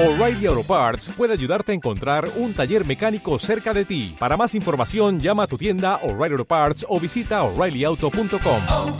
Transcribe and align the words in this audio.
O'Reilly 0.00 0.46
Auto 0.46 0.62
Parts 0.62 1.10
puede 1.16 1.32
ayudarte 1.32 1.72
a 1.72 1.74
encontrar 1.74 2.30
un 2.36 2.54
taller 2.54 2.86
mecánico 2.86 3.36
cerca 3.40 3.74
de 3.74 3.84
ti. 3.84 4.14
Para 4.16 4.36
más 4.36 4.54
información, 4.54 5.18
llama 5.18 5.42
a 5.42 5.48
tu 5.48 5.58
tienda 5.58 5.96
O'Reilly 6.04 6.34
Auto 6.34 6.44
Parts 6.44 6.86
o 6.88 7.00
visita 7.00 7.42
oreillyauto.com. 7.42 8.62
oh, 8.70 8.96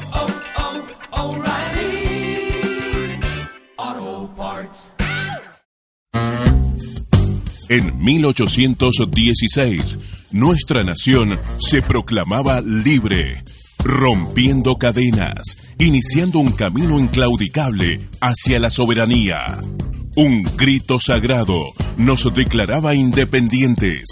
oh, 3.78 4.30
Parts. 4.36 4.92
En 7.68 7.96
1816, 8.02 9.98
nuestra 10.32 10.82
nación 10.82 11.38
se 11.58 11.80
proclamaba 11.80 12.60
libre, 12.60 13.44
rompiendo 13.84 14.78
cadenas, 14.78 15.58
iniciando 15.78 16.40
un 16.40 16.50
camino 16.50 16.98
inclaudicable 16.98 18.00
hacia 18.20 18.58
la 18.58 18.70
soberanía. 18.70 19.60
Un 20.20 20.42
grito 20.56 20.98
sagrado 20.98 21.70
nos 21.96 22.34
declaraba 22.34 22.92
independientes. 22.96 24.02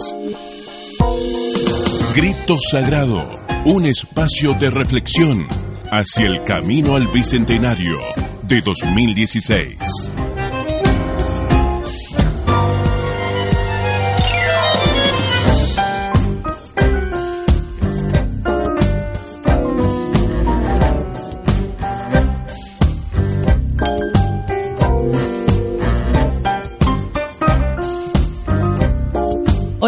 Grito 2.15 2.57
Sagrado, 2.71 3.29
un 3.65 3.85
espacio 3.85 4.53
de 4.53 4.69
reflexión 4.69 5.45
hacia 5.91 6.27
el 6.27 6.45
camino 6.45 6.95
al 6.95 7.07
Bicentenario 7.07 7.99
de 8.43 8.61
2016. 8.61 10.15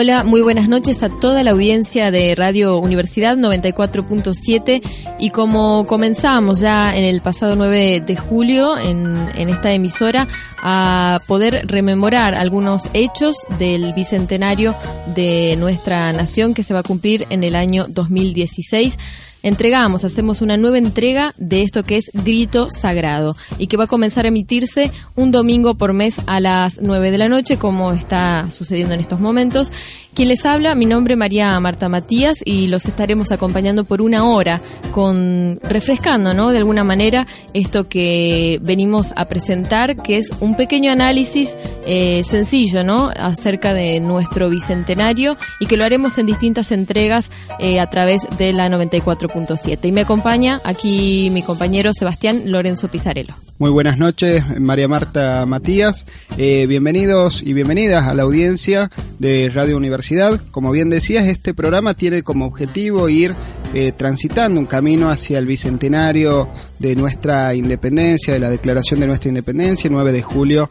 Hola, 0.02 0.24
muy 0.24 0.40
buenas 0.40 0.70
noches 0.70 1.04
a 1.04 1.10
toda 1.10 1.44
la 1.44 1.52
audiencia 1.52 2.10
de 2.10 2.34
Radio 2.34 2.78
Universidad 2.78 3.36
94.7 3.36 4.82
y 5.20 5.30
como 5.32 5.84
comenzamos 5.84 6.62
ya 6.62 6.96
en 6.96 7.04
el 7.04 7.20
pasado 7.20 7.58
9 7.58 8.00
de 8.08 8.16
julio 8.16 8.78
en, 8.78 9.30
en, 9.36 9.50
esta 9.50 9.74
emisora 9.74 10.26
a 10.64 11.20
poder 11.28 11.68
rememorar 11.68 12.34
algunos 12.34 12.90
hechos 12.94 13.46
del 13.58 13.92
bicentenario 13.92 14.74
de 15.16 15.58
nuestra 15.58 16.14
nación 16.14 16.54
que 16.54 16.64
se 16.64 16.74
va 16.74 16.80
a 16.80 16.84
cumplir 16.84 17.28
en 17.30 17.44
el 17.44 17.58
año 17.58 17.86
2016 17.90 18.98
entregamos, 19.44 20.04
hacemos 20.04 20.42
una 20.42 20.58
nueva 20.58 20.78
entrega 20.78 21.34
de 21.38 21.64
esto 21.64 21.84
que 21.84 21.98
es 21.98 22.12
Grito 22.14 22.70
Sagrado 22.70 23.36
y 23.58 23.68
que 23.68 23.78
va 23.78 23.86
a 23.86 23.88
comenzar 23.88 24.26
a 24.26 24.30
emitirse 24.30 24.92
un 25.16 25.32
domingo 25.32 25.76
por 25.76 25.94
mes 25.94 26.20
a 26.28 26.40
las 26.40 26.80
9 26.82 27.12
de 27.12 27.18
la 27.18 27.30
noche, 27.30 27.58
como 27.58 27.94
está 27.94 28.50
sucediendo 28.50 28.94
en 28.94 29.00
estos 29.00 29.20
momentos. 29.20 29.72
Quien 30.20 30.28
les 30.28 30.46
habla, 30.46 30.76
mi 30.76 30.86
nombre 30.86 31.14
es 31.14 31.18
María 31.18 31.58
Marta 31.62 31.88
Matías 31.88 32.40
y 32.44 32.68
los 32.68 32.86
estaremos 32.88 33.32
acompañando 33.32 33.86
por 33.86 34.02
una 34.02 34.26
hora 34.26 34.60
con 34.92 35.62
refrescando, 35.64 36.34
¿no? 36.34 36.50
De 36.50 36.58
alguna 36.58 36.84
manera 36.84 37.26
esto 37.54 37.88
que 37.88 38.60
venimos 38.62 39.14
a 39.16 39.30
presentar, 39.30 39.96
que 39.96 40.18
es 40.18 40.30
un 40.42 40.58
pequeño 40.58 40.92
análisis 40.92 41.56
eh, 41.86 42.26
sencillo, 42.26 42.84
¿no? 42.84 43.10
Acerca 43.16 43.74
de 43.74 44.02
nuestro 44.02 44.50
bicentenario 44.50 45.38
y 45.62 45.68
que 45.68 45.78
lo 45.78 45.86
haremos 45.86 46.18
en 46.18 46.26
distintas 46.26 46.74
entregas 46.74 47.32
eh, 47.60 47.80
a 47.80 47.90
través 47.90 48.28
de 48.38 48.52
la 48.52 48.68
94.7. 48.68 49.88
Y 49.88 49.94
me 49.94 50.02
acompaña 50.02 50.60
aquí 50.66 51.30
mi 51.32 51.44
compañero 51.44 51.94
Sebastián 51.94 52.42
Lorenzo 52.52 52.90
Pizarello. 52.90 53.36
Muy 53.60 53.72
buenas 53.72 53.98
noches, 53.98 54.58
María 54.62 54.88
Marta 54.88 55.46
Matías. 55.46 56.06
Eh, 56.38 56.66
bienvenidos 56.66 57.44
y 57.44 57.52
bienvenidas 57.52 58.08
a 58.08 58.14
la 58.14 58.24
audiencia 58.24 58.90
de 59.20 59.52
Radio 59.54 59.76
Universidad. 59.76 60.40
Como 60.52 60.72
bien 60.72 60.90
decías, 60.90 61.26
este 61.26 61.54
programa 61.54 61.94
tiene 61.94 62.24
como 62.24 62.46
objetivo 62.46 63.10
ir 63.10 63.36
eh, 63.74 63.92
transitando 63.92 64.62
un 64.62 64.66
camino 64.66 65.10
hacia 65.10 65.40
el 65.40 65.46
bicentenario 65.46 66.48
de 66.80 66.96
nuestra 66.96 67.54
independencia, 67.54 68.34
de 68.34 68.40
la 68.40 68.50
declaración 68.50 69.02
de 69.02 69.08
nuestra 69.08 69.28
independencia, 69.28 69.90
9 69.92 70.14
de 70.14 70.22
julio 70.22 70.70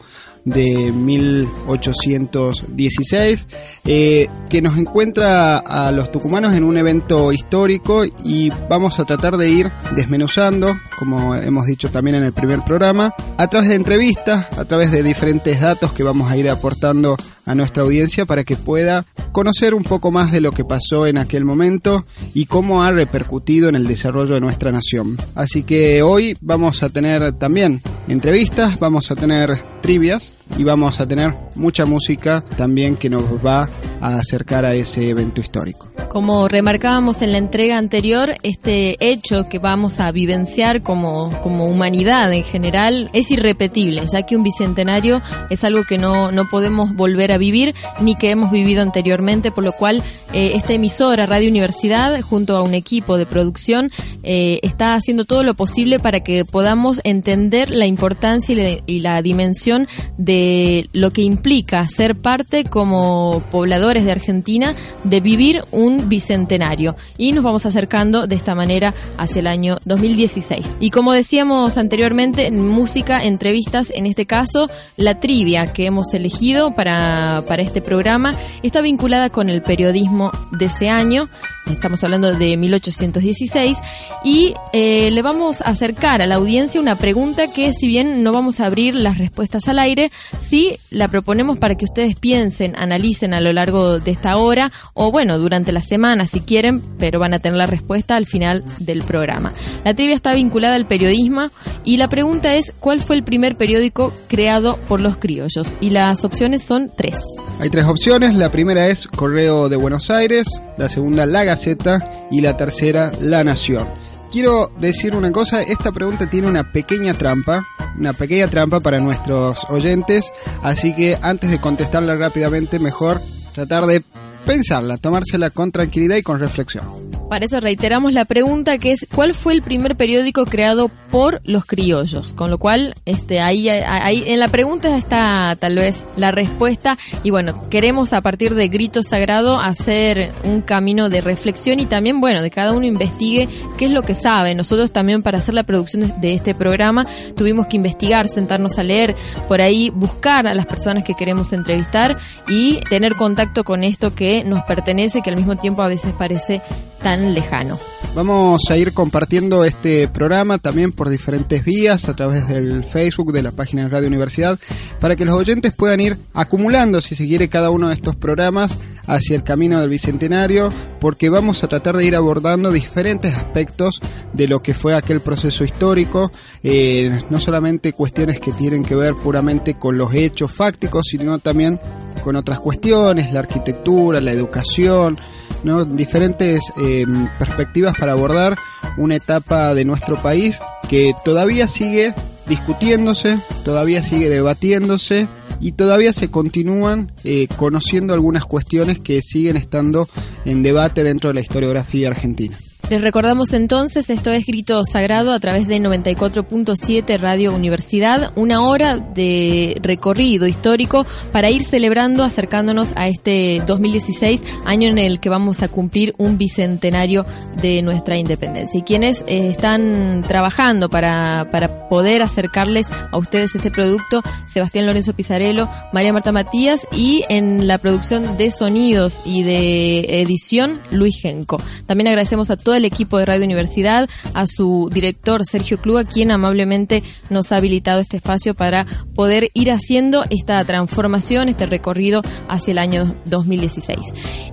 de 0.49 0.91
1816, 0.91 3.47
eh, 3.85 4.27
que 4.49 4.61
nos 4.61 4.77
encuentra 4.77 5.57
a 5.57 5.91
los 5.91 6.11
tucumanos 6.11 6.53
en 6.53 6.63
un 6.63 6.77
evento 6.77 7.31
histórico 7.31 8.03
y 8.23 8.51
vamos 8.69 8.99
a 8.99 9.05
tratar 9.05 9.37
de 9.37 9.49
ir 9.49 9.71
desmenuzando, 9.95 10.77
como 10.97 11.35
hemos 11.35 11.65
dicho 11.65 11.89
también 11.89 12.17
en 12.17 12.23
el 12.23 12.33
primer 12.33 12.63
programa, 12.65 13.13
a 13.37 13.47
través 13.47 13.69
de 13.69 13.75
entrevistas, 13.75 14.47
a 14.57 14.65
través 14.65 14.91
de 14.91 15.03
diferentes 15.03 15.61
datos 15.61 15.93
que 15.93 16.03
vamos 16.03 16.31
a 16.31 16.37
ir 16.37 16.49
aportando 16.49 17.15
a 17.45 17.55
nuestra 17.55 17.83
audiencia 17.83 18.25
para 18.25 18.43
que 18.43 18.55
pueda 18.55 19.05
conocer 19.31 19.73
un 19.73 19.83
poco 19.83 20.11
más 20.11 20.31
de 20.31 20.41
lo 20.41 20.51
que 20.51 20.65
pasó 20.65 21.07
en 21.07 21.17
aquel 21.17 21.45
momento 21.45 22.05
y 22.35 22.45
cómo 22.45 22.83
ha 22.83 22.91
repercutido 22.91 23.69
en 23.69 23.75
el 23.75 23.87
desarrollo 23.87 24.35
de 24.35 24.39
nuestra 24.39 24.71
nación. 24.71 25.17
Así 25.33 25.63
que 25.63 26.03
hoy 26.03 26.37
vamos 26.41 26.83
a 26.83 26.89
tener 26.89 27.31
también 27.33 27.81
entrevistas, 28.07 28.79
vamos 28.79 29.09
a 29.09 29.15
tener 29.15 29.59
trivias 29.81 30.33
y 30.57 30.63
vamos 30.63 30.99
a 30.99 31.07
tener 31.07 31.35
mucha 31.55 31.85
música 31.85 32.43
también 32.57 32.95
que 32.95 33.09
nos 33.09 33.23
va 33.45 33.69
a 34.01 34.15
acercar 34.15 34.65
a 34.65 34.73
ese 34.73 35.09
evento 35.09 35.41
histórico. 35.41 35.87
Como 36.09 36.47
remarcábamos 36.47 37.21
en 37.21 37.33
la 37.33 37.37
entrega 37.37 37.77
anterior, 37.77 38.33
este 38.41 38.95
hecho 38.99 39.47
que 39.47 39.59
vamos 39.59 39.99
a 39.99 40.11
vivenciar 40.11 40.81
como, 40.81 41.29
como 41.41 41.65
humanidad 41.65 42.33
en 42.33 42.43
general 42.43 43.09
es 43.13 43.29
irrepetible, 43.29 44.03
ya 44.11 44.23
que 44.23 44.35
un 44.35 44.41
bicentenario 44.41 45.21
es 45.51 45.63
algo 45.63 45.83
que 45.83 45.99
no, 45.99 46.31
no 46.31 46.49
podemos 46.49 46.95
volver 46.95 47.31
a 47.31 47.37
vivir 47.37 47.75
ni 48.01 48.15
que 48.15 48.31
hemos 48.31 48.49
vivido 48.49 48.81
anteriormente, 48.81 49.51
por 49.51 49.63
lo 49.63 49.71
cual 49.71 50.01
eh, 50.33 50.53
esta 50.55 50.73
emisora 50.73 51.27
Radio 51.27 51.49
Universidad, 51.49 52.19
junto 52.21 52.57
a 52.57 52.63
un 52.63 52.73
equipo 52.73 53.17
de 53.17 53.27
producción, 53.27 53.91
eh, 54.23 54.59
está 54.63 54.95
haciendo 54.95 55.25
todo 55.25 55.43
lo 55.43 55.53
posible 55.53 55.99
para 55.99 56.21
que 56.21 56.43
podamos 56.43 57.01
entender 57.03 57.69
la 57.69 57.85
importancia 57.85 58.53
y 58.53 58.55
la, 58.55 58.83
y 58.87 58.99
la 59.01 59.21
dimensión 59.21 59.68
de 60.17 60.89
lo 60.93 61.11
que 61.11 61.21
implica 61.21 61.87
ser 61.87 62.15
parte 62.15 62.63
como 62.63 63.43
pobladores 63.51 64.05
de 64.05 64.11
Argentina 64.11 64.75
de 65.03 65.19
vivir 65.21 65.63
un 65.71 66.09
bicentenario. 66.09 66.95
Y 67.17 67.31
nos 67.31 67.43
vamos 67.43 67.65
acercando 67.65 68.27
de 68.27 68.35
esta 68.35 68.55
manera 68.55 68.93
hacia 69.17 69.39
el 69.39 69.47
año 69.47 69.77
2016. 69.85 70.77
Y 70.79 70.89
como 70.89 71.13
decíamos 71.13 71.77
anteriormente, 71.77 72.49
música, 72.51 73.23
entrevistas, 73.23 73.91
en 73.95 74.05
este 74.05 74.25
caso 74.25 74.69
la 74.97 75.19
trivia 75.19 75.73
que 75.73 75.85
hemos 75.85 76.13
elegido 76.13 76.71
para, 76.75 77.43
para 77.47 77.61
este 77.61 77.81
programa 77.81 78.35
está 78.63 78.81
vinculada 78.81 79.29
con 79.29 79.49
el 79.49 79.61
periodismo 79.61 80.31
de 80.51 80.65
ese 80.65 80.89
año, 80.89 81.29
estamos 81.69 82.03
hablando 82.03 82.33
de 82.33 82.57
1816, 82.57 83.77
y 84.23 84.53
eh, 84.73 85.11
le 85.11 85.21
vamos 85.21 85.61
a 85.61 85.65
acercar 85.65 86.21
a 86.21 86.27
la 86.27 86.35
audiencia 86.35 86.81
una 86.81 86.95
pregunta 86.95 87.51
que 87.51 87.73
si 87.73 87.87
bien 87.87 88.23
no 88.23 88.31
vamos 88.31 88.59
a 88.59 88.65
abrir 88.65 88.95
las 88.95 89.17
respuestas 89.17 89.58
al 89.67 89.79
aire, 89.79 90.11
sí 90.37 90.77
la 90.89 91.07
proponemos 91.07 91.59
para 91.59 91.75
que 91.75 91.85
ustedes 91.85 92.15
piensen, 92.15 92.75
analicen 92.75 93.33
a 93.33 93.41
lo 93.41 93.51
largo 93.53 93.99
de 93.99 94.11
esta 94.11 94.37
hora 94.37 94.71
o 94.93 95.11
bueno, 95.11 95.37
durante 95.37 95.71
la 95.71 95.81
semana 95.81 96.27
si 96.27 96.41
quieren, 96.41 96.81
pero 96.97 97.19
van 97.19 97.33
a 97.33 97.39
tener 97.39 97.57
la 97.57 97.65
respuesta 97.65 98.15
al 98.15 98.25
final 98.25 98.63
del 98.79 99.03
programa. 99.03 99.53
La 99.83 99.93
trivia 99.93 100.15
está 100.15 100.33
vinculada 100.33 100.75
al 100.75 100.85
periodismo 100.85 101.49
y 101.83 101.97
la 101.97 102.07
pregunta 102.07 102.55
es 102.55 102.73
¿cuál 102.79 103.01
fue 103.01 103.15
el 103.15 103.23
primer 103.23 103.55
periódico 103.55 104.13
creado 104.27 104.77
por 104.87 104.99
los 104.99 105.17
criollos? 105.17 105.75
Y 105.81 105.89
las 105.89 106.23
opciones 106.23 106.63
son 106.63 106.91
tres. 106.95 107.23
Hay 107.59 107.69
tres 107.69 107.85
opciones, 107.85 108.35
la 108.35 108.51
primera 108.51 108.87
es 108.87 109.07
Correo 109.07 109.69
de 109.69 109.75
Buenos 109.75 110.09
Aires, 110.09 110.45
la 110.77 110.89
segunda 110.89 111.25
La 111.25 111.43
Gaceta 111.43 112.03
y 112.31 112.41
la 112.41 112.57
tercera 112.57 113.11
La 113.21 113.43
Nación. 113.43 113.87
Quiero 114.31 114.71
decir 114.79 115.15
una 115.15 115.31
cosa, 115.31 115.61
esta 115.61 115.91
pregunta 115.91 116.29
tiene 116.29 116.47
una 116.47 116.71
pequeña 116.71 117.15
trampa, 117.15 117.65
una 117.97 118.13
pequeña 118.13 118.47
trampa 118.47 118.79
para 118.79 118.99
nuestros 118.99 119.65
oyentes, 119.69 120.31
así 120.61 120.93
que 120.93 121.17
antes 121.21 121.49
de 121.49 121.59
contestarla 121.59 122.15
rápidamente, 122.15 122.77
mejor 122.77 123.19
tratar 123.53 123.87
de 123.87 124.03
pensarla, 124.45 124.97
tomársela 124.97 125.49
con 125.49 125.71
tranquilidad 125.71 126.17
y 126.17 126.21
con 126.21 126.39
reflexión. 126.39 127.08
Para 127.29 127.45
eso 127.45 127.59
reiteramos 127.59 128.11
la 128.13 128.25
pregunta 128.25 128.79
que 128.79 128.91
es 128.91 129.05
¿cuál 129.13 129.35
fue 129.35 129.53
el 129.53 129.61
primer 129.61 129.95
periódico 129.95 130.45
creado 130.45 130.89
por 131.11 131.41
los 131.43 131.63
criollos? 131.65 132.33
Con 132.33 132.49
lo 132.49 132.57
cual, 132.57 132.95
este, 133.05 133.39
ahí, 133.39 133.69
ahí 133.69 134.23
en 134.25 134.39
la 134.39 134.47
pregunta 134.47 134.97
está 134.97 135.55
tal 135.59 135.75
vez 135.75 136.07
la 136.17 136.31
respuesta 136.31 136.97
y 137.23 137.29
bueno, 137.29 137.69
queremos 137.69 138.13
a 138.13 138.21
partir 138.21 138.55
de 138.55 138.67
Grito 138.67 139.03
Sagrado 139.03 139.59
hacer 139.59 140.31
un 140.43 140.61
camino 140.61 141.09
de 141.09 141.21
reflexión 141.21 141.79
y 141.79 141.85
también, 141.85 142.19
bueno, 142.19 142.41
de 142.41 142.49
cada 142.49 142.73
uno 142.73 142.87
investigue 142.87 143.47
qué 143.77 143.85
es 143.85 143.91
lo 143.91 144.01
que 144.01 144.15
sabe. 144.15 144.55
Nosotros 144.55 144.91
también 144.91 145.21
para 145.21 145.37
hacer 145.37 145.53
la 145.53 145.63
producción 145.63 146.11
de 146.19 146.33
este 146.33 146.55
programa 146.55 147.05
tuvimos 147.35 147.67
que 147.67 147.77
investigar, 147.77 148.27
sentarnos 148.27 148.79
a 148.79 148.83
leer, 148.83 149.15
por 149.47 149.61
ahí 149.61 149.91
buscar 149.91 150.47
a 150.47 150.55
las 150.55 150.65
personas 150.65 151.03
que 151.03 151.13
queremos 151.13 151.53
entrevistar 151.53 152.17
y 152.47 152.79
tener 152.89 153.15
contacto 153.15 153.63
con 153.63 153.83
esto 153.83 154.15
que 154.15 154.43
nos 154.43 154.63
pertenece, 154.63 155.21
que 155.21 155.29
al 155.29 155.37
mismo 155.37 155.57
tiempo 155.57 155.83
a 155.83 155.87
veces 155.87 156.13
parece 156.17 156.61
tan 157.01 157.18
lejano. 157.27 157.79
Vamos 158.15 158.63
a 158.69 158.77
ir 158.77 158.93
compartiendo 158.93 159.63
este 159.63 160.07
programa 160.07 160.57
también 160.57 160.91
por 160.91 161.09
diferentes 161.09 161.63
vías, 161.63 162.09
a 162.09 162.15
través 162.15 162.47
del 162.47 162.83
Facebook, 162.83 163.31
de 163.31 163.43
la 163.43 163.51
página 163.51 163.83
de 163.83 163.89
Radio 163.89 164.07
Universidad, 164.07 164.59
para 164.99 165.15
que 165.15 165.25
los 165.25 165.35
oyentes 165.35 165.73
puedan 165.73 165.99
ir 165.99 166.17
acumulando, 166.33 167.01
si 167.01 167.15
se 167.15 167.27
quiere, 167.27 167.49
cada 167.49 167.69
uno 167.69 167.89
de 167.89 167.93
estos 167.93 168.15
programas 168.15 168.77
hacia 169.05 169.35
el 169.35 169.43
camino 169.43 169.79
del 169.79 169.89
Bicentenario, 169.89 170.73
porque 170.99 171.29
vamos 171.29 171.63
a 171.63 171.67
tratar 171.67 171.97
de 171.97 172.05
ir 172.05 172.15
abordando 172.15 172.71
diferentes 172.71 173.35
aspectos 173.35 174.01
de 174.33 174.47
lo 174.47 174.61
que 174.61 174.73
fue 174.73 174.95
aquel 174.95 175.21
proceso 175.21 175.63
histórico, 175.63 176.31
eh, 176.63 177.21
no 177.29 177.39
solamente 177.39 177.93
cuestiones 177.93 178.39
que 178.39 178.51
tienen 178.53 178.83
que 178.83 178.95
ver 178.95 179.15
puramente 179.15 179.75
con 179.75 179.97
los 179.97 180.13
hechos 180.13 180.51
fácticos, 180.51 181.05
sino 181.09 181.39
también 181.39 181.79
con 182.23 182.35
otras 182.35 182.59
cuestiones, 182.59 183.33
la 183.33 183.39
arquitectura, 183.39 184.19
la 184.19 184.31
educación, 184.31 185.17
¿no? 185.63 185.85
diferentes 185.85 186.61
eh, 186.81 187.05
perspectivas 187.37 187.95
para 187.97 188.13
abordar 188.13 188.57
una 188.97 189.15
etapa 189.15 189.73
de 189.73 189.85
nuestro 189.85 190.21
país 190.21 190.59
que 190.89 191.13
todavía 191.23 191.67
sigue 191.67 192.13
discutiéndose, 192.47 193.39
todavía 193.63 194.03
sigue 194.03 194.29
debatiéndose 194.29 195.27
y 195.61 195.73
todavía 195.73 196.13
se 196.13 196.31
continúan 196.31 197.11
eh, 197.23 197.47
conociendo 197.55 198.13
algunas 198.13 198.45
cuestiones 198.45 198.99
que 198.99 199.21
siguen 199.21 199.57
estando 199.57 200.07
en 200.45 200.63
debate 200.63 201.03
dentro 201.03 201.29
de 201.29 201.35
la 201.35 201.41
historiografía 201.41 202.07
argentina. 202.07 202.57
Les 202.89 203.01
recordamos 203.01 203.53
entonces, 203.53 204.09
esto 204.09 204.31
es 204.31 204.47
Grito 204.47 204.83
Sagrado 204.83 205.31
a 205.31 205.39
través 205.39 205.67
de 205.67 205.77
94.7 205.79 207.19
Radio 207.19 207.53
Universidad, 207.53 208.31
una 208.35 208.63
hora 208.63 208.97
de 208.97 209.77
recorrido 209.83 210.47
histórico 210.47 211.05
para 211.31 211.51
ir 211.51 211.61
celebrando, 211.61 212.23
acercándonos 212.23 212.93
a 212.95 213.07
este 213.07 213.61
2016, 213.67 214.41
año 214.65 214.89
en 214.89 214.97
el 214.97 215.19
que 215.19 215.29
vamos 215.29 215.61
a 215.61 215.67
cumplir 215.67 216.15
un 216.17 216.39
bicentenario 216.39 217.27
de 217.61 217.83
nuestra 217.83 218.17
independencia. 218.17 218.79
Y 218.79 218.81
quienes 218.81 219.21
eh, 219.27 219.49
están 219.51 220.23
trabajando 220.27 220.89
para, 220.89 221.47
para 221.51 221.89
poder 221.89 222.23
acercarles 222.23 222.87
a 223.11 223.17
ustedes 223.19 223.53
este 223.53 223.69
producto, 223.69 224.23
Sebastián 224.47 224.87
Lorenzo 224.87 225.13
Pizarello, 225.13 225.69
María 225.93 226.11
Marta 226.11 226.31
Matías 226.31 226.87
y 226.91 227.23
en 227.29 227.67
la 227.67 227.77
producción 227.77 228.35
de 228.35 228.49
sonidos 228.49 229.19
y 229.25 229.43
de 229.43 230.21
edición, 230.21 230.79
Luis 230.89 231.21
Genco. 231.21 231.61
También 231.85 232.07
agradecemos 232.07 232.49
a 232.49 232.57
toda 232.57 232.78
el 232.79 232.85
equipo 232.85 233.17
de 233.17 233.25
Radio 233.25 233.45
Universidad, 233.45 234.09
a 234.33 234.47
su 234.47 234.89
director 234.91 235.45
Sergio 235.45 235.77
Clua, 235.77 236.03
quien 236.03 236.31
amablemente 236.31 237.03
nos 237.29 237.51
ha 237.51 237.57
habilitado 237.57 238.01
este 238.01 238.17
espacio 238.17 238.55
para 238.55 238.85
poder 239.15 239.49
ir 239.53 239.71
haciendo 239.71 240.23
esta 240.29 240.63
transformación, 240.65 241.49
este 241.49 241.65
recorrido 241.65 242.23
hacia 242.47 242.71
el 242.71 242.79
año 242.79 243.15
2016. 243.25 243.99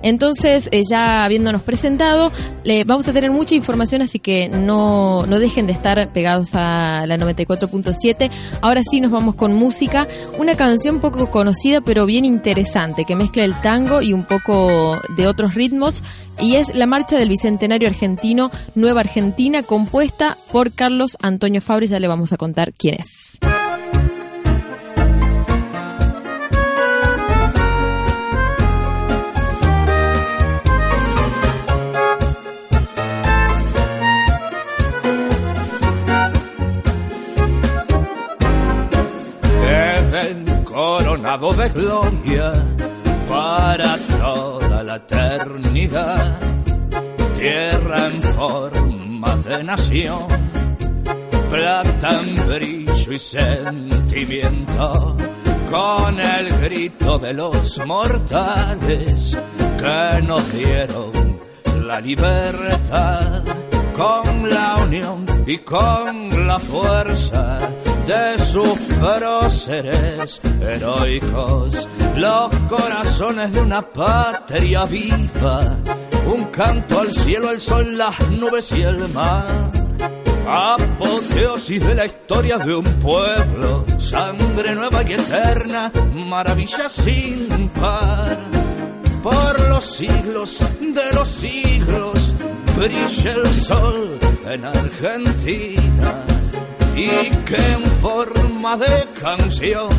Entonces, 0.03 0.69
eh, 0.71 0.81
ya 0.89 1.25
habiéndonos 1.25 1.63
presentado, 1.63 2.31
le 2.63 2.83
vamos 2.83 3.07
a 3.07 3.13
tener 3.13 3.31
mucha 3.31 3.55
información, 3.55 4.01
así 4.01 4.19
que 4.19 4.49
no, 4.49 5.25
no 5.25 5.39
dejen 5.39 5.67
de 5.67 5.73
estar 5.73 6.11
pegados 6.13 6.53
a 6.53 7.05
la 7.07 7.17
94.7. 7.17 8.29
Ahora 8.61 8.81
sí 8.83 9.01
nos 9.01 9.11
vamos 9.11 9.35
con 9.35 9.53
música, 9.53 10.07
una 10.37 10.55
canción 10.55 10.99
poco 10.99 11.31
conocida 11.31 11.81
pero 11.81 12.05
bien 12.05 12.25
interesante, 12.25 13.05
que 13.05 13.15
mezcla 13.15 13.43
el 13.43 13.59
tango 13.61 14.01
y 14.01 14.13
un 14.13 14.23
poco 14.23 14.99
de 15.15 15.27
otros 15.27 15.55
ritmos 15.55 16.03
y 16.39 16.55
es 16.55 16.73
la 16.73 16.85
marcha 16.85 17.17
del 17.17 17.29
Bicentenario 17.29 17.89
Argentino 17.89 18.51
Nueva 18.75 19.01
Argentina 19.01 19.63
compuesta 19.63 20.37
por 20.51 20.71
Carlos 20.71 21.17
Antonio 21.21 21.61
Fabri, 21.61 21.87
ya 21.87 21.99
le 21.99 22.07
vamos 22.07 22.33
a 22.33 22.37
contar 22.37 22.73
quién 22.73 22.95
es. 22.95 23.39
Coronado 40.63 41.53
de 41.53 41.69
gloria 41.69 42.53
para 43.27 43.97
la 44.83 44.97
eternidad, 44.97 46.39
tierra 47.35 48.07
en 48.07 48.21
forma 48.35 49.35
de 49.37 49.63
nación, 49.63 50.27
plata 51.49 52.21
en 52.21 52.47
brillo 52.47 53.11
y 53.13 53.19
sentimiento, 53.19 55.17
con 55.69 56.19
el 56.19 56.59
grito 56.61 57.19
de 57.19 57.33
los 57.33 57.85
mortales 57.85 59.37
que 59.79 60.21
nos 60.23 60.53
dieron 60.53 61.39
la 61.85 61.99
libertad, 62.01 63.43
con 63.95 64.49
la 64.49 64.77
unión 64.83 65.25
y 65.45 65.57
con 65.59 66.47
la 66.47 66.59
fuerza 66.59 67.59
de 68.05 68.39
sus 68.39 68.79
próceres 68.99 70.41
heroicos, 70.61 71.87
los 72.17 72.49
corazones 72.67 73.53
de 73.53 73.61
una 73.61 73.81
patria 73.81 74.85
viva, 74.85 75.77
un 76.25 76.45
canto 76.45 76.99
al 76.99 77.13
cielo, 77.13 77.51
el 77.51 77.61
sol, 77.61 77.97
las 77.97 78.19
nubes 78.31 78.71
y 78.71 78.81
el 78.81 79.07
mar. 79.09 79.71
Apoteosis 80.49 81.85
de 81.85 81.93
la 81.93 82.05
historia 82.05 82.57
de 82.57 82.75
un 82.75 82.85
pueblo, 83.01 83.85
sangre 83.99 84.73
nueva 84.73 85.03
y 85.03 85.13
eterna, 85.13 85.91
maravilla 86.13 86.89
sin 86.89 87.69
par. 87.69 88.37
Por 89.21 89.69
los 89.69 89.85
siglos 89.85 90.59
de 90.79 91.13
los 91.13 91.27
siglos 91.27 92.33
brilla 92.77 93.31
el 93.31 93.47
sol 93.47 94.19
en 94.49 94.63
Argentina 94.63 96.23
y 96.95 97.09
que 97.45 97.55
en 97.55 97.83
forma 98.01 98.77
de 98.77 99.07
canción 99.19 99.89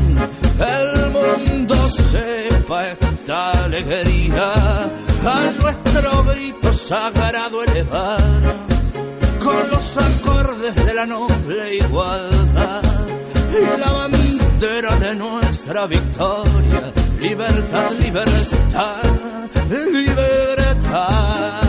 el 0.60 1.10
mundo 1.10 1.76
sepa 1.90 2.88
esta 2.88 3.64
alegría. 3.64 4.52
A 5.25 5.50
nuestro 5.60 6.25
grito 6.25 6.72
sagrado 6.72 7.62
elevar 7.64 8.20
con 9.43 9.70
los 9.70 9.99
acordes 9.99 10.75
de 10.75 10.94
la 10.94 11.06
noble 11.06 11.76
igualdad 11.76 12.82
y 13.50 13.81
la 13.81 13.93
bandera 13.93 14.96
de 14.96 15.14
nuestra 15.14 15.87
victoria. 15.87 16.93
Libertad 17.20 17.90
libertad 18.00 19.02
libertad 19.69 21.68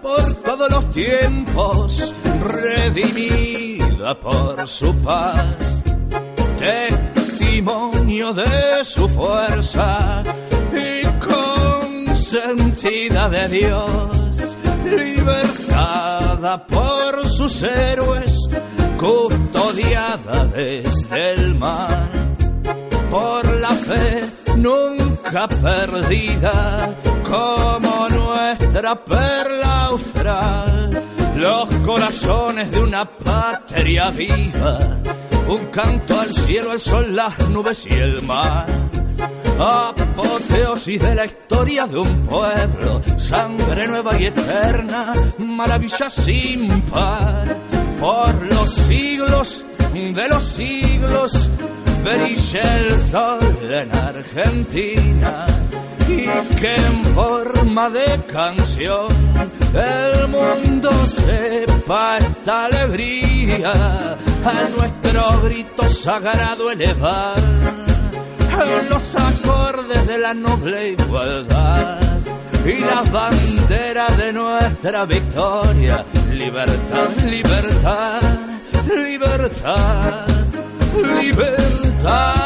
por 0.00 0.34
todos 0.44 0.70
los 0.70 0.92
tiempos, 0.92 2.14
redimida 2.40 4.18
por 4.20 4.68
su 4.68 4.94
paz, 5.02 5.82
testimonio 6.56 8.32
de 8.32 8.84
su 8.84 9.08
fuerza 9.08 10.22
y 10.72 11.04
consentida 12.06 13.28
de 13.28 13.48
Dios, 13.48 14.40
libertada 14.84 16.64
por 16.66 17.26
sus 17.26 17.62
héroes, 17.64 18.48
custodiada 18.96 20.46
desde 20.46 21.32
el 21.32 21.56
mar, 21.56 22.08
por 23.10 23.44
la 23.60 23.74
fe 23.74 24.30
nunca 24.56 24.93
perdida 25.34 26.96
como 27.28 28.08
nuestra 28.08 29.04
perla 29.04 29.86
austral, 29.86 31.02
los 31.34 31.66
corazones 31.84 32.70
de 32.70 32.80
una 32.80 33.04
patria 33.04 34.10
viva, 34.10 34.78
un 35.48 35.66
canto 35.72 36.20
al 36.20 36.32
cielo, 36.32 36.70
al 36.70 36.78
sol, 36.78 37.16
las 37.16 37.36
nubes 37.48 37.84
y 37.86 37.94
el 37.94 38.22
mar. 38.22 38.66
Apoteosis 39.58 41.00
de 41.00 41.14
la 41.16 41.26
historia 41.26 41.86
de 41.88 41.98
un 41.98 42.26
pueblo, 42.26 43.02
sangre 43.18 43.88
nueva 43.88 44.16
y 44.20 44.26
eterna, 44.26 45.14
maravilla 45.38 46.08
sin 46.10 46.80
par. 46.82 47.60
Por 47.98 48.54
los 48.54 48.70
siglos 48.70 49.64
de 49.94 50.28
los 50.28 50.44
siglos, 50.44 51.50
brilla 52.04 52.78
el 52.80 53.00
sol 53.00 53.72
en 53.72 53.96
Argentina 53.96 55.46
y 56.06 56.26
que 56.56 56.74
en 56.74 57.04
forma 57.14 57.88
de 57.88 58.20
canción 58.30 59.08
el 59.74 60.28
mundo 60.28 60.90
sepa 61.06 62.18
esta 62.18 62.66
alegría 62.66 63.72
a 64.44 64.68
nuestro 64.76 65.40
grito 65.44 65.88
sagrado 65.88 66.70
elevar 66.70 67.38
los 68.90 69.16
acordes 69.16 70.06
de 70.06 70.18
la 70.18 70.34
noble 70.34 70.90
igualdad 70.90 71.98
y 72.64 72.80
la 72.80 73.02
bandera 73.10 74.08
de 74.16 74.32
nuestra 74.32 75.04
victoria. 75.04 76.04
Libertad, 76.30 77.08
libertad, 77.28 78.20
libertad, 78.86 80.26
libertad 81.20 81.83
ciudad. 82.04 82.44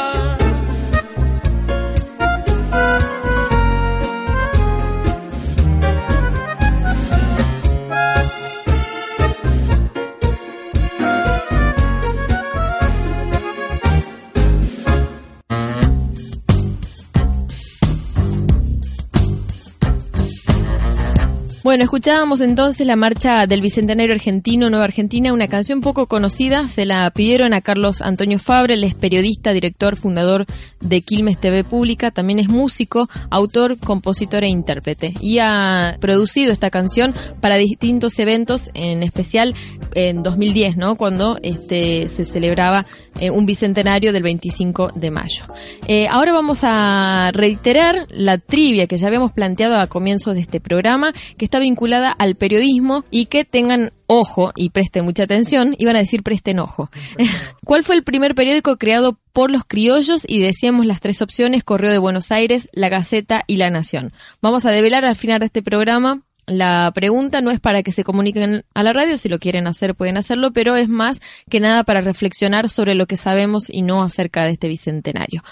Bueno, 21.68 21.84
escuchábamos 21.84 22.40
entonces 22.40 22.86
la 22.86 22.96
marcha 22.96 23.46
del 23.46 23.60
Bicentenario 23.60 24.14
Argentino, 24.14 24.70
Nueva 24.70 24.86
Argentina, 24.86 25.34
una 25.34 25.48
canción 25.48 25.82
poco 25.82 26.06
conocida, 26.06 26.66
se 26.66 26.86
la 26.86 27.10
pidieron 27.10 27.52
a 27.52 27.60
Carlos 27.60 28.00
Antonio 28.00 28.38
Fabre, 28.38 28.72
él 28.72 28.84
es 28.84 28.94
periodista, 28.94 29.52
director, 29.52 29.96
fundador 29.96 30.46
de 30.80 31.02
Quilmes 31.02 31.38
TV 31.38 31.64
Pública, 31.64 32.10
también 32.10 32.38
es 32.38 32.48
músico, 32.48 33.06
autor, 33.28 33.76
compositor 33.78 34.44
e 34.44 34.48
intérprete. 34.48 35.12
Y 35.20 35.40
ha 35.40 35.98
producido 36.00 36.52
esta 36.52 36.70
canción 36.70 37.14
para 37.42 37.56
distintos 37.56 38.18
eventos, 38.18 38.70
en 38.72 39.02
especial 39.02 39.54
en 39.94 40.22
2010, 40.22 40.78
¿no? 40.78 40.96
Cuando 40.96 41.38
este, 41.42 42.08
se 42.08 42.24
celebraba 42.24 42.86
eh, 43.20 43.30
un 43.30 43.46
bicentenario 43.46 44.12
del 44.12 44.22
25 44.22 44.92
de 44.94 45.10
mayo. 45.10 45.44
Eh, 45.86 46.06
ahora 46.08 46.32
vamos 46.32 46.60
a 46.62 47.30
reiterar 47.34 48.06
la 48.08 48.38
trivia 48.38 48.86
que 48.86 48.96
ya 48.96 49.08
habíamos 49.08 49.32
planteado 49.32 49.76
a 49.76 49.86
comienzos 49.86 50.34
de 50.34 50.40
este 50.40 50.60
programa, 50.60 51.12
que 51.36 51.44
está 51.44 51.57
vinculada 51.58 52.10
al 52.10 52.36
periodismo 52.36 53.04
y 53.10 53.26
que 53.26 53.44
tengan 53.44 53.92
ojo 54.06 54.52
y 54.56 54.70
presten 54.70 55.04
mucha 55.04 55.24
atención, 55.24 55.74
iban 55.78 55.96
a 55.96 56.00
decir 56.00 56.22
presten 56.22 56.58
ojo. 56.58 56.90
¿Cuál 57.64 57.84
fue 57.84 57.96
el 57.96 58.02
primer 58.02 58.34
periódico 58.34 58.76
creado 58.76 59.18
por 59.32 59.50
los 59.50 59.64
criollos? 59.64 60.24
Y 60.26 60.40
decíamos 60.40 60.86
las 60.86 61.00
tres 61.00 61.22
opciones, 61.22 61.64
Correo 61.64 61.92
de 61.92 61.98
Buenos 61.98 62.32
Aires, 62.32 62.68
La 62.72 62.88
Gaceta 62.88 63.44
y 63.46 63.56
La 63.56 63.70
Nación. 63.70 64.12
Vamos 64.40 64.64
a 64.64 64.70
develar 64.70 65.04
al 65.04 65.16
final 65.16 65.40
de 65.40 65.46
este 65.46 65.62
programa 65.62 66.22
la 66.48 66.90
pregunta 66.94 67.40
no 67.40 67.50
es 67.50 67.60
para 67.60 67.82
que 67.82 67.92
se 67.92 68.04
comuniquen 68.04 68.64
a 68.74 68.82
la 68.82 68.92
radio, 68.92 69.18
si 69.18 69.28
lo 69.28 69.38
quieren 69.38 69.66
hacer 69.66 69.94
pueden 69.94 70.16
hacerlo, 70.16 70.52
pero 70.52 70.76
es 70.76 70.88
más 70.88 71.20
que 71.48 71.60
nada 71.60 71.84
para 71.84 72.00
reflexionar 72.00 72.68
sobre 72.68 72.94
lo 72.94 73.06
que 73.06 73.16
sabemos 73.16 73.70
y 73.70 73.82
no 73.82 74.02
acerca 74.02 74.44
de 74.44 74.50
este 74.50 74.68
bicentenario. 74.68 75.42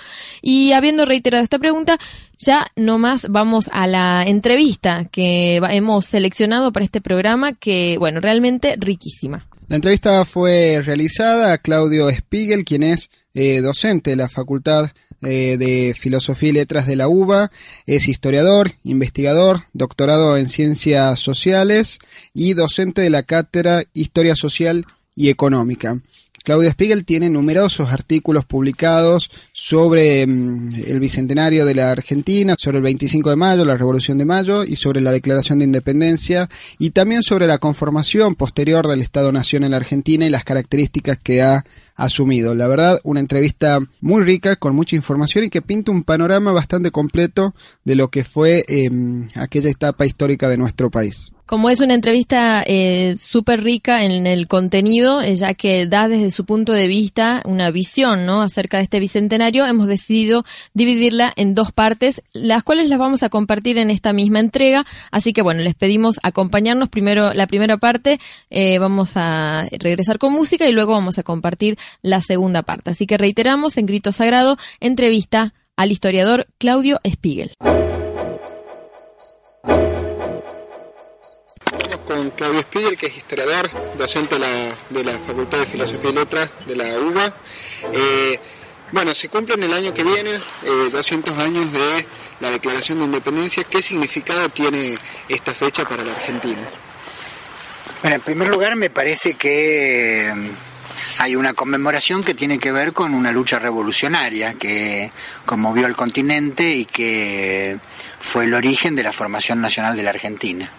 Y 0.42 0.72
habiendo 0.72 1.04
reiterado 1.04 1.42
esta 1.44 1.58
pregunta, 1.58 1.98
ya 2.38 2.66
nomás 2.76 3.26
vamos 3.28 3.70
a 3.72 3.86
la 3.86 4.24
entrevista 4.26 5.06
que 5.06 5.56
hemos 5.56 6.06
seleccionado 6.06 6.72
para 6.72 6.84
este 6.84 7.00
programa, 7.00 7.52
que 7.52 7.96
bueno, 7.98 8.20
realmente 8.20 8.76
riquísima. 8.78 9.46
La 9.68 9.76
entrevista 9.76 10.24
fue 10.24 10.80
realizada 10.80 11.52
a 11.52 11.58
Claudio 11.58 12.08
Spiegel, 12.10 12.64
quien 12.64 12.84
es 12.84 13.10
eh, 13.34 13.60
docente 13.60 14.10
de 14.10 14.16
la 14.16 14.28
Facultad 14.28 14.90
eh, 15.22 15.56
de 15.58 15.94
Filosofía 15.98 16.50
y 16.50 16.52
Letras 16.52 16.86
de 16.86 16.96
la 16.96 17.08
UBA, 17.08 17.50
es 17.86 18.08
historiador, 18.08 18.72
investigador, 18.84 19.60
doctorado 19.72 20.36
en 20.36 20.48
Ciencias 20.48 21.20
Sociales 21.20 21.98
y 22.34 22.54
docente 22.54 23.02
de 23.02 23.10
la 23.10 23.22
Cátedra 23.22 23.84
Historia 23.94 24.36
Social 24.36 24.86
y 25.14 25.30
Económica. 25.30 26.00
Claudia 26.44 26.70
Spiegel 26.70 27.04
tiene 27.04 27.30
numerosos 27.30 27.92
artículos 27.92 28.44
publicados 28.44 29.30
sobre 29.52 30.26
mm, 30.26 30.74
el 30.86 31.00
bicentenario 31.00 31.64
de 31.64 31.74
la 31.74 31.90
Argentina, 31.90 32.54
sobre 32.58 32.78
el 32.78 32.84
25 32.84 33.30
de 33.30 33.36
mayo, 33.36 33.64
la 33.64 33.76
Revolución 33.76 34.18
de 34.18 34.24
Mayo 34.24 34.64
y 34.64 34.76
sobre 34.76 35.00
la 35.00 35.12
Declaración 35.12 35.58
de 35.58 35.64
Independencia 35.64 36.48
y 36.78 36.90
también 36.90 37.22
sobre 37.22 37.46
la 37.46 37.58
conformación 37.58 38.34
posterior 38.34 38.86
del 38.86 39.02
Estado-Nación 39.02 39.64
en 39.64 39.72
la 39.72 39.78
Argentina 39.78 40.26
y 40.26 40.30
las 40.30 40.44
características 40.44 41.18
que 41.22 41.42
ha 41.42 41.64
asumido. 41.96 42.54
La 42.54 42.68
verdad, 42.68 43.00
una 43.04 43.20
entrevista 43.20 43.78
muy 44.00 44.22
rica, 44.22 44.56
con 44.56 44.76
mucha 44.76 44.96
información 44.96 45.44
y 45.44 45.50
que 45.50 45.62
pinta 45.62 45.90
un 45.90 46.02
panorama 46.02 46.52
bastante 46.52 46.90
completo 46.90 47.54
de 47.84 47.96
lo 47.96 48.08
que 48.08 48.24
fue 48.24 48.64
em, 48.68 49.28
aquella 49.34 49.70
etapa 49.70 50.06
histórica 50.06 50.48
de 50.48 50.58
nuestro 50.58 50.90
país. 50.90 51.32
Como 51.46 51.70
es 51.70 51.80
una 51.80 51.94
entrevista 51.94 52.64
eh, 52.66 53.14
súper 53.16 53.62
rica 53.62 54.02
en 54.02 54.26
el 54.26 54.48
contenido, 54.48 55.22
eh, 55.22 55.36
ya 55.36 55.54
que 55.54 55.86
da 55.86 56.08
desde 56.08 56.32
su 56.32 56.44
punto 56.44 56.72
de 56.72 56.88
vista 56.88 57.40
una 57.44 57.70
visión 57.70 58.26
¿no? 58.26 58.42
acerca 58.42 58.78
de 58.78 58.82
este 58.82 58.98
bicentenario, 58.98 59.64
hemos 59.64 59.86
decidido 59.86 60.44
dividirla 60.74 61.32
en 61.36 61.54
dos 61.54 61.70
partes, 61.70 62.20
las 62.32 62.64
cuales 62.64 62.88
las 62.88 62.98
vamos 62.98 63.22
a 63.22 63.28
compartir 63.28 63.78
en 63.78 63.90
esta 63.90 64.12
misma 64.12 64.40
entrega. 64.40 64.84
Así 65.12 65.32
que 65.32 65.42
bueno, 65.42 65.62
les 65.62 65.76
pedimos 65.76 66.18
acompañarnos 66.24 66.88
primero 66.88 67.32
la 67.32 67.46
primera 67.46 67.76
parte, 67.76 68.18
eh, 68.50 68.80
vamos 68.80 69.12
a 69.14 69.68
regresar 69.78 70.18
con 70.18 70.32
música 70.32 70.68
y 70.68 70.72
luego 70.72 70.92
vamos 70.92 71.18
a 71.18 71.22
compartir 71.22 71.78
la 72.02 72.22
segunda 72.22 72.62
parte. 72.62 72.90
Así 72.90 73.06
que 73.06 73.18
reiteramos 73.18 73.78
en 73.78 73.86
Grito 73.86 74.10
Sagrado, 74.10 74.56
entrevista 74.80 75.54
al 75.76 75.92
historiador 75.92 76.48
Claudio 76.58 76.98
Spiegel. 77.06 77.52
Con 82.06 82.30
Claudio 82.30 82.60
Spiegel, 82.60 82.96
que 82.96 83.06
es 83.06 83.16
historiador, 83.16 83.68
docente 83.98 84.36
de 84.36 84.40
la, 84.40 84.74
de 84.90 85.04
la 85.04 85.18
Facultad 85.18 85.58
de 85.58 85.66
Filosofía 85.66 86.10
y 86.10 86.14
Letras 86.14 86.50
de 86.66 86.76
la 86.76 86.84
UBA. 86.98 87.34
Eh, 87.92 88.40
bueno, 88.92 89.12
se 89.14 89.28
cumplen 89.28 89.62
el 89.62 89.72
año 89.72 89.92
que 89.92 90.04
viene 90.04 90.30
eh, 90.30 90.90
200 90.92 91.36
años 91.38 91.72
de 91.72 92.06
la 92.40 92.50
Declaración 92.50 93.00
de 93.00 93.06
Independencia. 93.06 93.64
¿Qué 93.64 93.82
significado 93.82 94.48
tiene 94.48 94.96
esta 95.28 95.52
fecha 95.52 95.84
para 95.86 96.04
la 96.04 96.12
Argentina? 96.12 96.62
Bueno, 98.02 98.16
en 98.16 98.22
primer 98.22 98.48
lugar 98.48 98.76
me 98.76 98.88
parece 98.88 99.34
que 99.34 100.32
mm, 100.32 101.22
hay 101.22 101.34
una 101.34 101.54
conmemoración 101.54 102.22
que 102.22 102.34
tiene 102.34 102.60
que 102.60 102.70
ver 102.70 102.92
con 102.92 103.14
una 103.14 103.32
lucha 103.32 103.58
revolucionaria 103.58 104.54
que 104.54 105.10
conmovió 105.44 105.86
al 105.86 105.96
continente 105.96 106.70
y 106.70 106.84
que 106.84 107.78
fue 108.20 108.44
el 108.44 108.54
origen 108.54 108.94
de 108.94 109.02
la 109.02 109.12
formación 109.12 109.60
nacional 109.60 109.96
de 109.96 110.02
la 110.04 110.10
Argentina 110.10 110.70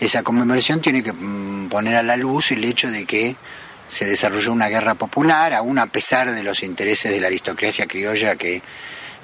esa 0.00 0.22
conmemoración 0.22 0.80
tiene 0.80 1.02
que 1.02 1.12
mm, 1.12 1.68
poner 1.68 1.96
a 1.96 2.02
la 2.02 2.16
luz 2.16 2.52
el 2.52 2.64
hecho 2.64 2.90
de 2.90 3.04
que 3.04 3.36
se 3.88 4.06
desarrolló 4.06 4.52
una 4.52 4.68
guerra 4.68 4.94
popular, 4.94 5.54
aún 5.54 5.78
a 5.78 5.86
pesar 5.86 6.30
de 6.30 6.42
los 6.42 6.62
intereses 6.62 7.10
de 7.10 7.20
la 7.20 7.28
aristocracia 7.28 7.86
criolla 7.86 8.36
que 8.36 8.62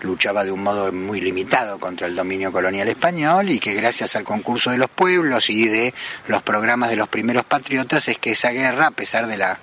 luchaba 0.01 0.45
de 0.45 0.51
un 0.51 0.63
modo 0.63 0.93
muy 0.93 1.21
limitado 1.21 1.79
contra 1.79 2.07
el 2.07 2.15
dominio 2.15 2.53
colonial 2.53 2.89
español 2.89 3.51
y 3.51 3.59
que 3.59 3.75
gracias 3.75 4.17
al 4.17 4.25
concurso 4.25 4.71
de 4.71 4.79
los 4.79 4.91
pueblos 4.91 5.49
y 5.51 5.67
de 5.67 5.95
los 6.29 6.43
programas 6.43 6.91
de 6.91 6.97
los 6.97 7.09
primeros 7.09 7.45
patriotas 7.45 8.09
es 8.09 8.19
que 8.19 8.33
esa 8.33 8.51
guerra, 8.51 8.89
a 8.89 8.91
pesar 8.91 9.27
de 9.27 9.39
la 9.39 9.59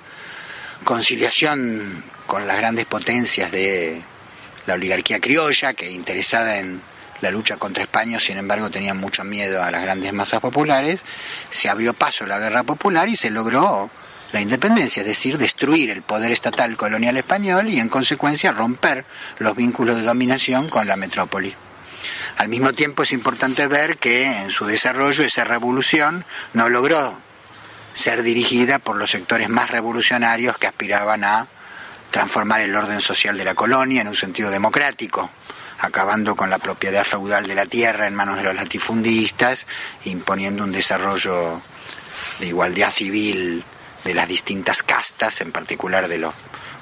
conciliación 0.83 2.03
con 2.25 2.47
las 2.47 2.57
grandes 2.57 2.85
potencias 2.85 3.51
de 3.51 4.01
la 4.65 4.75
oligarquía 4.75 5.19
criolla, 5.19 5.73
que 5.73 5.91
interesada 5.91 6.59
en 6.59 6.81
la 7.21 7.31
lucha 7.31 7.57
contra 7.57 7.83
España, 7.83 8.19
sin 8.19 8.37
embargo, 8.37 8.69
tenía 8.69 8.93
mucho 8.93 9.23
miedo 9.23 9.63
a 9.63 9.71
las 9.71 9.83
grandes 9.83 10.11
masas 10.11 10.41
populares, 10.41 11.01
se 11.49 11.69
abrió 11.69 11.93
paso 11.93 12.25
la 12.25 12.39
guerra 12.39 12.63
popular 12.63 13.07
y 13.07 13.15
se 13.15 13.29
logró 13.29 13.89
la 14.31 14.41
independencia, 14.41 15.01
es 15.01 15.07
decir, 15.07 15.37
destruir 15.37 15.89
el 15.89 16.01
poder 16.01 16.31
estatal 16.31 16.75
colonial 16.77 17.17
español 17.17 17.69
y 17.69 17.79
en 17.79 17.89
consecuencia 17.89 18.51
romper 18.51 19.05
los 19.39 19.55
vínculos 19.55 19.97
de 19.97 20.03
dominación 20.03 20.69
con 20.69 20.87
la 20.87 20.95
metrópoli. 20.95 21.53
Al 22.37 22.47
mismo 22.47 22.73
tiempo 22.73 23.03
es 23.03 23.11
importante 23.11 23.67
ver 23.67 23.97
que 23.97 24.25
en 24.25 24.49
su 24.49 24.65
desarrollo 24.65 25.23
esa 25.23 25.43
revolución 25.43 26.25
no 26.53 26.69
logró 26.69 27.19
ser 27.93 28.23
dirigida 28.23 28.79
por 28.79 28.95
los 28.95 29.11
sectores 29.11 29.49
más 29.49 29.69
revolucionarios 29.69 30.57
que 30.57 30.67
aspiraban 30.67 31.23
a 31.23 31.47
transformar 32.09 32.61
el 32.61 32.75
orden 32.75 33.01
social 33.01 33.37
de 33.37 33.45
la 33.45 33.53
colonia 33.53 34.01
en 34.01 34.07
un 34.07 34.15
sentido 34.15 34.49
democrático 34.49 35.29
acabando 35.81 36.35
con 36.35 36.49
la 36.49 36.59
propiedad 36.59 37.03
feudal 37.03 37.47
de 37.47 37.55
la 37.55 37.65
tierra 37.65 38.07
en 38.07 38.15
manos 38.15 38.37
de 38.37 38.43
los 38.43 38.55
latifundistas, 38.55 39.65
imponiendo 40.05 40.63
un 40.63 40.71
desarrollo 40.71 41.59
de 42.39 42.47
igualdad 42.47 42.91
civil 42.91 43.63
de 44.03 44.13
las 44.13 44.27
distintas 44.27 44.83
castas, 44.83 45.41
en 45.41 45.51
particular 45.51 46.07
de 46.07 46.19
los 46.19 46.33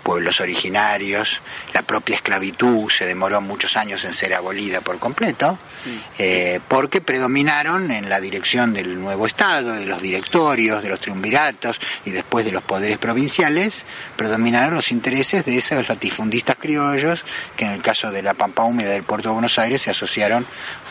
pueblos 0.09 0.41
originarios, 0.41 1.39
la 1.71 1.83
propia 1.83 2.15
esclavitud 2.15 2.89
se 2.89 3.05
demoró 3.05 3.41
muchos 3.41 3.77
años 3.77 4.03
en 4.05 4.15
ser 4.15 4.33
abolida 4.33 4.81
por 4.81 4.97
completo, 4.97 5.53
mm. 5.53 5.89
eh, 6.17 6.59
porque 6.67 6.99
predominaron 6.99 7.91
en 7.91 8.09
la 8.09 8.19
dirección 8.19 8.73
del 8.73 8.99
nuevo 8.99 9.27
Estado, 9.27 9.73
de 9.73 9.85
los 9.85 10.01
directorios, 10.01 10.81
de 10.81 10.89
los 10.89 10.99
triunviratos 10.99 11.79
y 12.05 12.09
después 12.09 12.43
de 12.43 12.51
los 12.51 12.63
poderes 12.63 12.97
provinciales, 12.97 13.85
predominaron 14.15 14.73
los 14.73 14.91
intereses 14.91 15.45
de 15.45 15.59
esos 15.59 15.87
latifundistas 15.87 16.55
criollos 16.55 17.23
que 17.55 17.65
en 17.65 17.71
el 17.73 17.83
caso 17.83 18.11
de 18.11 18.23
la 18.23 18.33
Pampa 18.33 18.63
Húmeda 18.63 18.89
del 18.89 19.03
puerto 19.03 19.29
de 19.29 19.33
Buenos 19.33 19.59
Aires 19.59 19.83
se 19.83 19.91
asociaron 19.91 20.43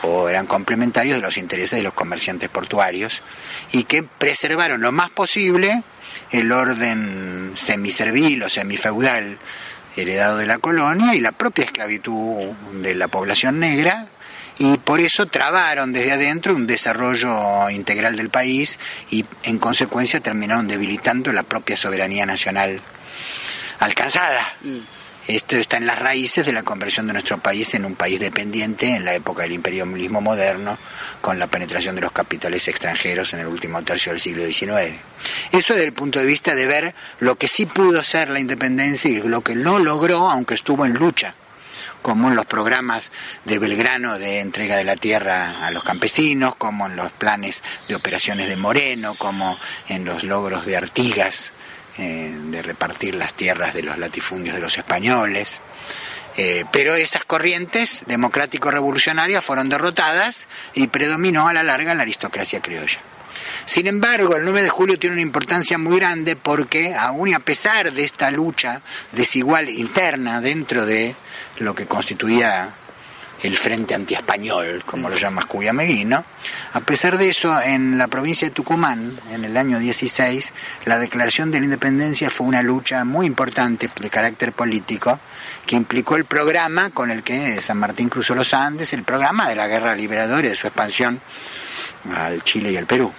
o 0.03 0.29
eran 0.29 0.47
complementarios 0.47 1.17
de 1.17 1.23
los 1.23 1.39
intereses 1.39 1.77
de 1.77 1.83
los 1.83 1.95
comerciantes 1.95 2.51
portuarios 2.51 3.21
y 3.73 3.83
que 3.83 4.05
preservaron 4.05 4.81
lo 4.81 4.93
más 4.93 5.11
posible 5.11 5.83
el 6.31 6.53
orden 6.53 7.53
semiservil 7.55 8.43
o 8.43 8.49
semifeudal 8.49 9.39
heredado 9.97 10.39
de 10.39 10.47
la 10.47 10.59
colonia 10.59 11.15
y 11.15 11.21
la 11.21 11.33
propia 11.33 11.65
esclavitud 11.65 12.53
de 12.83 12.95
la 12.95 13.09
población 13.09 13.59
negra 13.59 14.07
y 14.59 14.77
por 14.79 15.01
eso 15.01 15.27
trabaron 15.27 15.93
desde 15.93 16.13
adentro 16.13 16.55
un 16.55 16.67
desarrollo 16.67 17.71
integral 17.71 18.17
del 18.17 18.31
país 18.31 18.79
y 19.11 19.25
en 19.45 19.59
consecuencia 19.59 20.21
terminaron 20.21 20.67
debilitando 20.67 21.33
la 21.33 21.45
propia 21.45 21.77
soberanía 21.77 22.27
nacional 22.27 22.81
alcanzada. 23.79 24.55
Esto 25.29 25.57
está 25.57 25.77
en 25.77 25.85
las 25.85 25.99
raíces 25.99 26.47
de 26.47 26.55
la 26.55 26.63
conversión 26.63 27.07
de 27.07 27.13
nuestro 27.13 27.37
país 27.37 27.75
en 27.75 27.85
un 27.85 27.95
país 27.95 28.19
dependiente 28.19 28.95
en 28.95 29.05
la 29.05 29.13
época 29.13 29.43
del 29.43 29.53
imperialismo 29.53 30.23
moderno, 30.23 30.79
con 31.21 31.39
la 31.39 31.49
penetración 31.49 31.95
de 31.95 32.01
los 32.01 32.13
capitales 32.13 32.67
extranjeros 32.67 33.35
en 33.35 33.41
el 33.41 33.47
último 33.47 33.83
tercio 33.83 34.11
del 34.11 34.23
siglo 34.23 34.47
XIX. 34.47 34.97
Eso 35.53 35.75
desde 35.75 35.85
el 35.85 35.93
punto 35.93 36.19
de 36.19 36.25
vista 36.25 36.55
de 36.55 36.67
ver 36.67 36.95
lo 37.19 37.37
que 37.37 37.47
sí 37.47 37.67
pudo 37.67 38.03
ser 38.03 38.31
la 38.31 38.41
independencia 38.41 39.11
y 39.11 39.21
lo 39.21 39.43
que 39.43 39.55
no 39.55 39.79
logró, 39.79 40.31
aunque 40.31 40.55
estuvo 40.55 40.87
en 40.87 40.95
lucha 40.95 41.35
como 42.01 42.29
en 42.29 42.37
los 42.37 42.47
programas 42.47 43.11
de 43.45 43.59
Belgrano 43.59 44.19
de 44.19 44.41
entrega 44.41 44.77
de 44.77 44.85
la 44.85 44.97
tierra 44.97 45.67
a 45.67 45.71
los 45.73 45.83
campesinos, 45.83 46.55
como 46.55 46.87
en 46.87 46.97
los 46.97 47.13
planes 47.13 47.63
de 47.87 47.97
operaciones 47.97 48.49
de 48.49 48.57
Moreno, 48.57 49.15
como 49.17 49.59
en 49.89 50.07
los 50.07 50.23
logros 50.23 50.65
de 50.65 50.77
Artigas 50.79 51.53
eh, 51.99 52.33
de 52.33 52.63
repartir 52.63 53.15
las 53.15 53.35
tierras 53.35 53.75
de 53.75 53.83
los 53.83 53.99
latifundios 53.99 54.55
de 54.55 54.61
los 54.61 54.79
españoles. 54.79 55.61
Eh, 56.37 56.65
pero 56.71 56.95
esas 56.95 57.25
corrientes 57.25 58.05
democrático-revolucionarias 58.07 59.45
fueron 59.45 59.69
derrotadas 59.69 60.47
y 60.75 60.87
predominó 60.87 61.49
a 61.49 61.53
la 61.53 61.65
larga 61.65 61.95
la 61.95 62.03
aristocracia 62.03 62.61
criolla. 62.61 63.01
Sin 63.67 63.87
embargo, 63.87 64.37
el 64.37 64.45
9 64.45 64.63
de 64.63 64.69
julio 64.69 64.99
tiene 64.99 65.15
una 65.15 65.23
importancia 65.23 65.79
muy 65.79 65.99
grande 65.99 66.37
porque, 66.37 66.95
aún 66.95 67.29
y 67.29 67.35
a 67.35 67.41
pesar 67.41 67.93
de 67.93 68.05
esta 68.05 68.31
lucha 68.31 68.81
desigual 69.13 69.69
interna 69.69 70.41
dentro 70.41 70.87
de 70.87 71.15
lo 71.59 71.75
que 71.75 71.87
constituía 71.87 72.78
el 73.43 73.57
Frente 73.57 73.95
Antiespañol, 73.95 74.85
como 74.85 75.09
lo 75.09 75.17
llama 75.17 75.47
Cuyameguino. 75.47 76.25
A 76.73 76.81
pesar 76.81 77.19
de 77.19 77.29
eso, 77.29 77.61
en 77.61 77.99
la 77.99 78.09
provincia 78.09 78.49
de 78.49 78.55
Tucumán, 78.55 79.13
en 79.33 79.45
el 79.45 79.57
año 79.57 79.79
16, 79.79 80.53
la 80.87 80.99
declaración 80.99 81.51
de 81.51 81.61
la 81.61 81.67
independencia 81.67 82.31
fue 82.31 82.47
una 82.47 82.63
lucha 82.63 83.05
muy 83.05 83.27
importante 83.27 83.89
de 84.01 84.11
carácter 84.11 84.53
político 84.53 85.21
que 85.67 85.77
implicó 85.77 86.17
el 86.17 86.25
programa 86.25 86.91
con 86.91 87.11
el 87.11 87.23
que 87.23 87.61
San 87.63 87.79
Martín 87.79 88.09
cruzó 88.09 88.35
los 88.35 88.55
Andes, 88.55 88.93
el 88.93 89.05
programa 89.05 89.49
de 89.49 89.57
la 89.57 89.69
guerra 89.69 89.95
liberadora 89.95 90.47
y 90.47 90.51
de 90.51 90.57
su 90.57 90.67
expansión 90.67 91.21
al 92.15 92.43
Chile 92.45 92.73
y 92.73 92.77
al 92.77 92.87
Perú. 92.87 93.13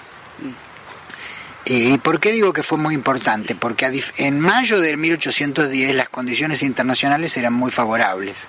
¿Y 1.66 2.00
por 2.00 2.20
qué 2.20 2.32
digo 2.32 2.52
que 2.52 2.64
fue 2.64 2.80
muy 2.80 2.96
importante? 2.96 3.54
Porque 3.54 3.92
en 4.18 4.40
mayo 4.40 4.82
de 4.82 4.98
1810 4.98 5.96
las 5.96 6.10
condiciones 6.10 6.64
internacionales 6.64 7.38
eran 7.38 7.54
muy 7.54 7.70
favorables. 7.70 8.48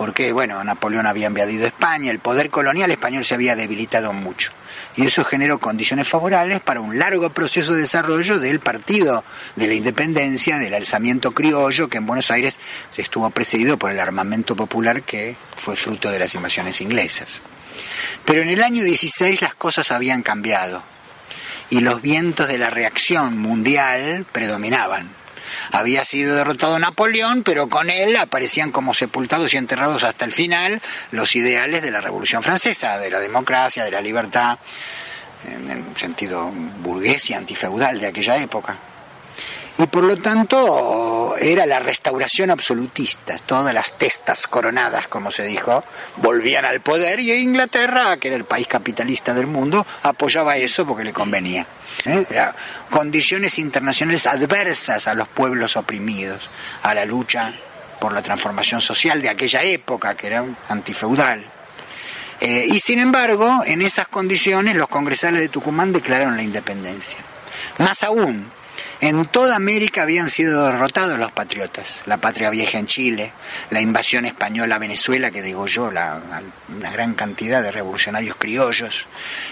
Porque, 0.00 0.32
bueno, 0.32 0.64
Napoleón 0.64 1.04
había 1.04 1.26
invadido 1.26 1.66
España, 1.66 2.10
el 2.10 2.20
poder 2.20 2.48
colonial 2.48 2.90
español 2.90 3.22
se 3.22 3.34
había 3.34 3.54
debilitado 3.54 4.14
mucho. 4.14 4.50
Y 4.96 5.04
eso 5.04 5.26
generó 5.26 5.58
condiciones 5.58 6.08
favorables 6.08 6.62
para 6.62 6.80
un 6.80 6.98
largo 6.98 7.28
proceso 7.28 7.74
de 7.74 7.82
desarrollo 7.82 8.38
del 8.38 8.60
partido 8.60 9.22
de 9.56 9.66
la 9.66 9.74
independencia, 9.74 10.56
del 10.56 10.72
alzamiento 10.72 11.32
criollo, 11.32 11.90
que 11.90 11.98
en 11.98 12.06
Buenos 12.06 12.30
Aires 12.30 12.58
estuvo 12.96 13.28
precedido 13.28 13.76
por 13.76 13.90
el 13.90 14.00
armamento 14.00 14.56
popular 14.56 15.02
que 15.02 15.36
fue 15.54 15.76
fruto 15.76 16.10
de 16.10 16.18
las 16.18 16.34
invasiones 16.34 16.80
inglesas. 16.80 17.42
Pero 18.24 18.40
en 18.40 18.48
el 18.48 18.62
año 18.62 18.82
16 18.82 19.42
las 19.42 19.54
cosas 19.54 19.90
habían 19.90 20.22
cambiado 20.22 20.82
y 21.68 21.80
los 21.80 22.00
vientos 22.00 22.48
de 22.48 22.56
la 22.56 22.70
reacción 22.70 23.36
mundial 23.36 24.24
predominaban. 24.32 25.19
Había 25.72 26.04
sido 26.04 26.36
derrotado 26.36 26.78
Napoleón, 26.78 27.42
pero 27.42 27.68
con 27.68 27.90
él 27.90 28.16
aparecían 28.16 28.72
como 28.72 28.94
sepultados 28.94 29.54
y 29.54 29.56
enterrados 29.56 30.04
hasta 30.04 30.24
el 30.24 30.32
final 30.32 30.80
los 31.10 31.36
ideales 31.36 31.82
de 31.82 31.90
la 31.90 32.00
Revolución 32.00 32.42
Francesa, 32.42 32.98
de 32.98 33.10
la 33.10 33.20
democracia, 33.20 33.84
de 33.84 33.90
la 33.90 34.00
libertad, 34.00 34.58
en 35.46 35.70
el 35.70 35.96
sentido 35.96 36.50
burgués 36.82 37.30
y 37.30 37.34
antifeudal 37.34 38.00
de 38.00 38.08
aquella 38.08 38.36
época. 38.36 38.76
Y 39.78 39.86
por 39.86 40.04
lo 40.04 40.16
tanto 40.18 41.36
era 41.38 41.64
la 41.66 41.78
restauración 41.78 42.50
absolutista. 42.50 43.38
Todas 43.38 43.72
las 43.72 43.96
testas 43.96 44.46
coronadas, 44.46 45.08
como 45.08 45.30
se 45.30 45.44
dijo, 45.44 45.84
volvían 46.16 46.64
al 46.64 46.80
poder 46.80 47.20
y 47.20 47.32
Inglaterra, 47.32 48.16
que 48.18 48.28
era 48.28 48.36
el 48.36 48.44
país 48.44 48.66
capitalista 48.66 49.32
del 49.32 49.46
mundo, 49.46 49.86
apoyaba 50.02 50.56
eso 50.56 50.86
porque 50.86 51.04
le 51.04 51.12
convenía. 51.12 51.66
¿eh? 52.04 52.26
Condiciones 52.90 53.58
internacionales 53.58 54.26
adversas 54.26 55.06
a 55.06 55.14
los 55.14 55.28
pueblos 55.28 55.76
oprimidos, 55.76 56.50
a 56.82 56.94
la 56.94 57.04
lucha 57.04 57.52
por 58.00 58.12
la 58.12 58.22
transformación 58.22 58.80
social 58.80 59.22
de 59.22 59.28
aquella 59.28 59.62
época, 59.62 60.16
que 60.16 60.26
era 60.26 60.44
antifeudal. 60.68 61.44
Eh, 62.40 62.66
y 62.70 62.80
sin 62.80 62.98
embargo, 62.98 63.62
en 63.66 63.82
esas 63.82 64.08
condiciones 64.08 64.74
los 64.74 64.88
congresales 64.88 65.40
de 65.40 65.48
Tucumán 65.50 65.92
declararon 65.92 66.36
la 66.36 66.42
independencia. 66.42 67.18
Más 67.78 68.02
aún, 68.02 68.50
en 69.00 69.24
toda 69.26 69.56
América 69.56 70.02
habían 70.02 70.28
sido 70.30 70.66
derrotados 70.66 71.18
los 71.18 71.32
patriotas, 71.32 72.02
la 72.06 72.18
patria 72.18 72.50
vieja 72.50 72.78
en 72.78 72.86
Chile, 72.86 73.32
la 73.70 73.80
invasión 73.80 74.26
española 74.26 74.74
a 74.74 74.78
Venezuela 74.78 75.30
que 75.30 75.40
degolló 75.42 75.90
la, 75.90 76.20
una 76.68 76.90
gran 76.90 77.14
cantidad 77.14 77.62
de 77.62 77.72
revolucionarios 77.72 78.36
criollos, 78.36 79.06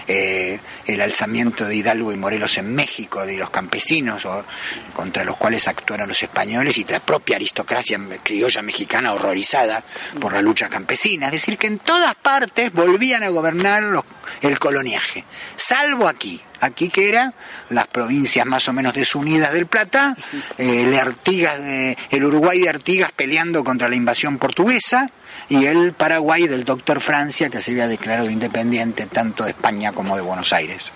eh, 0.07 0.59
el 0.85 1.01
alzamiento 1.01 1.65
de 1.65 1.75
Hidalgo 1.75 2.11
y 2.13 2.17
Morelos 2.17 2.57
en 2.57 2.75
México, 2.75 3.25
de 3.25 3.37
los 3.37 3.49
campesinos 3.49 4.25
o- 4.25 4.45
contra 4.93 5.23
los 5.23 5.37
cuales 5.37 5.67
actuaron 5.67 6.07
los 6.09 6.21
españoles 6.21 6.77
y 6.77 6.83
la 6.85 6.99
propia 6.99 7.37
aristocracia 7.37 7.99
criolla 8.23 8.61
mexicana 8.61 9.13
horrorizada 9.13 9.83
por 10.19 10.33
la 10.33 10.41
lucha 10.41 10.69
campesina. 10.69 11.25
Es 11.27 11.31
decir, 11.33 11.57
que 11.57 11.67
en 11.67 11.79
todas 11.79 12.13
partes 12.15 12.71
volvían 12.71 13.23
a 13.23 13.29
gobernar 13.29 13.83
los- 13.83 14.05
el 14.41 14.59
coloniaje, 14.59 15.25
salvo 15.55 16.07
aquí, 16.07 16.41
aquí 16.61 16.89
que 16.89 17.09
eran 17.09 17.33
las 17.69 17.87
provincias 17.87 18.45
más 18.45 18.67
o 18.67 18.73
menos 18.73 18.93
desunidas 18.93 19.53
del 19.53 19.65
Plata, 19.65 20.15
eh, 20.57 20.83
el, 20.83 20.95
Artigas 20.97 21.57
de- 21.59 21.97
el 22.09 22.23
Uruguay 22.25 22.59
de 22.61 22.69
Artigas 22.69 23.11
peleando 23.15 23.63
contra 23.63 23.87
la 23.89 23.95
invasión 23.95 24.37
portuguesa 24.37 25.09
y 25.47 25.65
el 25.65 25.93
Paraguay 25.93 26.47
del 26.47 26.63
doctor 26.65 26.99
Francia 27.01 27.49
que 27.49 27.61
se 27.61 27.71
había 27.71 27.87
declarado 27.87 28.29
independiente 28.29 29.05
tanto 29.07 29.43
de 29.43 29.51
España 29.51 29.91
como 29.93 30.15
de 30.15 30.21
Buenos 30.21 30.53
Aires. 30.53 30.91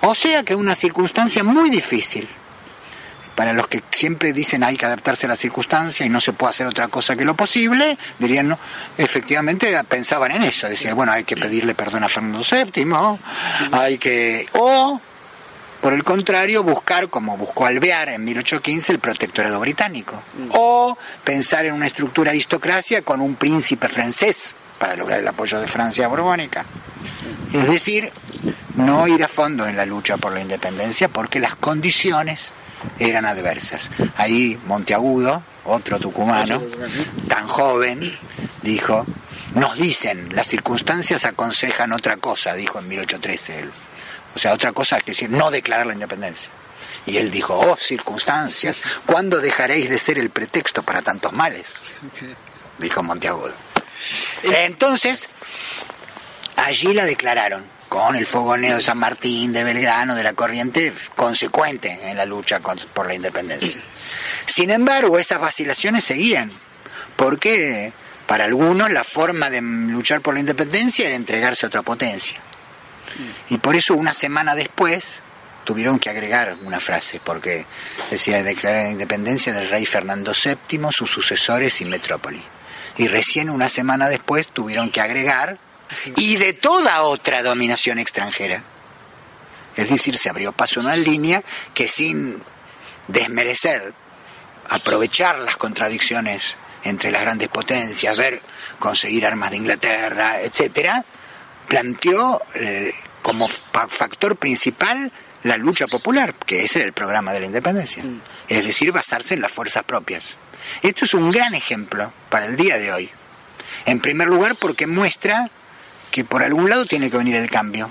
O 0.00 0.14
sea 0.14 0.42
que 0.42 0.54
una 0.54 0.74
circunstancia 0.74 1.44
muy 1.44 1.70
difícil 1.70 2.28
para 3.34 3.52
los 3.52 3.68
que 3.68 3.82
siempre 3.90 4.32
dicen 4.32 4.62
hay 4.62 4.76
que 4.76 4.86
adaptarse 4.86 5.26
a 5.26 5.30
la 5.30 5.36
circunstancia 5.36 6.04
y 6.04 6.08
no 6.08 6.20
se 6.20 6.32
puede 6.32 6.50
hacer 6.50 6.66
otra 6.66 6.88
cosa 6.88 7.16
que 7.16 7.24
lo 7.24 7.34
posible, 7.34 7.96
dirían, 8.18 8.48
no, 8.48 8.58
efectivamente 8.98 9.76
pensaban 9.84 10.32
en 10.32 10.42
eso, 10.42 10.68
decían, 10.68 10.96
bueno, 10.96 11.12
hay 11.12 11.24
que 11.24 11.36
pedirle 11.36 11.74
perdón 11.74 12.04
a 12.04 12.08
Fernando 12.08 12.40
VII, 12.40 12.84
hay 13.72 13.98
que, 13.98 14.46
o, 14.52 15.00
por 15.80 15.92
el 15.94 16.04
contrario, 16.04 16.62
buscar, 16.62 17.08
como 17.08 17.36
buscó 17.36 17.66
Alvear 17.66 18.10
en 18.10 18.24
1815, 18.24 18.92
el 18.92 18.98
protectorado 18.98 19.58
británico, 19.60 20.22
o 20.50 20.96
pensar 21.24 21.64
en 21.66 21.74
una 21.74 21.86
estructura 21.86 22.30
aristocracia 22.30 23.02
con 23.02 23.20
un 23.20 23.34
príncipe 23.34 23.88
francés 23.88 24.54
para 24.78 24.96
lograr 24.96 25.20
el 25.20 25.28
apoyo 25.28 25.60
de 25.60 25.68
Francia 25.68 26.08
borbónica. 26.08 26.64
Es 27.52 27.68
decir, 27.68 28.10
no 28.74 29.06
ir 29.06 29.22
a 29.22 29.28
fondo 29.28 29.66
en 29.66 29.76
la 29.76 29.86
lucha 29.86 30.16
por 30.16 30.32
la 30.32 30.40
independencia 30.40 31.08
porque 31.08 31.38
las 31.38 31.56
condiciones 31.56 32.52
eran 32.98 33.26
adversas. 33.26 33.90
Ahí 34.16 34.58
Monteagudo, 34.66 35.42
otro 35.64 35.98
tucumano, 35.98 36.62
tan 37.28 37.46
joven, 37.48 38.18
dijo, 38.62 39.06
nos 39.54 39.76
dicen, 39.76 40.34
las 40.34 40.46
circunstancias 40.46 41.24
aconsejan 41.24 41.92
otra 41.92 42.16
cosa, 42.16 42.54
dijo 42.54 42.78
en 42.78 42.88
1813 42.88 43.60
él. 43.60 43.70
O 44.34 44.38
sea, 44.38 44.52
otra 44.52 44.72
cosa 44.72 44.96
es 44.96 45.04
decir, 45.04 45.30
no 45.30 45.50
declarar 45.50 45.86
la 45.86 45.92
independencia. 45.92 46.50
Y 47.04 47.16
él 47.18 47.30
dijo, 47.30 47.58
oh 47.58 47.76
circunstancias, 47.76 48.80
¿cuándo 49.04 49.38
dejaréis 49.38 49.90
de 49.90 49.98
ser 49.98 50.18
el 50.18 50.30
pretexto 50.30 50.82
para 50.82 51.02
tantos 51.02 51.32
males? 51.32 51.74
Dijo 52.78 53.02
Monteagudo. 53.02 53.54
Entonces, 54.42 55.28
allí 56.56 56.94
la 56.94 57.04
declararon, 57.04 57.64
con 57.92 58.16
el 58.16 58.24
fogoneo 58.24 58.76
de 58.76 58.82
San 58.82 58.96
Martín, 58.96 59.52
de 59.52 59.64
Belgrano, 59.64 60.14
de 60.14 60.22
la 60.22 60.32
corriente 60.32 60.94
consecuente 61.14 62.00
en 62.04 62.16
la 62.16 62.24
lucha 62.24 62.58
por 62.58 63.06
la 63.06 63.14
independencia. 63.14 63.82
Sin 64.46 64.70
embargo, 64.70 65.18
esas 65.18 65.38
vacilaciones 65.38 66.02
seguían, 66.02 66.50
porque 67.16 67.92
para 68.26 68.46
algunos 68.46 68.90
la 68.90 69.04
forma 69.04 69.50
de 69.50 69.60
luchar 69.60 70.22
por 70.22 70.32
la 70.32 70.40
independencia 70.40 71.06
era 71.06 71.16
entregarse 71.16 71.66
a 71.66 71.68
otra 71.68 71.82
potencia. 71.82 72.40
Y 73.50 73.58
por 73.58 73.76
eso 73.76 73.92
una 73.92 74.14
semana 74.14 74.54
después 74.54 75.20
tuvieron 75.64 75.98
que 75.98 76.08
agregar 76.08 76.56
una 76.62 76.80
frase, 76.80 77.20
porque 77.22 77.66
decía 78.10 78.42
declarar 78.42 78.84
la 78.84 78.90
independencia 78.90 79.52
del 79.52 79.68
rey 79.68 79.84
Fernando 79.84 80.32
VII, 80.32 80.80
sus 80.92 81.10
sucesores 81.10 81.78
y 81.82 81.84
metrópoli. 81.84 82.42
Y 82.96 83.08
recién 83.08 83.50
una 83.50 83.68
semana 83.68 84.08
después 84.08 84.48
tuvieron 84.48 84.90
que 84.90 85.02
agregar 85.02 85.58
y 86.16 86.36
de 86.36 86.52
toda 86.52 87.02
otra 87.02 87.42
dominación 87.42 87.98
extranjera. 87.98 88.62
Es 89.76 89.88
decir, 89.88 90.18
se 90.18 90.28
abrió 90.28 90.52
paso 90.52 90.80
una 90.80 90.96
línea 90.96 91.42
que 91.74 91.88
sin 91.88 92.42
desmerecer, 93.08 93.94
aprovechar 94.68 95.38
las 95.38 95.56
contradicciones 95.56 96.56
entre 96.84 97.10
las 97.10 97.22
grandes 97.22 97.48
potencias, 97.48 98.16
ver 98.16 98.42
conseguir 98.78 99.24
armas 99.26 99.50
de 99.50 99.56
Inglaterra, 99.56 100.40
etcétera, 100.40 101.04
planteó 101.68 102.40
eh, 102.54 102.92
como 103.22 103.48
fa- 103.48 103.88
factor 103.88 104.36
principal 104.36 105.12
la 105.44 105.56
lucha 105.56 105.86
popular, 105.86 106.34
que 106.34 106.64
ese 106.64 106.80
era 106.80 106.86
el 106.86 106.92
programa 106.92 107.32
de 107.32 107.40
la 107.40 107.46
independencia, 107.46 108.04
es 108.48 108.64
decir, 108.66 108.92
basarse 108.92 109.34
en 109.34 109.40
las 109.40 109.50
fuerzas 109.52 109.82
propias. 109.84 110.36
Esto 110.82 111.04
es 111.04 111.14
un 111.14 111.30
gran 111.32 111.54
ejemplo 111.54 112.12
para 112.30 112.46
el 112.46 112.56
día 112.56 112.78
de 112.78 112.92
hoy. 112.92 113.10
En 113.86 114.00
primer 114.00 114.28
lugar, 114.28 114.54
porque 114.56 114.86
muestra 114.86 115.50
que 116.12 116.24
por 116.24 116.44
algún 116.44 116.70
lado 116.70 116.86
tiene 116.86 117.10
que 117.10 117.16
venir 117.16 117.34
el 117.34 117.50
cambio. 117.50 117.90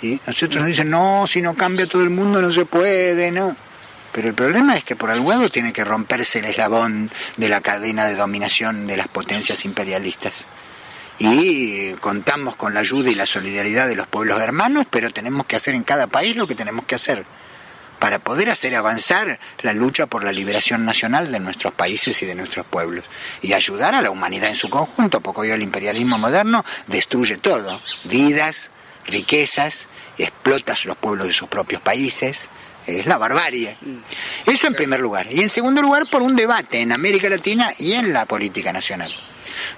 ¿sí? 0.00 0.20
Nosotros 0.24 0.56
nos 0.56 0.66
dicen, 0.66 0.90
no, 0.90 1.26
si 1.26 1.42
no 1.42 1.56
cambia 1.56 1.88
todo 1.88 2.04
el 2.04 2.10
mundo 2.10 2.40
no 2.40 2.52
se 2.52 2.64
puede, 2.64 3.32
no. 3.32 3.56
Pero 4.12 4.28
el 4.28 4.34
problema 4.34 4.76
es 4.76 4.84
que 4.84 4.94
por 4.94 5.10
algún 5.10 5.30
lado 5.30 5.48
tiene 5.48 5.72
que 5.72 5.84
romperse 5.84 6.38
el 6.38 6.44
eslabón 6.44 7.10
de 7.36 7.48
la 7.48 7.60
cadena 7.60 8.06
de 8.06 8.14
dominación 8.14 8.86
de 8.86 8.96
las 8.96 9.08
potencias 9.08 9.64
imperialistas. 9.64 10.46
Y 11.18 11.92
contamos 11.94 12.54
con 12.54 12.74
la 12.74 12.80
ayuda 12.80 13.10
y 13.10 13.16
la 13.16 13.26
solidaridad 13.26 13.88
de 13.88 13.96
los 13.96 14.06
pueblos 14.06 14.40
hermanos, 14.40 14.86
pero 14.88 15.10
tenemos 15.10 15.46
que 15.46 15.56
hacer 15.56 15.74
en 15.74 15.82
cada 15.82 16.06
país 16.06 16.36
lo 16.36 16.46
que 16.46 16.54
tenemos 16.54 16.84
que 16.84 16.94
hacer 16.94 17.24
para 17.98 18.18
poder 18.18 18.50
hacer 18.50 18.74
avanzar 18.74 19.38
la 19.62 19.72
lucha 19.72 20.06
por 20.06 20.24
la 20.24 20.32
liberación 20.32 20.84
nacional 20.84 21.32
de 21.32 21.40
nuestros 21.40 21.74
países 21.74 22.20
y 22.22 22.26
de 22.26 22.34
nuestros 22.34 22.66
pueblos 22.66 23.04
y 23.42 23.52
ayudar 23.52 23.94
a 23.94 24.02
la 24.02 24.10
humanidad 24.10 24.50
en 24.50 24.54
su 24.54 24.70
conjunto, 24.70 25.20
porque 25.20 25.42
hoy 25.42 25.50
el 25.50 25.62
imperialismo 25.62 26.18
moderno 26.18 26.64
destruye 26.86 27.38
todo, 27.38 27.80
vidas, 28.04 28.70
riquezas, 29.06 29.88
explota 30.16 30.74
los 30.84 30.96
pueblos 30.96 31.26
de 31.26 31.32
sus 31.32 31.48
propios 31.48 31.82
países, 31.82 32.48
es 32.86 33.06
la 33.06 33.18
barbarie. 33.18 33.76
Eso 34.46 34.66
en 34.66 34.74
primer 34.74 35.00
lugar. 35.00 35.28
Y 35.30 35.42
en 35.42 35.48
segundo 35.48 35.82
lugar, 35.82 36.08
por 36.10 36.22
un 36.22 36.34
debate 36.34 36.80
en 36.80 36.92
América 36.92 37.28
Latina 37.28 37.72
y 37.78 37.92
en 37.92 38.12
la 38.12 38.24
política 38.26 38.72
nacional. 38.72 39.14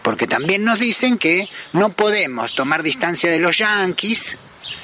Porque 0.03 0.27
también 0.27 0.65
nos 0.65 0.79
dicen 0.79 1.19
que 1.19 1.49
no 1.73 1.91
podemos 1.91 2.55
tomar 2.55 2.83
distancia 2.83 3.31
de 3.31 3.41
los 3.41 3.59
yanquis 3.59 4.39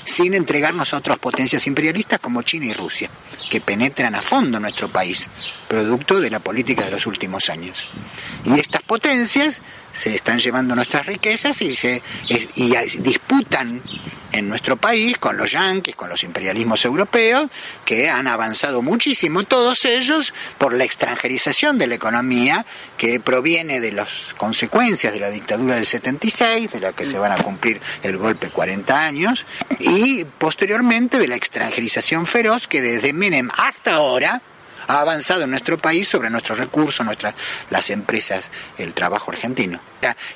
sin 0.07 0.35
entregarnos 0.35 0.95
a 0.95 0.99
otras 0.99 1.19
potencias 1.19 1.67
imperialistas 1.67 2.21
como 2.21 2.43
China 2.43 2.67
y 2.67 2.73
Rusia, 2.73 3.11
que 3.51 3.61
penetran 3.61 4.15
a 4.15 4.23
fondo 4.23 4.61
nuestro 4.61 4.89
país, 4.89 5.29
producto 5.69 6.21
de 6.21 6.31
la 6.31 6.39
política 6.39 6.85
de 6.85 6.93
los 6.93 7.07
últimos 7.07 7.51
años. 7.51 7.89
Y 8.45 8.59
estas 8.59 8.83
potencias 8.83 9.61
se 9.97 10.15
están 10.15 10.39
llevando 10.39 10.75
nuestras 10.75 11.07
riquezas 11.07 11.61
y 11.63 11.75
se 11.75 12.03
y 12.29 12.75
disputan 12.99 13.83
en 14.33 14.49
nuestro 14.49 14.77
país 14.77 15.17
con 15.17 15.37
los 15.37 15.53
yanquis, 15.53 15.97
con 15.97 16.11
los 16.11 16.23
imperialismos 16.23 16.85
europeos, 16.85 17.49
que 17.85 18.11
han 18.11 18.27
avanzado 18.27 18.83
muchísimo, 18.83 19.45
todos 19.45 19.85
ellos 19.87 20.35
por 20.59 20.75
la 20.75 20.85
extranjerización 20.85 21.79
de 21.79 21.87
la 21.87 21.95
economía 21.95 22.67
que 22.99 23.19
proviene 23.19 23.81
de 23.81 23.93
las 23.93 24.35
consecuencias 24.37 25.15
de 25.15 25.21
la 25.21 25.31
dictadura 25.31 25.77
del 25.77 25.87
76, 25.87 26.71
de 26.71 26.81
la 26.81 26.93
que 26.93 27.07
se 27.07 27.19
van 27.19 27.33
a 27.33 27.39
cumplir 27.39 27.81
el 28.03 28.19
golpe 28.19 28.51
40 28.51 29.01
años, 29.01 29.47
y 29.79 30.25
posteriormente 30.25 31.19
de 31.19 31.29
la 31.29 31.37
extranjerización 31.37 32.27
feroz 32.27 32.67
que 32.67 32.83
desde 32.83 33.15
Menem 33.15 33.49
hasta 33.57 33.95
ahora 33.95 34.43
ha 34.87 35.01
avanzado 35.01 35.43
en 35.43 35.51
nuestro 35.51 35.79
país 35.79 36.09
sobre 36.09 36.31
nuestros 36.31 36.59
recursos, 36.59 37.05
nuestras 37.05 37.35
las 37.71 37.91
empresas, 37.91 38.51
el 38.79 38.95
trabajo 38.95 39.31
argentino. 39.31 39.81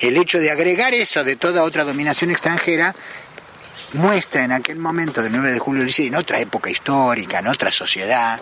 El 0.00 0.16
hecho 0.16 0.38
de 0.38 0.50
agregar 0.50 0.94
eso 0.94 1.24
de 1.24 1.36
toda 1.36 1.64
otra 1.64 1.84
dominación 1.84 2.30
extranjera 2.30 2.94
muestra 3.92 4.44
en 4.44 4.52
aquel 4.52 4.78
momento 4.78 5.22
del 5.22 5.32
9 5.32 5.52
de 5.52 5.58
julio 5.58 5.80
del 5.80 5.88
16, 5.88 6.08
en 6.08 6.14
otra 6.16 6.38
época 6.38 6.70
histórica, 6.70 7.40
en 7.40 7.48
otra 7.48 7.72
sociedad, 7.72 8.40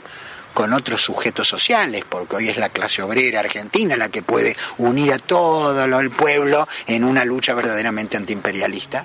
con 0.54 0.72
otros 0.72 1.02
sujetos 1.02 1.46
sociales, 1.46 2.04
porque 2.08 2.36
hoy 2.36 2.48
es 2.48 2.56
la 2.56 2.70
clase 2.70 3.02
obrera 3.02 3.40
argentina 3.40 3.96
la 3.96 4.08
que 4.08 4.22
puede 4.22 4.56
unir 4.78 5.12
a 5.12 5.18
todo 5.18 5.84
el 5.84 6.10
pueblo 6.10 6.66
en 6.86 7.04
una 7.04 7.24
lucha 7.24 7.54
verdaderamente 7.54 8.16
antiimperialista. 8.16 9.04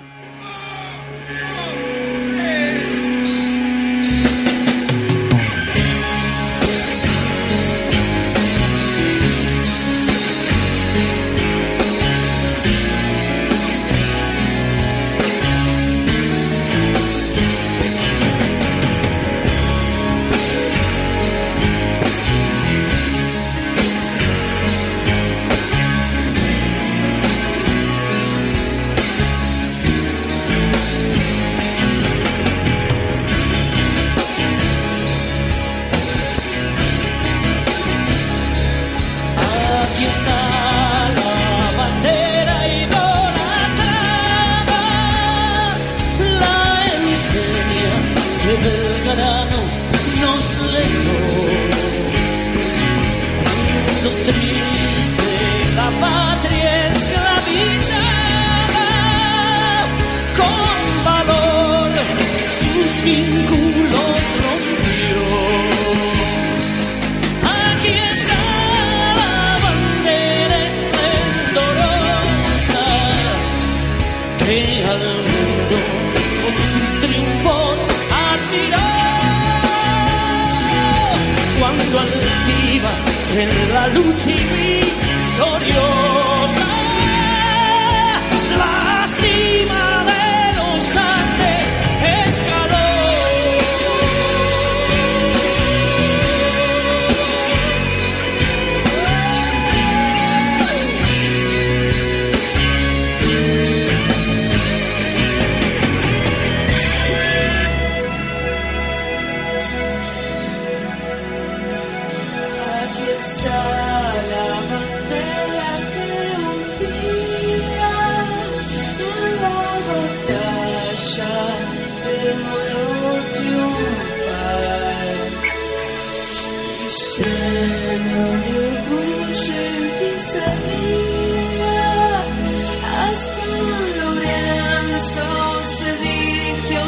Lorenzo 135.04 135.66
se 135.66 135.96
dirigió. 135.98 136.80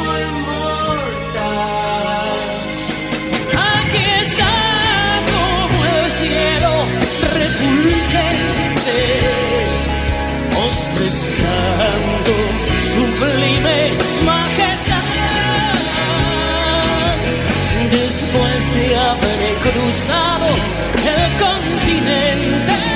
Aquí 3.52 4.04
está 4.22 4.52
como 5.32 5.84
el 5.84 6.10
cielo 6.10 6.72
refulgente, 7.34 9.00
ostentando 10.66 12.34
sublime 12.80 13.80
majestad. 14.24 15.04
Después 17.90 18.60
de 18.76 18.96
haber 18.96 19.40
cruzado 19.62 20.48
el 21.04 21.24
continente, 21.44 22.95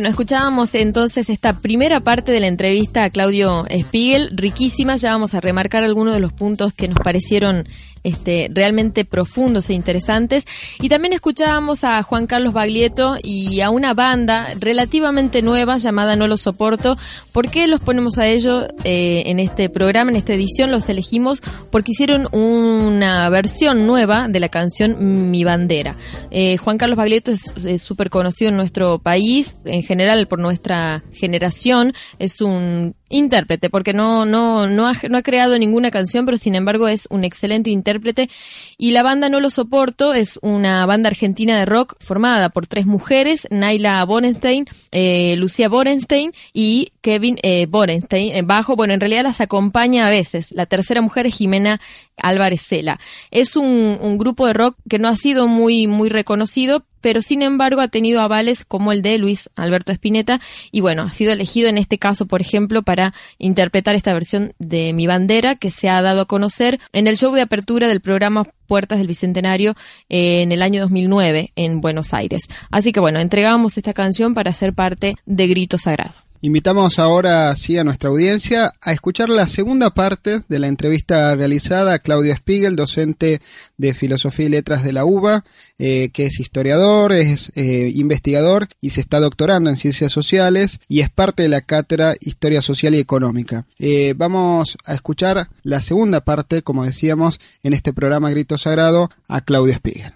Bueno, 0.00 0.12
escuchábamos 0.12 0.74
entonces 0.74 1.28
esta 1.28 1.60
primera 1.60 2.00
parte 2.00 2.32
de 2.32 2.40
la 2.40 2.46
entrevista 2.46 3.04
a 3.04 3.10
Claudio 3.10 3.66
Spiegel, 3.70 4.30
riquísima, 4.32 4.96
ya 4.96 5.12
vamos 5.12 5.34
a 5.34 5.42
remarcar 5.42 5.84
algunos 5.84 6.14
de 6.14 6.20
los 6.20 6.32
puntos 6.32 6.72
que 6.72 6.88
nos 6.88 6.98
parecieron 7.00 7.68
este, 8.02 8.48
realmente 8.52 9.04
profundos 9.04 9.70
e 9.70 9.74
interesantes. 9.74 10.46
Y 10.80 10.88
también 10.88 11.12
escuchábamos 11.12 11.84
a 11.84 12.02
Juan 12.02 12.26
Carlos 12.26 12.52
Baglietto 12.52 13.16
y 13.22 13.60
a 13.60 13.70
una 13.70 13.94
banda 13.94 14.48
relativamente 14.58 15.42
nueva 15.42 15.76
llamada 15.78 16.16
No 16.16 16.26
lo 16.26 16.36
soporto. 16.36 16.96
¿Por 17.32 17.50
qué 17.50 17.66
los 17.66 17.80
ponemos 17.80 18.18
a 18.18 18.26
ellos 18.26 18.66
eh, 18.84 19.24
en 19.26 19.40
este 19.40 19.68
programa, 19.68 20.10
en 20.10 20.16
esta 20.16 20.34
edición? 20.34 20.70
Los 20.70 20.88
elegimos 20.88 21.40
porque 21.70 21.92
hicieron 21.92 22.28
una 22.32 23.28
versión 23.28 23.86
nueva 23.86 24.28
de 24.28 24.40
la 24.40 24.48
canción 24.48 25.30
Mi 25.30 25.44
Bandera. 25.44 25.96
Eh, 26.30 26.56
Juan 26.56 26.78
Carlos 26.78 26.96
Baglietto 26.96 27.32
es 27.32 27.82
súper 27.82 28.10
conocido 28.10 28.50
en 28.50 28.56
nuestro 28.56 28.98
país, 28.98 29.56
en 29.64 29.82
general 29.82 30.26
por 30.28 30.38
nuestra 30.38 31.04
generación. 31.12 31.92
Es 32.18 32.40
un 32.40 32.94
intérprete, 33.10 33.68
porque 33.68 33.92
no, 33.92 34.24
no, 34.24 34.66
no, 34.66 34.88
ha, 34.88 34.94
no 35.10 35.18
ha 35.18 35.22
creado 35.22 35.58
ninguna 35.58 35.90
canción, 35.90 36.24
pero 36.24 36.38
sin 36.38 36.54
embargo 36.54 36.88
es 36.88 37.06
un 37.10 37.24
excelente 37.24 37.68
intérprete. 37.68 38.30
Y 38.78 38.92
la 38.92 39.02
banda 39.02 39.28
No 39.28 39.40
Lo 39.40 39.50
Soporto 39.50 40.14
es 40.14 40.38
una 40.42 40.86
banda 40.86 41.08
argentina 41.08 41.58
de 41.58 41.66
rock 41.66 41.96
formada 42.00 42.48
por 42.48 42.66
tres 42.66 42.86
mujeres, 42.86 43.46
Naila 43.50 44.02
Borenstein, 44.04 44.66
eh, 44.92 45.34
Lucía 45.36 45.68
Borenstein 45.68 46.32
y 46.54 46.92
Kevin 47.02 47.38
eh, 47.42 47.66
Borenstein, 47.68 48.34
en 48.34 48.46
bajo. 48.46 48.76
Bueno, 48.76 48.94
en 48.94 49.00
realidad 49.00 49.24
las 49.24 49.40
acompaña 49.40 50.06
a 50.06 50.10
veces. 50.10 50.52
La 50.52 50.66
tercera 50.66 51.02
mujer 51.02 51.26
es 51.26 51.36
Jimena 51.36 51.80
Álvarez 52.16 52.62
Cela. 52.62 53.00
Es 53.30 53.56
un, 53.56 53.98
un 54.00 54.18
grupo 54.18 54.46
de 54.46 54.52
rock 54.52 54.76
que 54.88 54.98
no 54.98 55.08
ha 55.08 55.16
sido 55.16 55.48
muy, 55.48 55.86
muy 55.86 56.08
reconocido, 56.08 56.84
pero 57.00 57.22
sin 57.22 57.42
embargo 57.42 57.80
ha 57.80 57.88
tenido 57.88 58.20
avales 58.20 58.64
como 58.64 58.92
el 58.92 59.02
de 59.02 59.18
Luis 59.18 59.50
Alberto 59.56 59.92
Spinetta 59.92 60.40
y 60.70 60.80
bueno, 60.80 61.02
ha 61.02 61.12
sido 61.12 61.32
elegido 61.32 61.68
en 61.68 61.78
este 61.78 61.98
caso, 61.98 62.26
por 62.26 62.40
ejemplo, 62.40 62.82
para 62.82 63.12
interpretar 63.38 63.94
esta 63.94 64.12
versión 64.12 64.54
de 64.58 64.92
Mi 64.92 65.06
Bandera 65.06 65.54
que 65.54 65.70
se 65.70 65.88
ha 65.88 66.02
dado 66.02 66.22
a 66.22 66.26
conocer 66.26 66.80
en 66.92 67.06
el 67.06 67.16
show 67.16 67.32
de 67.34 67.42
apertura 67.42 67.88
del 67.88 68.00
programa 68.00 68.44
Puertas 68.66 68.98
del 68.98 69.08
Bicentenario 69.08 69.74
eh, 70.08 70.42
en 70.42 70.52
el 70.52 70.62
año 70.62 70.82
2009 70.82 71.52
en 71.56 71.80
Buenos 71.80 72.14
Aires. 72.14 72.48
Así 72.70 72.92
que 72.92 73.00
bueno, 73.00 73.18
entregamos 73.18 73.76
esta 73.76 73.92
canción 73.92 74.34
para 74.34 74.52
ser 74.52 74.74
parte 74.74 75.16
de 75.26 75.46
Grito 75.48 75.76
Sagrado. 75.76 76.29
Invitamos 76.42 76.98
ahora 76.98 77.54
sí 77.54 77.76
a 77.76 77.84
nuestra 77.84 78.08
audiencia 78.08 78.72
a 78.80 78.92
escuchar 78.92 79.28
la 79.28 79.46
segunda 79.46 79.90
parte 79.90 80.40
de 80.48 80.58
la 80.58 80.68
entrevista 80.68 81.34
realizada 81.34 81.92
a 81.92 81.98
Claudio 81.98 82.34
Spiegel, 82.34 82.76
docente 82.76 83.42
de 83.76 83.92
Filosofía 83.92 84.46
y 84.46 84.48
Letras 84.48 84.82
de 84.82 84.94
la 84.94 85.04
UBA, 85.04 85.44
eh, 85.78 86.08
que 86.14 86.24
es 86.24 86.40
historiador, 86.40 87.12
es 87.12 87.52
eh, 87.56 87.92
investigador 87.94 88.68
y 88.80 88.90
se 88.90 89.02
está 89.02 89.20
doctorando 89.20 89.68
en 89.68 89.76
Ciencias 89.76 90.12
Sociales 90.12 90.80
y 90.88 91.00
es 91.00 91.10
parte 91.10 91.42
de 91.42 91.50
la 91.50 91.60
cátedra 91.60 92.14
Historia 92.20 92.62
Social 92.62 92.94
y 92.94 93.00
Económica. 93.00 93.66
Eh, 93.78 94.14
vamos 94.16 94.78
a 94.86 94.94
escuchar 94.94 95.50
la 95.62 95.82
segunda 95.82 96.22
parte, 96.22 96.62
como 96.62 96.84
decíamos, 96.84 97.38
en 97.62 97.74
este 97.74 97.92
programa 97.92 98.30
Grito 98.30 98.56
Sagrado, 98.56 99.10
a 99.28 99.42
Claudio 99.42 99.74
Spiegel. 99.74 100.14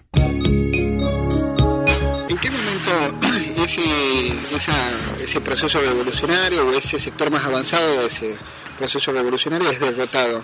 Ese 5.25 5.41
proceso 5.41 5.79
revolucionario 5.81 6.67
o 6.67 6.71
ese 6.71 6.99
sector 6.99 7.29
más 7.29 7.43
avanzado 7.45 8.01
de 8.01 8.07
ese 8.07 8.35
proceso 8.77 9.11
revolucionario 9.11 9.69
es 9.69 9.79
derrotado? 9.79 10.43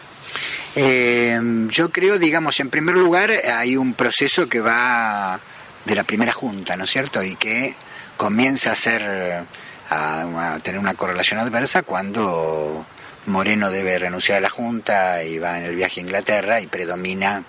Eh, 0.75 1.39
yo 1.69 1.89
creo, 1.89 2.17
digamos, 2.17 2.59
en 2.59 2.69
primer 2.69 2.95
lugar 2.95 3.31
hay 3.31 3.77
un 3.77 3.93
proceso 3.93 4.47
que 4.47 4.59
va 4.59 5.39
de 5.85 5.95
la 5.95 6.03
primera 6.03 6.31
junta, 6.31 6.77
¿no 6.77 6.83
es 6.83 6.89
cierto? 6.89 7.23
Y 7.23 7.35
que 7.35 7.75
comienza 8.17 8.71
a 8.71 8.75
ser, 8.75 9.45
a, 9.89 10.53
a 10.53 10.59
tener 10.59 10.79
una 10.79 10.93
correlación 10.93 11.39
adversa 11.39 11.83
cuando 11.83 12.85
Moreno 13.25 13.69
debe 13.69 13.99
renunciar 13.99 14.37
a 14.37 14.41
la 14.41 14.49
junta 14.49 15.23
y 15.23 15.39
va 15.39 15.57
en 15.57 15.65
el 15.65 15.75
viaje 15.75 15.99
a 15.99 16.03
Inglaterra 16.03 16.61
y 16.61 16.67
predomina 16.67 17.43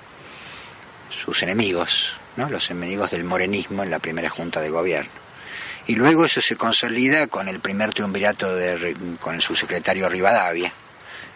sus 1.10 1.42
enemigos, 1.42 2.16
¿no? 2.36 2.48
Los 2.48 2.70
enemigos 2.70 3.10
del 3.10 3.24
morenismo 3.24 3.82
en 3.82 3.90
la 3.90 3.98
primera 3.98 4.28
junta 4.28 4.60
de 4.60 4.70
gobierno. 4.70 5.21
Y 5.86 5.96
luego 5.96 6.24
eso 6.24 6.40
se 6.40 6.56
consolida 6.56 7.26
con 7.26 7.48
el 7.48 7.60
primer 7.60 7.92
triunvirato 7.92 8.54
de, 8.54 8.96
con 9.20 9.34
el 9.34 9.42
subsecretario 9.42 10.08
Rivadavia 10.08 10.72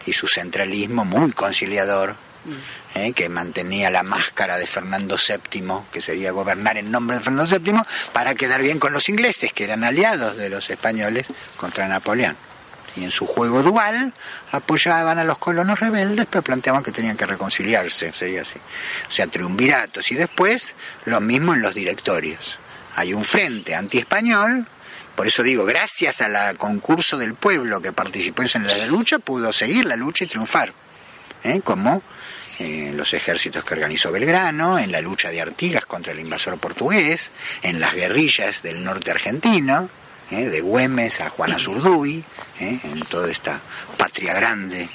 y 0.05 0.13
su 0.13 0.27
centralismo 0.27 1.03
muy 1.03 1.33
conciliador, 1.33 2.15
eh, 2.95 3.11
que 3.11 3.27
mantenía 3.27 3.89
la 3.89 4.03
máscara 4.03 4.57
de 4.57 4.65
Fernando 4.65 5.17
VII, 5.17 5.81
que 5.91 6.01
sería 6.01 6.31
gobernar 6.31 6.77
en 6.77 6.89
nombre 6.89 7.17
de 7.17 7.23
Fernando 7.23 7.59
VII, 7.59 7.81
para 8.13 8.35
quedar 8.35 8.61
bien 8.61 8.79
con 8.79 8.93
los 8.93 9.09
ingleses, 9.09 9.51
que 9.51 9.65
eran 9.65 9.83
aliados 9.83 10.37
de 10.37 10.49
los 10.49 10.69
españoles 10.69 11.27
contra 11.57 11.87
Napoleón. 11.89 12.37
Y 12.95 13.03
en 13.03 13.11
su 13.11 13.27
juego 13.27 13.61
dual 13.61 14.13
apoyaban 14.51 15.19
a 15.19 15.23
los 15.23 15.37
colonos 15.37 15.79
rebeldes, 15.79 16.25
pero 16.29 16.41
planteaban 16.41 16.83
que 16.83 16.91
tenían 16.91 17.17
que 17.17 17.25
reconciliarse, 17.25 18.11
sería 18.13 18.41
así. 18.41 18.57
O 19.07 19.11
sea, 19.11 19.27
triunviratos. 19.27 20.09
Y 20.11 20.15
después 20.15 20.73
lo 21.05 21.19
mismo 21.19 21.53
en 21.53 21.61
los 21.61 21.75
directorios. 21.75 22.57
Hay 22.97 23.13
un 23.13 23.23
frente 23.23 23.75
anti-español, 23.75 24.65
por 25.15 25.27
eso 25.27 25.43
digo, 25.43 25.65
gracias 25.65 26.19
al 26.19 26.57
concurso 26.57 27.19
del 27.19 27.35
pueblo 27.35 27.79
que 27.79 27.93
participó 27.93 28.41
en 28.41 28.65
la 28.65 28.87
lucha, 28.87 29.19
pudo 29.19 29.53
seguir 29.53 29.85
la 29.85 29.95
lucha 29.95 30.23
y 30.23 30.27
triunfar. 30.27 30.73
¿eh? 31.43 31.61
Como 31.63 32.01
en 32.57 32.97
los 32.97 33.13
ejércitos 33.13 33.63
que 33.63 33.75
organizó 33.75 34.11
Belgrano, 34.11 34.79
en 34.79 34.91
la 34.91 34.99
lucha 34.99 35.29
de 35.29 35.39
Artigas 35.39 35.85
contra 35.85 36.11
el 36.11 36.19
invasor 36.19 36.57
portugués, 36.57 37.29
en 37.61 37.79
las 37.79 37.93
guerrillas 37.93 38.63
del 38.63 38.83
norte 38.83 39.11
argentino, 39.11 39.91
¿eh? 40.31 40.49
de 40.49 40.61
Güemes 40.61 41.21
a 41.21 41.29
Juana 41.29 41.59
Zurduy, 41.59 42.23
¿eh? 42.59 42.79
en 42.83 43.01
toda 43.01 43.29
esta 43.29 43.61
patria 43.95 44.33
grande 44.33 44.89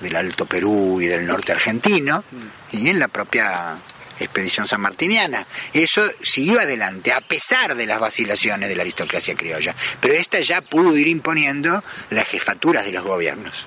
del 0.00 0.14
Alto 0.14 0.44
Perú 0.44 1.00
y 1.00 1.06
del 1.06 1.26
norte 1.26 1.52
argentino, 1.52 2.22
y 2.70 2.90
en 2.90 2.98
la 2.98 3.08
propia 3.08 3.78
expedición 4.20 4.66
sanmartiniana. 4.66 5.46
Eso 5.72 6.08
siguió 6.22 6.60
adelante, 6.60 7.12
a 7.12 7.20
pesar 7.20 7.74
de 7.74 7.86
las 7.86 8.00
vacilaciones 8.00 8.68
de 8.68 8.76
la 8.76 8.82
aristocracia 8.82 9.34
criolla, 9.34 9.74
pero 10.00 10.14
esta 10.14 10.40
ya 10.40 10.60
pudo 10.62 10.96
ir 10.96 11.08
imponiendo 11.08 11.82
las 12.10 12.26
jefaturas 12.26 12.84
de 12.84 12.92
los 12.92 13.04
gobiernos. 13.04 13.66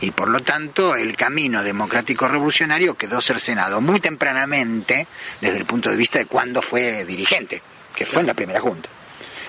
Y 0.00 0.10
por 0.10 0.28
lo 0.28 0.40
tanto, 0.40 0.96
el 0.96 1.16
camino 1.16 1.62
democrático 1.62 2.28
revolucionario 2.28 2.96
quedó 2.96 3.20
cercenado 3.20 3.80
muy 3.80 4.00
tempranamente 4.00 5.06
desde 5.40 5.58
el 5.58 5.66
punto 5.66 5.90
de 5.90 5.96
vista 5.96 6.18
de 6.18 6.26
cuándo 6.26 6.62
fue 6.62 7.04
dirigente, 7.04 7.62
que 7.94 8.06
fue 8.06 8.20
en 8.20 8.26
la 8.26 8.34
primera 8.34 8.60
junta. 8.60 8.88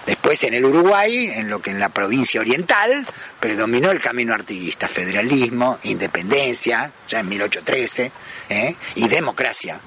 Después 0.06 0.44
en 0.44 0.56
el 0.56 0.66
Uruguay, 0.66 1.32
en 1.36 1.50
lo 1.50 1.62
que 1.62 1.72
en 1.72 1.80
la 1.80 1.90
provincia 1.90 2.42
oriental, 2.42 3.06
predominó 3.40 3.92
el 3.92 4.02
camino 4.02 4.34
artiguista, 4.34 4.88
federalismo, 4.88 5.78
independencia, 5.84 6.92
ya 7.08 7.20
en 7.20 7.30
1813, 7.30 8.12
¿eh? 8.50 8.76
y 8.96 9.08
democracia, 9.08 9.80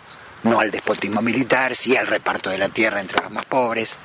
no 0.43 0.61
al 0.61 0.71
despotismo 0.71 1.23
militar, 1.23 1.75
sí 1.75 1.97
al 1.97 2.07
reparto 2.07 2.51
de 2.51 2.59
la 2.59 2.69
tierra 2.69 3.01
entre 3.01 3.23
los 3.23 3.31
más 3.31 3.47
pobres. 3.47 3.99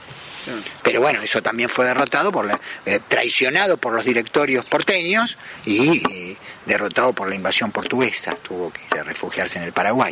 Pero 0.82 1.02
bueno, 1.02 1.22
eso 1.22 1.42
también 1.42 1.68
fue 1.68 1.86
derrotado, 1.86 2.32
por 2.32 2.46
la, 2.46 2.58
eh, 2.86 3.02
traicionado 3.06 3.78
por 3.78 3.94
los 3.94 4.06
directorios 4.06 4.66
porteños 4.66 5.38
y 5.66 5.98
eh, 6.10 6.38
derrotado 6.66 7.12
por 7.12 7.28
la 7.28 7.36
invasión 7.36 7.72
portuguesa. 7.72 8.34
Tuvo 8.36 8.72
que 8.72 8.82
ir 8.90 9.00
a 9.00 9.04
refugiarse 9.04 9.58
en 9.58 9.66
el 9.66 9.74
Paraguay. 9.74 10.12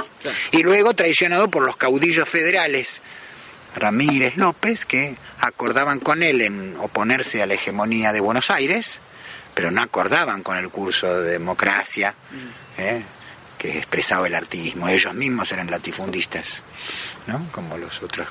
Y 0.52 0.62
luego 0.62 0.94
traicionado 0.94 1.50
por 1.50 1.64
los 1.64 1.78
caudillos 1.78 2.28
federales, 2.28 3.02
Ramírez 3.76 4.36
López, 4.36 4.86
que 4.86 5.16
acordaban 5.40 6.00
con 6.00 6.22
él 6.22 6.42
en 6.42 6.76
oponerse 6.80 7.42
a 7.42 7.46
la 7.46 7.54
hegemonía 7.54 8.12
de 8.12 8.20
Buenos 8.20 8.50
Aires, 8.52 9.00
pero 9.54 9.72
no 9.72 9.82
acordaban 9.82 10.44
con 10.44 10.58
el 10.58 10.70
curso 10.70 11.22
de 11.22 11.32
democracia 11.32 12.14
¿eh? 12.78 13.02
Que 13.58 13.78
expresaba 13.78 14.28
el 14.28 14.36
artiguismo. 14.36 14.88
Ellos 14.88 15.14
mismos 15.14 15.52
eran 15.52 15.70
latifundistas, 15.72 16.62
¿no? 17.28 17.48
Como 17.52 17.78
los 17.78 18.02
otros 18.04 18.28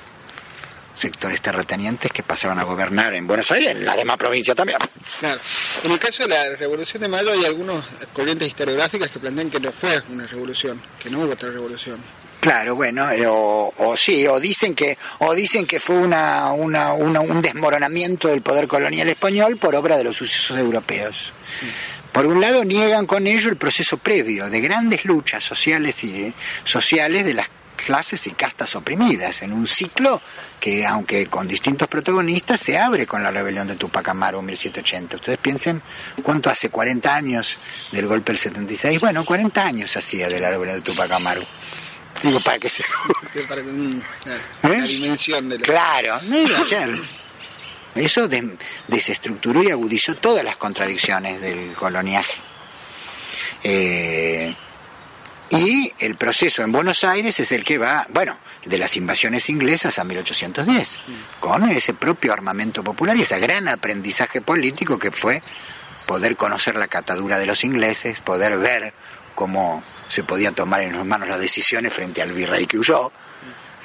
sectores 0.95 1.41
terratenientes 1.43 2.13
que 2.13 2.23
pasaron 2.23 2.59
a 2.61 2.63
gobernar 2.63 3.15
en 3.15 3.27
Buenos 3.27 3.51
Aires, 3.51 3.71
en 3.73 3.85
la 3.85 3.97
demás 3.97 4.17
provincia 4.17 4.55
también. 4.55 4.79
Claro. 5.19 5.41
En 5.83 5.91
el 5.91 5.99
caso 5.99 6.23
de 6.23 6.29
la 6.29 6.55
Revolución 6.57 7.03
de 7.03 7.09
Mayo 7.09 7.33
hay 7.33 7.45
algunas 7.45 7.85
corrientes 8.13 8.47
historiográficas 8.47 9.11
que 9.11 9.19
plantean 9.19 9.51
que 9.51 9.59
no 9.59 9.73
fue 9.73 10.01
una 10.11 10.25
revolución, 10.27 10.81
que 11.03 11.11
no 11.11 11.21
hubo 11.21 11.33
otra 11.33 11.51
revolución. 11.51 11.99
Claro, 12.41 12.75
bueno, 12.77 13.11
eh, 13.11 13.27
o, 13.27 13.73
o 13.77 13.97
sí, 13.97 14.27
o 14.27 14.39
dicen 14.39 14.75
que, 14.75 14.97
o 15.21 15.35
dicen 15.35 15.67
que 15.67 15.81
fue 15.81 15.97
una, 15.97 16.53
una, 16.53 16.93
una- 16.93 17.21
un 17.23 17.41
desmoronamiento 17.41 18.29
del 18.29 18.43
poder 18.43 18.69
colonial 18.69 19.09
español 19.09 19.57
por 19.57 19.75
obra 19.75 19.97
de 19.97 20.05
los 20.05 20.17
sucesos 20.17 20.59
europeos. 20.59 21.33
Por 22.15 22.27
un 22.27 22.41
lado, 22.41 22.63
niegan 22.63 23.07
con 23.07 23.27
ello 23.27 23.51
el 23.51 23.57
proceso 23.57 23.97
previo 23.97 24.49
de 24.49 24.61
grandes 24.61 25.05
luchas 25.05 25.43
sociales 25.43 26.05
y 26.05 26.23
eh, 26.23 26.35
sociales 26.63 27.25
de 27.25 27.35
las 27.35 27.49
clases 27.75 28.29
y 28.29 28.31
castas 28.31 28.77
oprimidas, 28.77 29.43
en 29.43 29.53
un 29.53 29.67
ciclo 29.67 30.23
que, 30.61 30.87
aunque 30.87 31.27
con 31.27 31.49
distintos 31.49 31.89
protagonistas, 31.89 32.61
se 32.61 32.79
abre 32.79 33.05
con 33.05 33.25
la 33.25 33.33
rebelión 33.33 33.67
de 33.67 33.75
Tupac 33.75 34.09
Amaru 34.09 34.39
en 34.39 34.47
1780. 34.47 35.17
Ustedes 35.17 35.39
piensen 35.39 35.83
cuánto 36.23 36.51
hace 36.51 36.71
40 36.71 37.13
años 37.13 37.59
del 37.91 38.07
golpe 38.07 38.31
del 38.31 38.39
76. 38.39 39.01
Bueno, 39.01 39.25
40 39.25 39.67
años 39.67 39.97
hacía 39.97 40.29
de 40.29 40.39
la 40.39 40.51
rebelión 40.51 40.77
de 40.77 40.83
Tupac 40.83 41.11
Amaru. 41.11 41.43
Digo, 42.23 42.39
para 42.39 42.61
que 42.61 42.71
se... 42.71 42.85
Para 43.49 43.61
mm, 43.65 44.03
claro, 44.23 44.39
¿Eh? 44.63 44.79
La 44.79 44.87
dimensión 44.87 45.49
de 45.49 45.59
lo 45.59 45.65
Claro, 45.65 46.21
no 46.23 46.65
ser. 46.69 46.91
Eso 47.95 48.29
de- 48.29 48.57
desestructuró 48.89 49.63
y 49.63 49.71
agudizó 49.71 50.15
todas 50.17 50.45
las 50.45 50.57
contradicciones 50.57 51.41
del 51.41 51.73
coloniaje. 51.75 52.35
Eh, 53.63 54.55
y 55.51 55.93
el 55.99 56.17
proceso 56.17 56.63
en 56.63 56.73
Buenos 56.73 57.05
Aires 57.05 57.39
es 57.39 57.53
el 57.53 57.65
que 57.65 57.79
va, 57.79 58.07
bueno, 58.11 58.37
de 58.65 58.79
las 58.79 58.97
invasiones 58.97 59.49
inglesas 59.51 59.99
a 59.99 60.05
1810, 60.05 60.99
con 61.41 61.71
ese 61.71 61.95
propio 61.95 62.33
armamento 62.33 62.83
popular 62.83 63.17
y 63.17 63.23
ese 63.23 63.39
gran 63.39 63.69
aprendizaje 63.69 64.41
político 64.41 64.99
que 64.99 65.11
fue 65.13 65.43
poder 66.07 66.37
conocer 66.37 66.77
la 66.77 66.89
catadura 66.89 67.39
de 67.39 67.47
los 67.47 67.63
ingleses, 67.65 68.21
poder 68.21 68.59
ver 68.59 68.95
cómo 69.35 69.83
se 70.09 70.25
podía 70.25 70.53
tomar 70.53 70.81
en 70.81 70.95
sus 70.95 71.05
manos 71.05 71.29
las 71.29 71.39
decisiones 71.41 71.93
frente 71.93 72.23
al 72.23 72.33
virrey 72.33 72.67
que 72.67 72.79
huyó. 72.79 73.13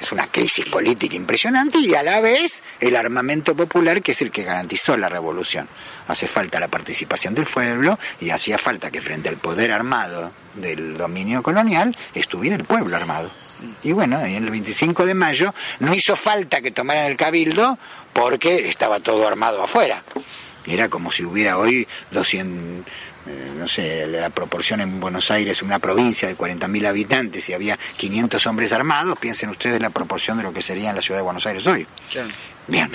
Es 0.00 0.12
una 0.12 0.26
crisis 0.28 0.64
política 0.64 1.14
impresionante 1.14 1.78
y 1.78 1.94
a 1.94 2.02
la 2.02 2.20
vez 2.20 2.62
el 2.80 2.96
armamento 2.96 3.54
popular 3.54 4.02
que 4.02 4.12
es 4.12 4.22
el 4.22 4.30
que 4.30 4.44
garantizó 4.44 4.96
la 4.96 5.08
revolución. 5.08 5.68
Hace 6.08 6.26
falta 6.26 6.58
la 6.58 6.68
participación 6.68 7.34
del 7.34 7.44
pueblo 7.44 7.98
y 8.20 8.30
hacía 8.30 8.56
falta 8.56 8.90
que 8.90 9.02
frente 9.02 9.28
al 9.28 9.36
poder 9.36 9.70
armado 9.72 10.32
del 10.54 10.96
dominio 10.96 11.42
colonial 11.42 11.96
estuviera 12.14 12.56
el 12.56 12.64
pueblo 12.64 12.96
armado. 12.96 13.30
Y 13.82 13.92
bueno, 13.92 14.26
y 14.26 14.34
el 14.36 14.48
25 14.48 15.04
de 15.04 15.14
mayo 15.14 15.54
no 15.80 15.94
hizo 15.94 16.16
falta 16.16 16.62
que 16.62 16.70
tomaran 16.70 17.06
el 17.06 17.16
cabildo 17.16 17.78
porque 18.12 18.68
estaba 18.68 19.00
todo 19.00 19.28
armado 19.28 19.62
afuera. 19.62 20.02
Era 20.66 20.88
como 20.88 21.10
si 21.10 21.24
hubiera 21.24 21.58
hoy 21.58 21.86
200, 22.10 22.86
eh, 23.26 23.52
no 23.58 23.68
sé, 23.68 24.06
la 24.06 24.30
proporción 24.30 24.80
en 24.80 25.00
Buenos 25.00 25.30
Aires, 25.30 25.62
una 25.62 25.78
provincia 25.78 26.28
de 26.28 26.36
40.000 26.36 26.86
habitantes 26.86 27.48
y 27.48 27.52
había 27.52 27.78
500 27.96 28.46
hombres 28.46 28.72
armados, 28.72 29.18
piensen 29.18 29.50
ustedes 29.50 29.80
la 29.80 29.90
proporción 29.90 30.38
de 30.38 30.44
lo 30.44 30.52
que 30.52 30.62
sería 30.62 30.90
en 30.90 30.96
la 30.96 31.02
ciudad 31.02 31.20
de 31.20 31.24
Buenos 31.24 31.46
Aires 31.46 31.66
hoy. 31.66 31.86
Bien. 32.66 32.90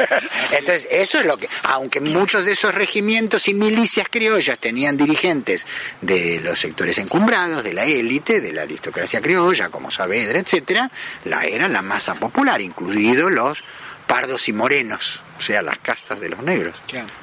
Entonces, 0.50 0.88
eso 0.90 1.20
es 1.20 1.26
lo 1.26 1.36
que, 1.36 1.48
aunque 1.62 2.00
muchos 2.00 2.44
de 2.44 2.52
esos 2.52 2.74
regimientos 2.74 3.46
y 3.48 3.54
milicias 3.54 4.06
criollas 4.10 4.58
tenían 4.58 4.96
dirigentes 4.96 5.66
de 6.00 6.40
los 6.40 6.58
sectores 6.58 6.98
encumbrados, 6.98 7.62
de 7.62 7.72
la 7.72 7.84
élite, 7.84 8.40
de 8.40 8.52
la 8.52 8.62
aristocracia 8.62 9.20
criolla, 9.20 9.68
como 9.68 9.90
Saavedra, 9.90 10.40
etcétera, 10.40 10.90
la 11.24 11.44
era 11.44 11.68
la 11.68 11.80
masa 11.80 12.14
popular, 12.14 12.60
incluidos 12.60 13.30
los 13.30 13.62
pardos 14.10 14.48
y 14.48 14.52
morenos, 14.52 15.22
o 15.38 15.40
sea, 15.40 15.62
las 15.62 15.78
castas 15.78 16.18
de 16.18 16.30
los 16.30 16.42
negros. 16.42 16.74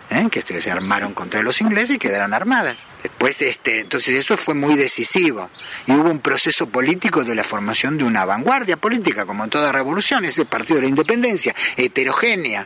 ¿eh? 0.10 0.28
que 0.32 0.42
se 0.42 0.72
armaron 0.72 1.14
contra 1.14 1.42
los 1.42 1.60
ingleses 1.60 1.98
y 1.98 2.00
quedaron 2.00 2.34
armadas. 2.34 2.78
Después, 3.04 3.42
este, 3.42 3.82
entonces 3.82 4.18
eso 4.18 4.38
fue 4.38 4.54
muy 4.54 4.76
decisivo 4.76 5.50
y 5.86 5.92
hubo 5.92 6.10
un 6.10 6.20
proceso 6.20 6.70
político 6.70 7.26
de 7.26 7.36
la 7.36 7.44
formación 7.44 7.98
de 7.98 8.06
una 8.06 8.24
vanguardia 8.24 8.78
política, 8.78 9.26
como 9.26 9.44
en 9.44 9.50
toda 9.50 9.74
revolución, 9.74 10.24
ese 10.24 10.46
partido 10.46 10.78
de 10.78 10.84
la 10.84 10.88
independencia, 10.88 11.54
heterogénea, 11.76 12.66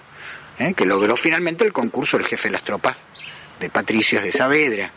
¿eh? 0.60 0.76
que 0.76 0.86
logró 0.86 1.18
finalmente 1.18 1.66
el 1.66 1.74
concurso 1.74 2.20
del 2.20 2.28
jefe 2.28 2.50
de 2.50 2.54
las 2.54 2.64
tropas 2.64 2.96
de 3.60 3.72
Patricios 3.72 4.22
de 4.22 4.32
Saavedra 4.32 4.92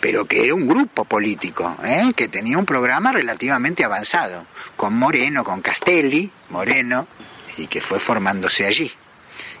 pero 0.00 0.24
que 0.24 0.42
era 0.42 0.54
un 0.54 0.66
grupo 0.66 1.04
político, 1.04 1.76
¿eh? 1.84 2.12
que 2.16 2.28
tenía 2.28 2.56
un 2.56 2.64
programa 2.64 3.12
relativamente 3.12 3.84
avanzado, 3.84 4.46
con 4.74 4.94
Moreno, 4.94 5.44
con 5.44 5.60
Castelli, 5.60 6.30
Moreno, 6.48 7.06
y 7.60 7.66
que 7.66 7.80
fue 7.80 7.98
formándose 8.00 8.66
allí. 8.66 8.92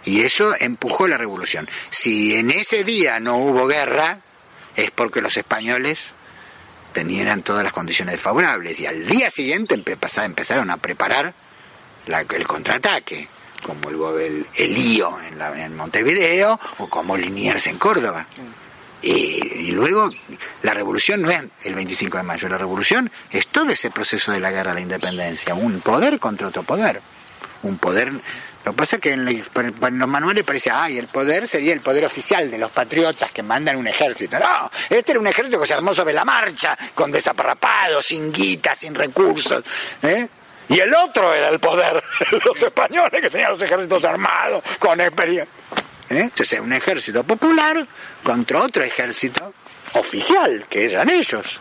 Y 0.04 0.22
eso 0.22 0.54
empujó 0.58 1.06
la 1.06 1.18
revolución. 1.18 1.68
Si 1.90 2.34
en 2.36 2.50
ese 2.50 2.84
día 2.84 3.20
no 3.20 3.36
hubo 3.36 3.66
guerra, 3.66 4.20
es 4.76 4.90
porque 4.90 5.20
los 5.20 5.36
españoles 5.36 6.12
tenían 6.92 7.42
todas 7.42 7.62
las 7.64 7.72
condiciones 7.72 8.20
favorables. 8.20 8.80
Y 8.80 8.86
al 8.86 9.06
día 9.06 9.30
siguiente 9.30 9.74
empezaron 9.74 10.70
a 10.70 10.76
preparar 10.78 11.34
la- 12.06 12.22
el 12.22 12.46
contraataque, 12.46 13.28
como 13.62 13.90
el, 13.90 13.96
go- 13.96 14.18
el, 14.18 14.46
el 14.56 14.74
lío 14.74 15.18
en, 15.28 15.38
la- 15.38 15.64
en 15.64 15.76
Montevideo 15.76 16.58
o 16.78 16.88
como 16.88 17.16
Liniers 17.16 17.66
en 17.66 17.78
Córdoba. 17.78 18.26
Y, 19.02 19.10
y 19.12 19.72
luego 19.72 20.10
la 20.62 20.74
revolución 20.74 21.22
no 21.22 21.30
es 21.30 21.42
el 21.64 21.74
25 21.74 22.18
de 22.18 22.22
mayo, 22.22 22.48
la 22.48 22.58
revolución 22.58 23.10
es 23.30 23.46
todo 23.46 23.70
ese 23.70 23.90
proceso 23.90 24.30
de 24.32 24.40
la 24.40 24.50
guerra 24.50 24.72
a 24.72 24.74
la 24.74 24.80
independencia, 24.82 25.54
un 25.54 25.80
poder 25.80 26.18
contra 26.18 26.48
otro 26.48 26.64
poder, 26.64 27.00
un 27.62 27.78
poder... 27.78 28.12
Lo 28.62 28.72
que 28.72 28.76
pasa 28.76 28.96
es 28.96 29.02
que 29.02 29.12
en, 29.12 29.24
los 29.24 30.08
manuales 30.08 30.44
parece, 30.44 30.70
ay, 30.70 30.98
el 30.98 31.06
poder 31.06 31.48
sería 31.48 31.72
el 31.72 31.80
poder 31.80 32.04
oficial 32.04 32.50
de 32.50 32.58
los 32.58 32.70
patriotas 32.70 33.32
que 33.32 33.42
mandan 33.42 33.76
un 33.76 33.86
ejército. 33.86 34.38
No, 34.38 34.70
este 34.90 35.12
era 35.12 35.20
un 35.20 35.26
ejército 35.26 35.58
que 35.58 35.66
se 35.66 35.72
armó 35.72 35.94
sobre 35.94 36.12
la 36.12 36.26
marcha, 36.26 36.76
con 36.94 37.10
desaparrapados, 37.10 38.04
sin 38.04 38.30
guita, 38.30 38.74
sin 38.74 38.94
recursos. 38.94 39.64
¿eh? 40.02 40.28
Y 40.68 40.78
el 40.78 40.94
otro 40.94 41.32
era 41.32 41.48
el 41.48 41.58
poder, 41.58 42.04
los 42.44 42.62
españoles 42.62 43.22
que 43.22 43.30
tenían 43.30 43.50
los 43.50 43.62
ejércitos 43.62 44.04
armados, 44.04 44.62
con 44.78 45.00
experiencia. 45.00 45.48
¿Eh? 46.10 46.20
Entonces 46.20 46.60
un 46.60 46.72
ejército 46.72 47.24
popular 47.24 47.86
contra 48.22 48.62
otro 48.62 48.82
ejército 48.82 49.54
oficial, 49.94 50.66
que 50.68 50.84
eran 50.84 51.08
ellos. 51.08 51.60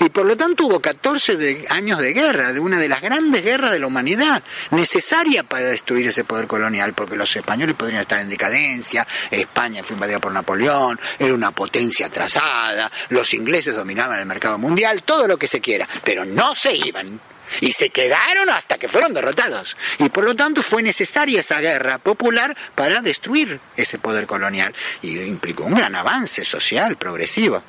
Y 0.00 0.08
por 0.10 0.26
lo 0.26 0.36
tanto 0.36 0.66
hubo 0.66 0.80
14 0.80 1.36
de- 1.36 1.66
años 1.70 1.98
de 1.98 2.12
guerra, 2.12 2.52
de 2.52 2.60
una 2.60 2.78
de 2.78 2.88
las 2.88 3.00
grandes 3.00 3.42
guerras 3.42 3.72
de 3.72 3.78
la 3.78 3.86
humanidad, 3.86 4.42
necesaria 4.70 5.42
para 5.42 5.66
destruir 5.66 6.06
ese 6.08 6.24
poder 6.24 6.46
colonial, 6.46 6.94
porque 6.94 7.16
los 7.16 7.34
españoles 7.34 7.76
podrían 7.76 8.00
estar 8.00 8.20
en 8.20 8.28
decadencia, 8.28 9.06
España 9.30 9.82
fue 9.82 9.94
invadida 9.94 10.18
por 10.18 10.32
Napoleón, 10.32 10.98
era 11.18 11.34
una 11.34 11.50
potencia 11.50 12.06
atrasada, 12.06 12.90
los 13.10 13.32
ingleses 13.34 13.74
dominaban 13.74 14.18
el 14.20 14.26
mercado 14.26 14.58
mundial, 14.58 15.02
todo 15.02 15.26
lo 15.26 15.36
que 15.36 15.46
se 15.46 15.60
quiera, 15.60 15.86
pero 16.04 16.24
no 16.24 16.54
se 16.54 16.74
iban. 16.74 17.20
Y 17.60 17.72
se 17.72 17.90
quedaron 17.90 18.48
hasta 18.48 18.78
que 18.78 18.86
fueron 18.86 19.12
derrotados. 19.12 19.76
Y 19.98 20.08
por 20.08 20.22
lo 20.22 20.36
tanto 20.36 20.62
fue 20.62 20.84
necesaria 20.84 21.40
esa 21.40 21.58
guerra 21.60 21.98
popular 21.98 22.56
para 22.76 23.00
destruir 23.00 23.58
ese 23.76 23.98
poder 23.98 24.28
colonial. 24.28 24.72
Y 25.02 25.18
implicó 25.18 25.64
un 25.64 25.74
gran 25.74 25.96
avance 25.96 26.44
social, 26.44 26.96
progresivo. 26.96 27.60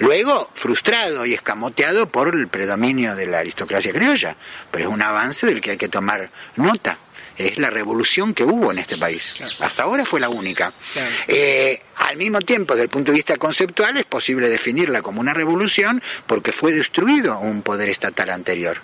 Luego, 0.00 0.50
frustrado 0.54 1.26
y 1.26 1.34
escamoteado 1.34 2.08
por 2.08 2.34
el 2.34 2.48
predominio 2.48 3.14
de 3.14 3.26
la 3.26 3.40
aristocracia 3.40 3.92
criolla. 3.92 4.34
Pero 4.70 4.88
es 4.88 4.94
un 4.94 5.02
avance 5.02 5.46
del 5.46 5.60
que 5.60 5.72
hay 5.72 5.76
que 5.76 5.88
tomar 5.88 6.30
nota. 6.56 6.98
Es 7.36 7.58
la 7.58 7.68
revolución 7.68 8.32
que 8.32 8.44
hubo 8.44 8.72
en 8.72 8.78
este 8.78 8.96
país. 8.96 9.34
Hasta 9.60 9.82
ahora 9.82 10.06
fue 10.06 10.18
la 10.18 10.30
única. 10.30 10.72
Claro. 10.94 11.10
Eh, 11.28 11.82
al 11.96 12.16
mismo 12.16 12.40
tiempo, 12.40 12.74
desde 12.74 12.84
el 12.84 12.90
punto 12.90 13.12
de 13.12 13.16
vista 13.16 13.36
conceptual, 13.36 13.98
es 13.98 14.06
posible 14.06 14.48
definirla 14.48 15.02
como 15.02 15.20
una 15.20 15.34
revolución 15.34 16.02
porque 16.26 16.52
fue 16.52 16.72
destruido 16.72 17.38
un 17.38 17.60
poder 17.60 17.90
estatal 17.90 18.30
anterior. 18.30 18.78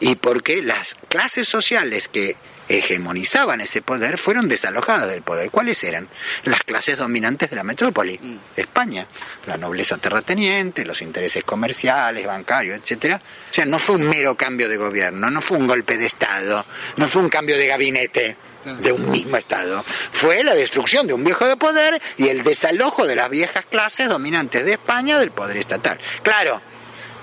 Y 0.00 0.16
porque 0.16 0.60
las 0.60 0.96
clases 1.08 1.48
sociales 1.48 2.08
que 2.08 2.36
hegemonizaban 2.78 3.60
ese 3.60 3.82
poder 3.82 4.18
fueron 4.18 4.48
desalojadas 4.48 5.08
del 5.08 5.22
poder. 5.22 5.50
¿Cuáles 5.50 5.82
eran? 5.84 6.08
Las 6.44 6.62
clases 6.62 6.96
dominantes 6.96 7.50
de 7.50 7.56
la 7.56 7.64
metrópoli, 7.64 8.18
de 8.56 8.62
España. 8.62 9.06
La 9.46 9.56
nobleza 9.56 9.98
terrateniente, 9.98 10.84
los 10.84 11.02
intereses 11.02 11.44
comerciales, 11.44 12.26
bancarios, 12.26 12.78
etcétera. 12.78 13.20
O 13.50 13.54
sea, 13.54 13.64
no 13.66 13.78
fue 13.78 13.96
un 13.96 14.08
mero 14.08 14.36
cambio 14.36 14.68
de 14.68 14.76
gobierno, 14.76 15.30
no 15.30 15.40
fue 15.40 15.58
un 15.58 15.66
golpe 15.66 15.96
de 15.96 16.06
Estado, 16.06 16.64
no 16.96 17.08
fue 17.08 17.22
un 17.22 17.28
cambio 17.28 17.56
de 17.56 17.66
gabinete 17.66 18.36
de 18.64 18.92
un 18.92 19.10
mismo 19.10 19.36
Estado. 19.36 19.84
Fue 20.12 20.44
la 20.44 20.54
destrucción 20.54 21.06
de 21.06 21.14
un 21.14 21.24
viejo 21.24 21.46
de 21.46 21.56
poder 21.56 22.00
y 22.16 22.28
el 22.28 22.42
desalojo 22.42 23.06
de 23.06 23.16
las 23.16 23.28
viejas 23.28 23.66
clases 23.66 24.08
dominantes 24.08 24.64
de 24.64 24.72
España 24.72 25.18
del 25.18 25.30
poder 25.32 25.56
estatal. 25.56 25.98
Claro, 26.22 26.60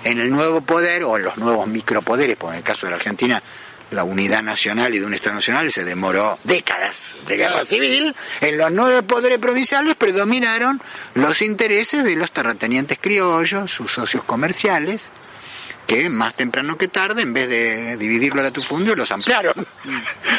en 0.04 0.18
el 0.18 0.30
nuevo 0.30 0.60
poder 0.60 1.04
o 1.04 1.16
en 1.16 1.24
los 1.24 1.36
nuevos 1.36 1.66
micropoderes, 1.66 2.36
por 2.36 2.52
en 2.52 2.58
el 2.58 2.62
caso 2.62 2.86
de 2.86 2.90
la 2.90 2.96
Argentina, 2.96 3.42
la 3.90 4.04
unidad 4.04 4.42
nacional 4.42 4.94
y 4.94 4.98
de 4.98 5.06
un 5.06 5.14
Estado 5.14 5.34
nacional 5.36 5.70
se 5.72 5.84
demoró 5.84 6.38
décadas 6.44 7.16
de 7.26 7.36
guerra 7.36 7.64
civil, 7.64 8.14
en 8.40 8.58
los 8.58 8.70
nueve 8.70 9.02
poderes 9.02 9.38
provinciales 9.38 9.96
predominaron 9.96 10.80
los 11.14 11.42
intereses 11.42 12.04
de 12.04 12.16
los 12.16 12.32
terratenientes 12.32 12.98
criollos, 13.00 13.70
sus 13.70 13.92
socios 13.92 14.24
comerciales, 14.24 15.10
que 15.90 16.08
más 16.08 16.34
temprano 16.34 16.78
que 16.78 16.86
tarde, 16.86 17.22
en 17.22 17.32
vez 17.32 17.48
de 17.48 17.96
dividirlo 17.96 18.40
a 18.40 18.44
latifundio, 18.44 18.94
los 18.94 19.10
ampliaron. 19.10 19.54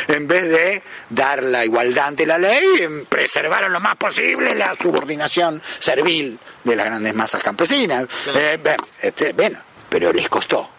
en 0.08 0.26
vez 0.26 0.44
de 0.50 0.82
dar 1.10 1.44
la 1.44 1.66
igualdad 1.66 2.08
ante 2.08 2.26
la 2.26 2.38
ley, 2.38 2.64
em, 2.80 3.06
preservaron 3.06 3.74
lo 3.74 3.82
más 3.82 3.98
posible 3.98 4.56
la 4.56 4.74
subordinación 4.76 5.62
servil 5.78 6.40
de 6.64 6.76
las 6.76 6.86
grandes 6.86 7.14
masas 7.14 7.44
campesinas. 7.44 8.06
Eh, 8.34 8.60
este, 9.02 9.34
bueno, 9.34 9.60
pero 9.90 10.14
les 10.14 10.30
costó, 10.30 10.70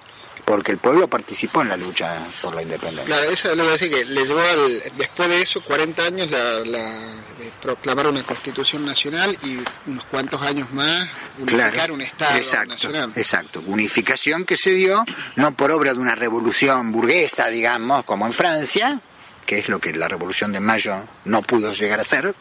porque 0.53 0.70
el 0.72 0.76
pueblo 0.76 1.09
participó 1.09 1.62
en 1.62 1.70
la 1.70 1.78
lucha 1.78 2.14
por 2.42 2.55
la 2.55 2.61
independencia. 2.61 3.07
Claro, 3.07 3.30
eso 3.30 3.50
es 3.53 3.57
lo 3.57 3.64
que 3.64 3.70
decir 3.70 3.90
que 3.90 4.05
le 4.05 4.26
llevó 4.26 4.38
al, 4.42 4.82
después 4.98 5.30
de 5.30 5.40
eso 5.40 5.62
40 5.64 6.05
años 6.05 6.30
la, 6.30 6.61
la- 6.61 8.09
una 8.11 8.22
constitución 8.22 8.84
nacional 8.84 9.34
y 9.44 9.57
unos 9.86 10.05
cuantos 10.11 10.42
años 10.42 10.70
más 10.72 11.09
unificar 11.38 11.72
Claro, 11.72 11.94
un 11.94 12.03
Estado 12.03 12.36
exacto, 12.36 12.68
nacional. 12.74 13.12
Exacto, 13.16 13.62
unificación 13.66 14.44
que 14.44 14.59
se 14.59 14.72
dio 14.72 15.03
no 15.36 15.55
por 15.57 15.70
obra 15.70 15.94
de 15.94 16.00
una 16.00 16.14
revolución 16.14 16.92
burguesa, 16.92 17.46
digamos, 17.48 18.05
como 18.05 18.26
en 18.26 18.34
Francia, 18.34 19.00
que 19.46 19.59
es 19.59 19.70
lo 19.70 19.80
que 19.80 19.94
la 19.94 20.07
revolución 20.07 20.53
de 20.53 20.61
Mayo 20.61 20.96
no 21.24 21.40
pudo 21.40 21.72
llegar 21.72 21.98
a 21.98 22.05
ser, 22.05 22.34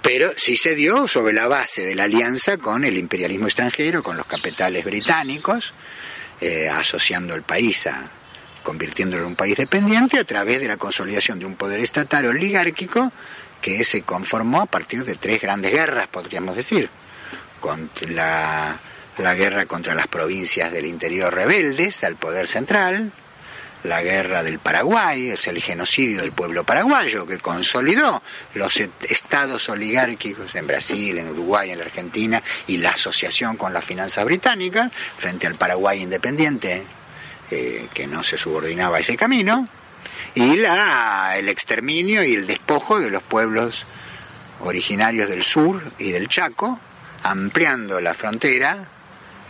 pero 0.00 0.30
sí 0.36 0.56
se 0.56 0.76
dio 0.76 1.08
sobre 1.08 1.32
la 1.32 1.48
base 1.48 1.82
de 1.84 1.96
la 1.96 2.04
alianza 2.04 2.56
con 2.58 2.84
el 2.84 2.96
imperialismo 2.96 3.46
extranjero, 3.48 4.04
con 4.04 4.16
los 4.16 4.26
capitales 4.26 4.84
británicos, 4.84 5.74
eh, 6.40 6.68
asociando 6.68 7.34
el 7.34 7.42
país 7.42 7.86
a 7.86 8.10
convirtiéndolo 8.62 9.22
en 9.22 9.28
un 9.28 9.36
país 9.36 9.56
dependiente 9.56 10.18
a 10.18 10.24
través 10.24 10.60
de 10.60 10.68
la 10.68 10.76
consolidación 10.76 11.38
de 11.38 11.46
un 11.46 11.56
poder 11.56 11.80
estatal 11.80 12.26
oligárquico 12.26 13.12
que 13.60 13.84
se 13.84 14.02
conformó 14.02 14.62
a 14.62 14.66
partir 14.66 15.04
de 15.04 15.16
tres 15.16 15.40
grandes 15.40 15.72
guerras, 15.72 16.08
podríamos 16.08 16.56
decir. 16.56 16.90
Contra 17.60 18.10
la, 18.10 18.80
la 19.18 19.34
guerra 19.34 19.66
contra 19.66 19.94
las 19.94 20.06
provincias 20.06 20.72
del 20.72 20.86
interior 20.86 21.34
rebeldes 21.34 22.04
al 22.04 22.16
poder 22.16 22.48
central, 22.48 23.12
la 23.84 24.02
guerra 24.02 24.42
del 24.42 24.58
Paraguay, 24.58 25.30
es 25.30 25.46
el 25.46 25.62
genocidio 25.62 26.20
del 26.20 26.32
pueblo 26.32 26.64
paraguayo 26.64 27.26
que 27.26 27.38
consolidó 27.38 28.22
los 28.54 28.78
e- 28.78 28.90
estados 29.08 29.68
oligárquicos 29.68 30.54
en 30.54 30.66
Brasil, 30.66 31.18
en 31.18 31.28
Uruguay, 31.28 31.70
en 31.70 31.78
la 31.78 31.84
Argentina 31.84 32.42
y 32.66 32.76
la 32.76 32.90
asociación 32.90 33.56
con 33.56 33.72
la 33.72 33.80
finanza 33.80 34.22
británica 34.24 34.90
frente 34.90 35.46
al 35.46 35.54
Paraguay 35.54 36.02
independiente 36.02 36.84
eh, 37.50 37.88
que 37.94 38.06
no 38.06 38.22
se 38.22 38.36
subordinaba 38.36 38.98
a 38.98 39.00
ese 39.00 39.16
camino 39.16 39.68
y 40.34 40.56
la, 40.56 41.34
el 41.36 41.48
exterminio 41.48 42.22
y 42.22 42.34
el 42.34 42.46
despojo 42.46 43.00
de 43.00 43.10
los 43.10 43.22
pueblos 43.22 43.86
originarios 44.60 45.28
del 45.28 45.42
sur 45.42 45.82
y 45.98 46.10
del 46.10 46.28
Chaco, 46.28 46.78
ampliando 47.22 48.00
la 48.00 48.14
frontera 48.14 48.88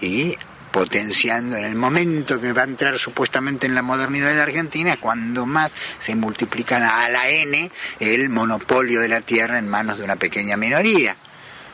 y 0.01 0.37
potenciando 0.71 1.57
en 1.57 1.65
el 1.65 1.75
momento 1.75 2.41
que 2.41 2.53
va 2.53 2.63
a 2.63 2.67
entrar 2.67 2.99
supuestamente 2.99 3.67
en 3.67 3.75
la 3.75 3.83
modernidad 3.83 4.29
de 4.29 4.37
la 4.37 4.45
Argentina, 4.45 4.97
cuando 4.99 5.47
más 5.47 5.75
se 5.99 6.15
multiplican 6.15 6.83
a 6.83 7.09
la 7.09 7.29
N 7.29 7.71
el 7.99 8.29
monopolio 8.29 9.01
de 9.01 9.09
la 9.09 9.21
tierra 9.21 9.59
en 9.59 9.69
manos 9.69 9.99
de 9.99 10.05
una 10.05 10.17
pequeña 10.17 10.57
minoría 10.57 11.17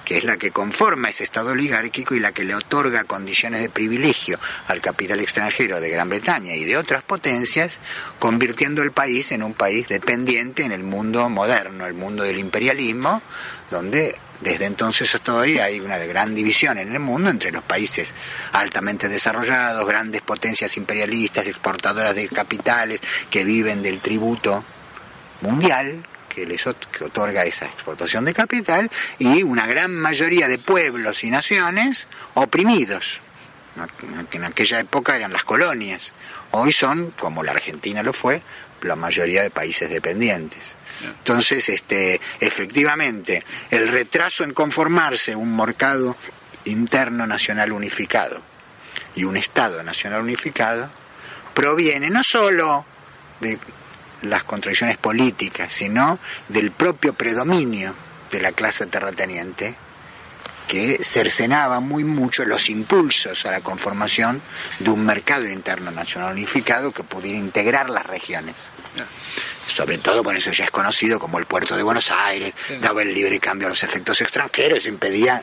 que 0.07 0.19
es 0.19 0.25
la 0.25 0.37
que 0.37 0.53
conforma 0.53 1.09
ese 1.09 1.25
Estado 1.25 1.51
oligárquico 1.51 2.15
y 2.15 2.21
la 2.21 2.31
que 2.31 2.45
le 2.45 2.55
otorga 2.55 3.05
condiciones 3.05 3.61
de 3.61 3.69
privilegio 3.69 4.39
al 4.69 4.81
capital 4.81 5.19
extranjero 5.19 5.81
de 5.81 5.91
Gran 5.91 6.09
Bretaña 6.09 6.55
y 6.55 6.65
de 6.65 6.77
otras 6.77 7.03
potencias, 7.03 7.81
convirtiendo 8.21 8.85
el 8.85 8.93
país 8.93 9.33
en 9.33 9.43
un 9.43 9.53
país 9.53 9.89
dependiente 9.89 10.63
en 10.63 10.71
el 10.71 10.85
mundo 10.85 11.29
moderno, 11.29 11.87
el 11.87 11.95
mundo 11.95 12.23
del 12.23 12.39
imperialismo, 12.39 13.21
donde 13.69 14.17
desde 14.41 14.67
entonces 14.67 15.15
hasta 15.15 15.35
hoy 15.35 15.59
hay 15.59 15.81
una 15.81 15.99
gran 15.99 16.35
división 16.35 16.79
en 16.79 16.93
el 16.93 17.01
mundo 17.01 17.31
entre 17.31 17.53
los 17.53 17.63
países 17.63 18.15
altamente 18.53 19.09
desarrollados, 19.09 19.87
grandes 19.87 20.21
potencias 20.23 20.77
imperialistas, 20.77 21.47
exportadoras 21.47 22.15
de 22.15 22.29
capitales 22.29 23.01
que 23.31 23.45
viven 23.45 23.83
del 23.83 24.01
tributo 24.01 24.65
mundial 25.41 26.07
que 26.29 26.47
les 26.47 26.65
que 26.93 27.05
otorga 27.05 27.47
esa 27.47 27.65
exportación 27.65 28.27
de 28.27 28.35
capital 28.35 28.91
y 29.19 29.43
una 29.43 29.67
gran 29.67 29.95
mayoría 29.95 30.49
de 30.49 30.59
pueblos 30.59 31.25
y 31.25 31.31
naciones 31.31 32.07
oprimidos. 32.35 33.23
Que 34.31 34.37
en 34.39 34.45
aquella 34.45 34.81
época 34.81 35.17
eran 35.17 35.33
las 35.33 35.45
colonias 35.45 36.13
hoy 36.53 36.73
son 36.73 37.11
como 37.13 37.43
la 37.43 37.53
Argentina 37.53 38.03
lo 38.03 38.13
fue 38.13 38.43
la 38.83 38.97
mayoría 38.97 39.43
de 39.43 39.51
países 39.51 39.91
dependientes. 39.91 40.75
Entonces 41.03 41.69
este 41.69 42.21
efectivamente 42.41 43.45
el 43.71 43.89
retraso 43.89 44.45
en 44.45 44.55
conformarse 44.55 45.37
un 45.37 45.57
mercado 45.57 46.17
interno 46.65 47.27
nacional 47.27 47.73
unificado 47.73 48.43
y 49.15 49.25
un 49.25 49.37
Estado 49.37 49.83
nacional 49.83 50.23
unificado 50.23 50.91
proviene 51.55 52.11
no 52.11 52.23
solo 52.23 52.85
de 53.41 53.59
las 54.23 54.45
contradicciones 54.45 54.97
políticas, 54.97 55.73
sino 55.73 56.19
del 56.49 56.71
propio 56.71 57.15
predominio 57.15 57.95
de 58.31 58.41
la 58.41 58.53
clase 58.53 58.87
terrateniente 58.87 59.77
que 60.67 60.99
cercenaba 61.03 61.81
muy 61.81 62.05
mucho 62.05 62.45
los 62.45 62.69
impulsos 62.69 63.47
a 63.47 63.51
la 63.51 63.61
conformación 63.61 64.43
de 64.79 64.91
un 64.91 65.05
mercado 65.05 65.49
interno 65.49 65.91
nacional 65.91 66.33
unificado 66.33 66.93
que 66.93 67.05
pudiera 67.05 67.39
integrar 67.39 67.91
las 67.91 68.07
regiones. 68.07 68.55
Sobre 69.67 69.99
todo, 69.99 70.23
por 70.23 70.37
eso 70.37 70.53
ya 70.53 70.65
es 70.65 70.71
conocido 70.71 71.19
como 71.19 71.39
el 71.39 71.47
puerto 71.47 71.77
de 71.77 71.83
Buenos 71.83 72.11
Aires, 72.11 72.55
daba 72.81 73.03
el 73.03 73.13
libre 73.13 73.39
cambio 73.41 73.67
a 73.67 73.71
los 73.71 73.83
efectos 73.83 74.21
extranjeros, 74.21 74.87
impedía 74.87 75.43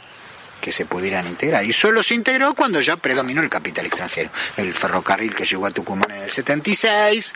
que 0.63 0.71
se 0.71 0.85
pudieran 0.85 1.27
integrar. 1.27 1.65
Y 1.65 1.73
solo 1.73 2.01
se 2.01 2.15
integró 2.15 2.53
cuando 2.53 2.79
ya 2.79 2.95
predominó 2.95 3.41
el 3.41 3.49
capital 3.49 3.85
extranjero. 3.85 4.29
El 4.55 4.73
ferrocarril 4.73 5.35
que 5.35 5.45
llegó 5.45 5.65
a 5.65 5.71
Tucumán 5.71 6.09
en 6.11 6.23
el 6.23 6.31
76, 6.31 7.33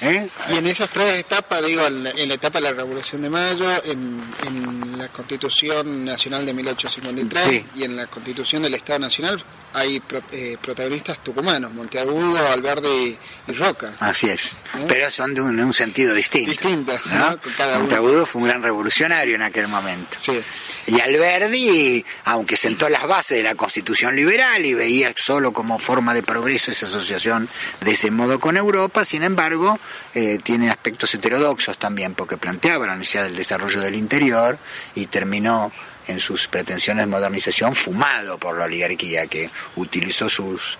¿eh? 0.00 0.28
Y 0.50 0.56
en 0.56 0.66
esas 0.66 0.90
tres 0.90 1.20
etapas, 1.20 1.64
digo, 1.64 1.86
en 1.86 2.04
la, 2.04 2.10
en 2.10 2.28
la 2.28 2.34
etapa 2.34 2.58
de 2.58 2.64
la 2.64 2.72
Revolución 2.72 3.22
de 3.22 3.30
Mayo, 3.30 3.70
en, 3.84 4.20
en 4.46 4.98
la 4.98 5.08
Constitución 5.08 6.04
Nacional 6.04 6.46
de 6.46 6.52
1853 6.54 7.44
Sí. 7.48 7.64
y 7.76 7.84
en 7.84 7.96
la 7.96 8.06
Constitución 8.06 8.62
del 8.62 8.74
Estado 8.74 8.98
Nacional, 9.00 9.42
hay 9.74 10.00
pro- 10.00 10.22
eh, 10.32 10.56
protagonistas 10.60 11.18
tucumanos, 11.20 11.72
Monteagudo, 11.72 12.50
Alverde 12.52 13.16
y, 13.48 13.52
Roca. 13.52 13.92
Así 14.00 14.28
es. 14.28 14.56
pero 14.88 15.10
son 15.10 15.34
de 15.34 15.40
un, 15.40 15.58
un 15.60 15.72
sentido 15.74 16.14
distinto. 16.14 16.50
Distintas, 16.50 17.04
¿no? 17.06 17.38
Monteagudo 17.78 18.26
fue 18.26 18.42
un 18.42 18.48
gran 18.48 18.62
revolucionario 18.62 19.34
en 19.34 19.42
aquel 19.42 19.68
momento. 19.68 20.16
Sí. 20.20 20.40
Y 20.86 21.00
Alberdi, 21.00 22.04
aunque 22.24 22.56
sentó 22.56 22.88
las 22.88 23.06
bases 23.06 23.36
de 23.38 23.42
la 23.42 23.54
constitución 23.54 24.16
liberal 24.16 24.64
y 24.64 24.74
veía 24.74 25.12
solo 25.16 25.52
como 25.52 25.78
forma 25.78 26.14
de 26.14 26.22
progreso 26.22 26.70
esa 26.70 26.86
asociación 26.86 27.48
de 27.80 27.92
ese 27.92 28.10
modo 28.10 28.38
con 28.40 28.56
Europa, 28.56 29.04
sin 29.04 29.22
embargo, 29.22 29.78
eh, 30.14 30.38
tiene 30.42 30.70
aspectos 30.70 31.14
heterodoxos 31.14 31.78
también, 31.78 32.14
porque 32.14 32.36
planteaba 32.36 32.86
la 32.86 32.96
necesidad 32.96 33.24
del 33.24 33.36
desarrollo 33.36 33.80
del 33.80 33.94
interior 33.94 34.58
y 34.94 35.06
terminó 35.06 35.72
en 36.06 36.20
sus 36.20 36.48
pretensiones 36.48 37.06
de 37.06 37.10
modernización 37.10 37.74
fumado 37.74 38.38
por 38.38 38.58
la 38.58 38.64
oligarquía 38.64 39.26
que 39.26 39.50
utilizó 39.76 40.28
sus 40.28 40.78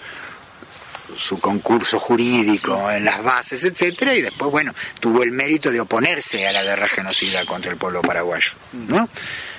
su 1.16 1.38
concurso 1.38 1.98
jurídico 1.98 2.90
en 2.90 3.04
las 3.04 3.22
bases, 3.22 3.64
etcétera, 3.64 4.14
y 4.14 4.22
después, 4.22 4.50
bueno, 4.50 4.74
tuvo 5.00 5.22
el 5.22 5.30
mérito 5.30 5.70
de 5.70 5.80
oponerse 5.80 6.48
a 6.48 6.52
la 6.52 6.62
guerra 6.62 6.88
genocida 6.88 7.44
contra 7.44 7.70
el 7.70 7.76
pueblo 7.76 8.02
paraguayo, 8.02 8.52
¿no? 8.72 9.08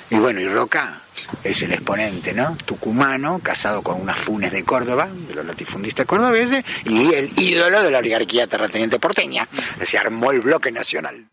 Y 0.10 0.16
bueno, 0.16 0.40
y 0.40 0.48
Roca 0.48 1.02
es 1.44 1.62
el 1.62 1.72
exponente, 1.74 2.34
¿no? 2.34 2.58
Tucumano, 2.66 3.40
casado 3.40 3.82
con 3.82 4.02
unas 4.02 4.20
funes 4.20 4.52
de 4.52 4.64
Córdoba, 4.64 5.10
de 5.12 5.34
los 5.34 5.46
latifundistas 5.46 6.06
cordobeses, 6.06 6.64
y 6.86 7.14
el 7.14 7.32
ídolo 7.38 7.82
de 7.82 7.92
la 7.92 8.00
oligarquía 8.00 8.48
terrateniente 8.48 9.00
porteña. 9.00 9.48
Se 9.82 9.98
armó 9.98 10.32
el 10.32 10.42
bloque 10.42 10.72
nacional. 10.72 11.28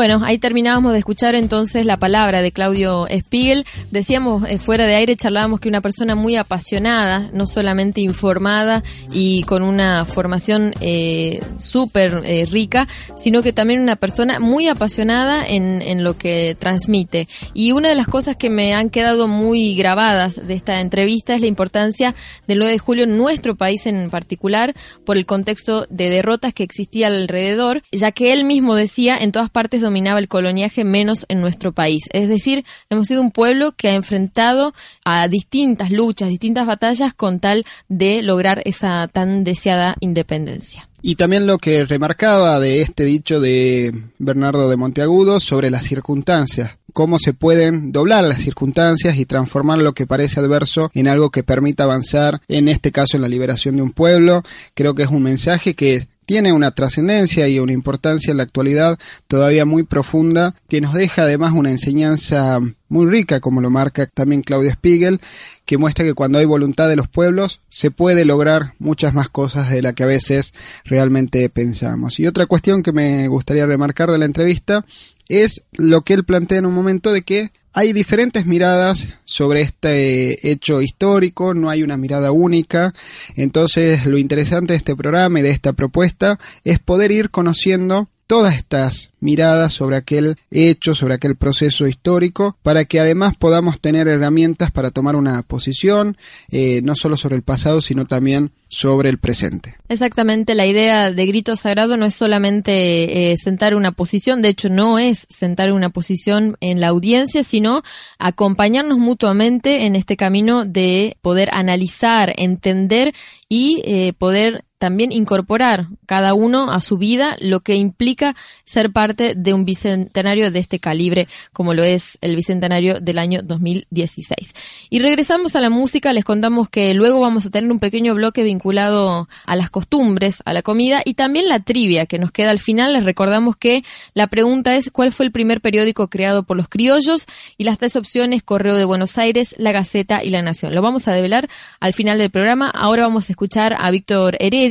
Bueno, 0.00 0.22
ahí 0.24 0.38
terminábamos 0.38 0.92
de 0.92 0.98
escuchar 1.00 1.34
entonces 1.34 1.84
la 1.84 1.98
palabra 1.98 2.40
de 2.40 2.52
Claudio 2.52 3.06
Spiegel. 3.10 3.66
Decíamos 3.90 4.48
eh, 4.48 4.56
fuera 4.56 4.86
de 4.86 4.94
aire, 4.94 5.14
charlábamos 5.14 5.60
que 5.60 5.68
una 5.68 5.82
persona 5.82 6.14
muy 6.14 6.36
apasionada, 6.36 7.28
no 7.34 7.46
solamente 7.46 8.00
informada 8.00 8.82
y 9.12 9.42
con 9.42 9.62
una 9.62 10.06
formación 10.06 10.72
eh, 10.80 11.42
súper 11.58 12.22
eh, 12.24 12.46
rica, 12.50 12.88
sino 13.14 13.42
que 13.42 13.52
también 13.52 13.82
una 13.82 13.94
persona 13.94 14.40
muy 14.40 14.68
apasionada 14.68 15.46
en, 15.46 15.82
en 15.82 16.02
lo 16.02 16.16
que 16.16 16.56
transmite. 16.58 17.28
Y 17.52 17.72
una 17.72 17.90
de 17.90 17.94
las 17.94 18.08
cosas 18.08 18.36
que 18.36 18.48
me 18.48 18.72
han 18.72 18.88
quedado 18.88 19.28
muy 19.28 19.74
grabadas 19.74 20.40
de 20.46 20.54
esta 20.54 20.80
entrevista 20.80 21.34
es 21.34 21.42
la 21.42 21.46
importancia 21.46 22.14
del 22.46 22.60
9 22.60 22.72
de 22.72 22.78
julio 22.78 23.04
en 23.04 23.18
nuestro 23.18 23.54
país 23.54 23.84
en 23.84 24.08
particular 24.08 24.74
por 25.04 25.18
el 25.18 25.26
contexto 25.26 25.86
de 25.90 26.08
derrotas 26.08 26.54
que 26.54 26.62
existía 26.62 27.08
alrededor, 27.08 27.82
ya 27.92 28.12
que 28.12 28.32
él 28.32 28.44
mismo 28.44 28.74
decía 28.74 29.18
en 29.18 29.32
todas 29.32 29.50
partes 29.50 29.82
dominaba 29.90 30.20
el 30.20 30.28
coloniaje 30.28 30.84
menos 30.84 31.26
en 31.28 31.40
nuestro 31.40 31.72
país. 31.72 32.04
Es 32.12 32.28
decir, 32.28 32.64
hemos 32.90 33.08
sido 33.08 33.20
un 33.20 33.32
pueblo 33.32 33.72
que 33.72 33.88
ha 33.88 33.94
enfrentado 33.94 34.72
a 35.04 35.26
distintas 35.26 35.90
luchas, 35.90 36.28
distintas 36.28 36.64
batallas 36.64 37.12
con 37.12 37.40
tal 37.40 37.66
de 37.88 38.22
lograr 38.22 38.62
esa 38.64 39.08
tan 39.08 39.42
deseada 39.42 39.96
independencia. 39.98 40.88
Y 41.02 41.16
también 41.16 41.46
lo 41.46 41.58
que 41.58 41.84
remarcaba 41.86 42.60
de 42.60 42.82
este 42.82 43.04
dicho 43.04 43.40
de 43.40 43.92
Bernardo 44.18 44.68
de 44.68 44.76
Monteagudo 44.76 45.40
sobre 45.40 45.70
las 45.70 45.86
circunstancias, 45.86 46.76
cómo 46.92 47.18
se 47.18 47.32
pueden 47.32 47.90
doblar 47.90 48.22
las 48.24 48.42
circunstancias 48.42 49.16
y 49.16 49.24
transformar 49.24 49.78
lo 49.78 49.94
que 49.94 50.06
parece 50.06 50.40
adverso 50.40 50.90
en 50.94 51.08
algo 51.08 51.30
que 51.30 51.42
permita 51.42 51.84
avanzar, 51.84 52.42
en 52.48 52.68
este 52.68 52.92
caso 52.92 53.16
en 53.16 53.22
la 53.22 53.28
liberación 53.28 53.76
de 53.76 53.82
un 53.82 53.92
pueblo. 53.92 54.42
Creo 54.74 54.94
que 54.94 55.02
es 55.02 55.08
un 55.08 55.22
mensaje 55.22 55.74
que 55.74 56.06
tiene 56.30 56.52
una 56.52 56.70
trascendencia 56.70 57.48
y 57.48 57.58
una 57.58 57.72
importancia 57.72 58.30
en 58.30 58.36
la 58.36 58.44
actualidad 58.44 59.00
todavía 59.26 59.64
muy 59.64 59.82
profunda, 59.82 60.54
que 60.68 60.80
nos 60.80 60.94
deja 60.94 61.22
además 61.22 61.50
una 61.50 61.72
enseñanza 61.72 62.60
muy 62.88 63.06
rica, 63.06 63.40
como 63.40 63.60
lo 63.60 63.68
marca 63.68 64.06
también 64.06 64.42
Claudia 64.42 64.74
Spiegel, 64.74 65.20
que 65.64 65.76
muestra 65.76 66.04
que 66.04 66.14
cuando 66.14 66.38
hay 66.38 66.44
voluntad 66.44 66.88
de 66.88 66.94
los 66.94 67.08
pueblos 67.08 67.62
se 67.68 67.90
puede 67.90 68.24
lograr 68.24 68.74
muchas 68.78 69.12
más 69.12 69.28
cosas 69.28 69.70
de 69.70 69.82
la 69.82 69.92
que 69.92 70.04
a 70.04 70.06
veces 70.06 70.54
realmente 70.84 71.48
pensamos. 71.48 72.20
Y 72.20 72.28
otra 72.28 72.46
cuestión 72.46 72.84
que 72.84 72.92
me 72.92 73.26
gustaría 73.26 73.66
remarcar 73.66 74.08
de 74.12 74.18
la 74.18 74.24
entrevista 74.24 74.84
es 75.30 75.62
lo 75.78 76.02
que 76.02 76.14
él 76.14 76.24
plantea 76.24 76.58
en 76.58 76.66
un 76.66 76.74
momento 76.74 77.12
de 77.12 77.22
que 77.22 77.52
hay 77.72 77.92
diferentes 77.92 78.46
miradas 78.46 79.06
sobre 79.24 79.60
este 79.60 80.50
hecho 80.50 80.82
histórico, 80.82 81.54
no 81.54 81.70
hay 81.70 81.84
una 81.84 81.96
mirada 81.96 82.32
única, 82.32 82.92
entonces 83.36 84.06
lo 84.06 84.18
interesante 84.18 84.72
de 84.72 84.78
este 84.78 84.96
programa 84.96 85.38
y 85.38 85.42
de 85.42 85.50
esta 85.50 85.72
propuesta 85.72 86.38
es 86.64 86.80
poder 86.80 87.12
ir 87.12 87.30
conociendo 87.30 88.08
todas 88.30 88.54
estas 88.54 89.10
miradas 89.18 89.72
sobre 89.72 89.96
aquel 89.96 90.36
hecho, 90.52 90.94
sobre 90.94 91.14
aquel 91.14 91.34
proceso 91.34 91.88
histórico, 91.88 92.56
para 92.62 92.84
que 92.84 93.00
además 93.00 93.34
podamos 93.36 93.80
tener 93.80 94.06
herramientas 94.06 94.70
para 94.70 94.92
tomar 94.92 95.16
una 95.16 95.42
posición, 95.42 96.16
eh, 96.52 96.80
no 96.84 96.94
solo 96.94 97.16
sobre 97.16 97.34
el 97.34 97.42
pasado, 97.42 97.80
sino 97.80 98.04
también 98.04 98.52
sobre 98.68 99.08
el 99.08 99.18
presente. 99.18 99.74
Exactamente, 99.88 100.54
la 100.54 100.64
idea 100.64 101.10
de 101.10 101.26
grito 101.26 101.56
sagrado 101.56 101.96
no 101.96 102.06
es 102.06 102.14
solamente 102.14 103.32
eh, 103.32 103.36
sentar 103.36 103.74
una 103.74 103.90
posición, 103.90 104.42
de 104.42 104.50
hecho 104.50 104.68
no 104.68 105.00
es 105.00 105.26
sentar 105.28 105.72
una 105.72 105.90
posición 105.90 106.56
en 106.60 106.80
la 106.80 106.86
audiencia, 106.86 107.42
sino 107.42 107.82
acompañarnos 108.20 108.98
mutuamente 108.98 109.86
en 109.86 109.96
este 109.96 110.16
camino 110.16 110.64
de 110.64 111.16
poder 111.20 111.48
analizar, 111.52 112.32
entender 112.36 113.12
y 113.48 113.82
eh, 113.84 114.12
poder 114.16 114.62
también 114.80 115.12
incorporar 115.12 115.88
cada 116.06 116.32
uno 116.32 116.72
a 116.72 116.80
su 116.80 116.96
vida 116.96 117.36
lo 117.38 117.60
que 117.60 117.76
implica 117.76 118.34
ser 118.64 118.90
parte 118.90 119.34
de 119.36 119.52
un 119.52 119.66
bicentenario 119.66 120.50
de 120.50 120.58
este 120.58 120.78
calibre, 120.78 121.28
como 121.52 121.74
lo 121.74 121.84
es 121.84 122.16
el 122.22 122.34
bicentenario 122.34 122.98
del 122.98 123.18
año 123.18 123.42
2016. 123.42 124.54
Y 124.88 125.00
regresamos 125.00 125.54
a 125.54 125.60
la 125.60 125.68
música, 125.68 126.14
les 126.14 126.24
contamos 126.24 126.70
que 126.70 126.94
luego 126.94 127.20
vamos 127.20 127.44
a 127.44 127.50
tener 127.50 127.70
un 127.70 127.78
pequeño 127.78 128.14
bloque 128.14 128.42
vinculado 128.42 129.28
a 129.44 129.54
las 129.54 129.68
costumbres, 129.68 130.42
a 130.46 130.54
la 130.54 130.62
comida 130.62 131.02
y 131.04 131.12
también 131.12 131.50
la 131.50 131.58
trivia 131.58 132.06
que 132.06 132.18
nos 132.18 132.32
queda 132.32 132.48
al 132.48 132.58
final. 132.58 132.94
Les 132.94 133.04
recordamos 133.04 133.56
que 133.56 133.84
la 134.14 134.28
pregunta 134.28 134.76
es 134.76 134.90
¿cuál 134.90 135.12
fue 135.12 135.26
el 135.26 135.32
primer 135.32 135.60
periódico 135.60 136.08
creado 136.08 136.44
por 136.44 136.56
los 136.56 136.70
criollos? 136.70 137.26
Y 137.58 137.64
las 137.64 137.76
tres 137.76 137.96
opciones, 137.96 138.42
Correo 138.42 138.76
de 138.76 138.86
Buenos 138.86 139.18
Aires, 139.18 139.54
La 139.58 139.72
Gaceta 139.72 140.24
y 140.24 140.30
La 140.30 140.40
Nación. 140.40 140.74
Lo 140.74 140.80
vamos 140.80 141.06
a 141.06 141.12
develar 141.12 141.50
al 141.80 141.92
final 141.92 142.16
del 142.16 142.30
programa. 142.30 142.70
Ahora 142.70 143.02
vamos 143.02 143.28
a 143.28 143.34
escuchar 143.34 143.76
a 143.78 143.90
Víctor 143.90 144.38
Heredia 144.40 144.69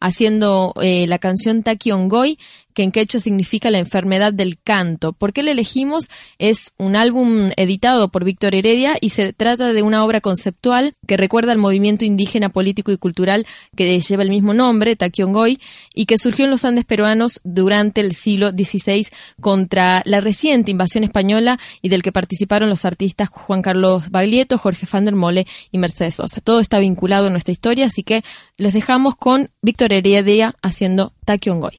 haciendo 0.00 0.74
eh, 0.82 1.06
la 1.06 1.18
canción 1.18 1.62
Taquiongoy, 1.62 2.38
que 2.76 2.82
en 2.82 2.92
quechua 2.92 3.20
significa 3.20 3.70
la 3.70 3.78
enfermedad 3.78 4.34
del 4.34 4.60
canto. 4.60 5.14
¿Por 5.14 5.32
qué 5.32 5.42
la 5.42 5.52
elegimos? 5.52 6.10
Es 6.38 6.74
un 6.76 6.94
álbum 6.94 7.50
editado 7.56 8.10
por 8.10 8.22
Víctor 8.22 8.54
Heredia 8.54 8.98
y 9.00 9.10
se 9.10 9.32
trata 9.32 9.72
de 9.72 9.80
una 9.80 10.04
obra 10.04 10.20
conceptual 10.20 10.92
que 11.06 11.16
recuerda 11.16 11.52
al 11.52 11.58
movimiento 11.58 12.04
indígena 12.04 12.50
político 12.50 12.92
y 12.92 12.98
cultural 12.98 13.46
que 13.74 13.98
lleva 13.98 14.24
el 14.24 14.28
mismo 14.28 14.52
nombre, 14.52 14.94
Taquiongoy, 14.94 15.58
y 15.94 16.04
que 16.04 16.18
surgió 16.18 16.44
en 16.44 16.50
los 16.50 16.66
Andes 16.66 16.84
peruanos 16.84 17.40
durante 17.44 18.02
el 18.02 18.14
siglo 18.14 18.50
XVI 18.50 19.06
contra 19.40 20.02
la 20.04 20.20
reciente 20.20 20.70
invasión 20.70 21.02
española 21.02 21.58
y 21.80 21.88
del 21.88 22.02
que 22.02 22.12
participaron 22.12 22.68
los 22.68 22.84
artistas 22.84 23.30
Juan 23.30 23.62
Carlos 23.62 24.10
Baglietto, 24.10 24.58
Jorge 24.58 24.86
van 24.92 25.06
der 25.06 25.14
Mole 25.14 25.46
y 25.72 25.78
Mercedes 25.78 26.16
Sosa. 26.16 26.42
Todo 26.42 26.60
está 26.60 26.78
vinculado 26.78 27.28
en 27.28 27.32
nuestra 27.32 27.52
historia, 27.52 27.86
así 27.86 28.02
que 28.02 28.22
les 28.58 28.74
dejamos 28.74 29.16
con 29.16 29.48
Víctor 29.62 29.94
Heredia 29.94 30.54
haciendo 30.60 31.14
Taquiongoy. 31.24 31.76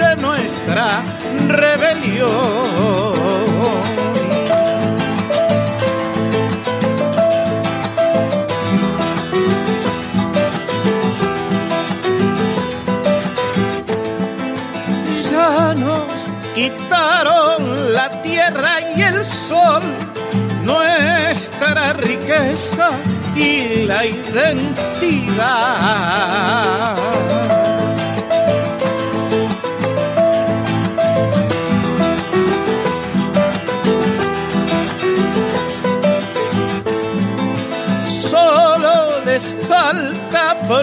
empiece 0.00 0.16
nuestra 0.16 1.02
rebelión. 1.48 2.30
Ya 15.30 15.74
nos 15.74 16.08
quitaron 16.54 17.92
la 17.92 18.22
tierra 18.22 18.80
y 18.96 19.02
el 19.02 19.24
sol, 19.24 19.82
nuestra 20.64 21.92
riqueza 21.94 22.90
y 23.36 23.84
la 23.86 24.06
identidad. 24.06 25.40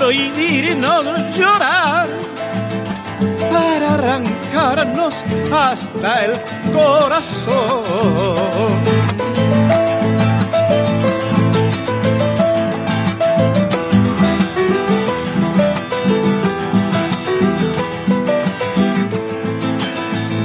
Prohibirnos 0.08 1.03
llorar 1.38 2.08
para 3.51 3.95
arrancarnos 3.95 5.16
hasta 5.51 6.26
el 6.26 6.32
corazón. 6.72 7.84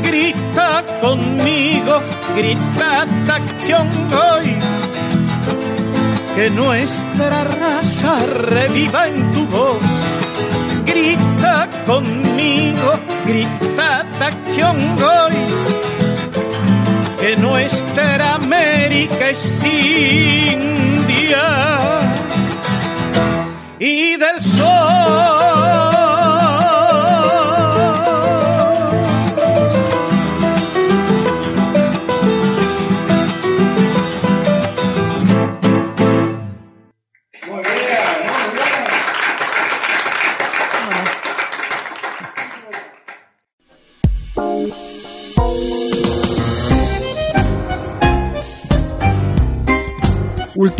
Grita 0.02 0.82
conmigo, 1.00 2.02
grita 2.34 3.06
Takyongoy, 3.28 4.31
que 6.42 6.50
nuestra 6.50 7.44
raza 7.44 8.18
reviva 8.26 9.06
en 9.06 9.30
tu 9.30 9.46
voz. 9.46 9.80
Grita 10.84 11.68
conmigo, 11.86 12.94
grita 13.24 14.04
Takyongoy, 14.18 15.34
que 17.20 17.36
nuestra 17.36 18.34
América 18.34 19.30
es 19.30 19.64
India 19.64 20.41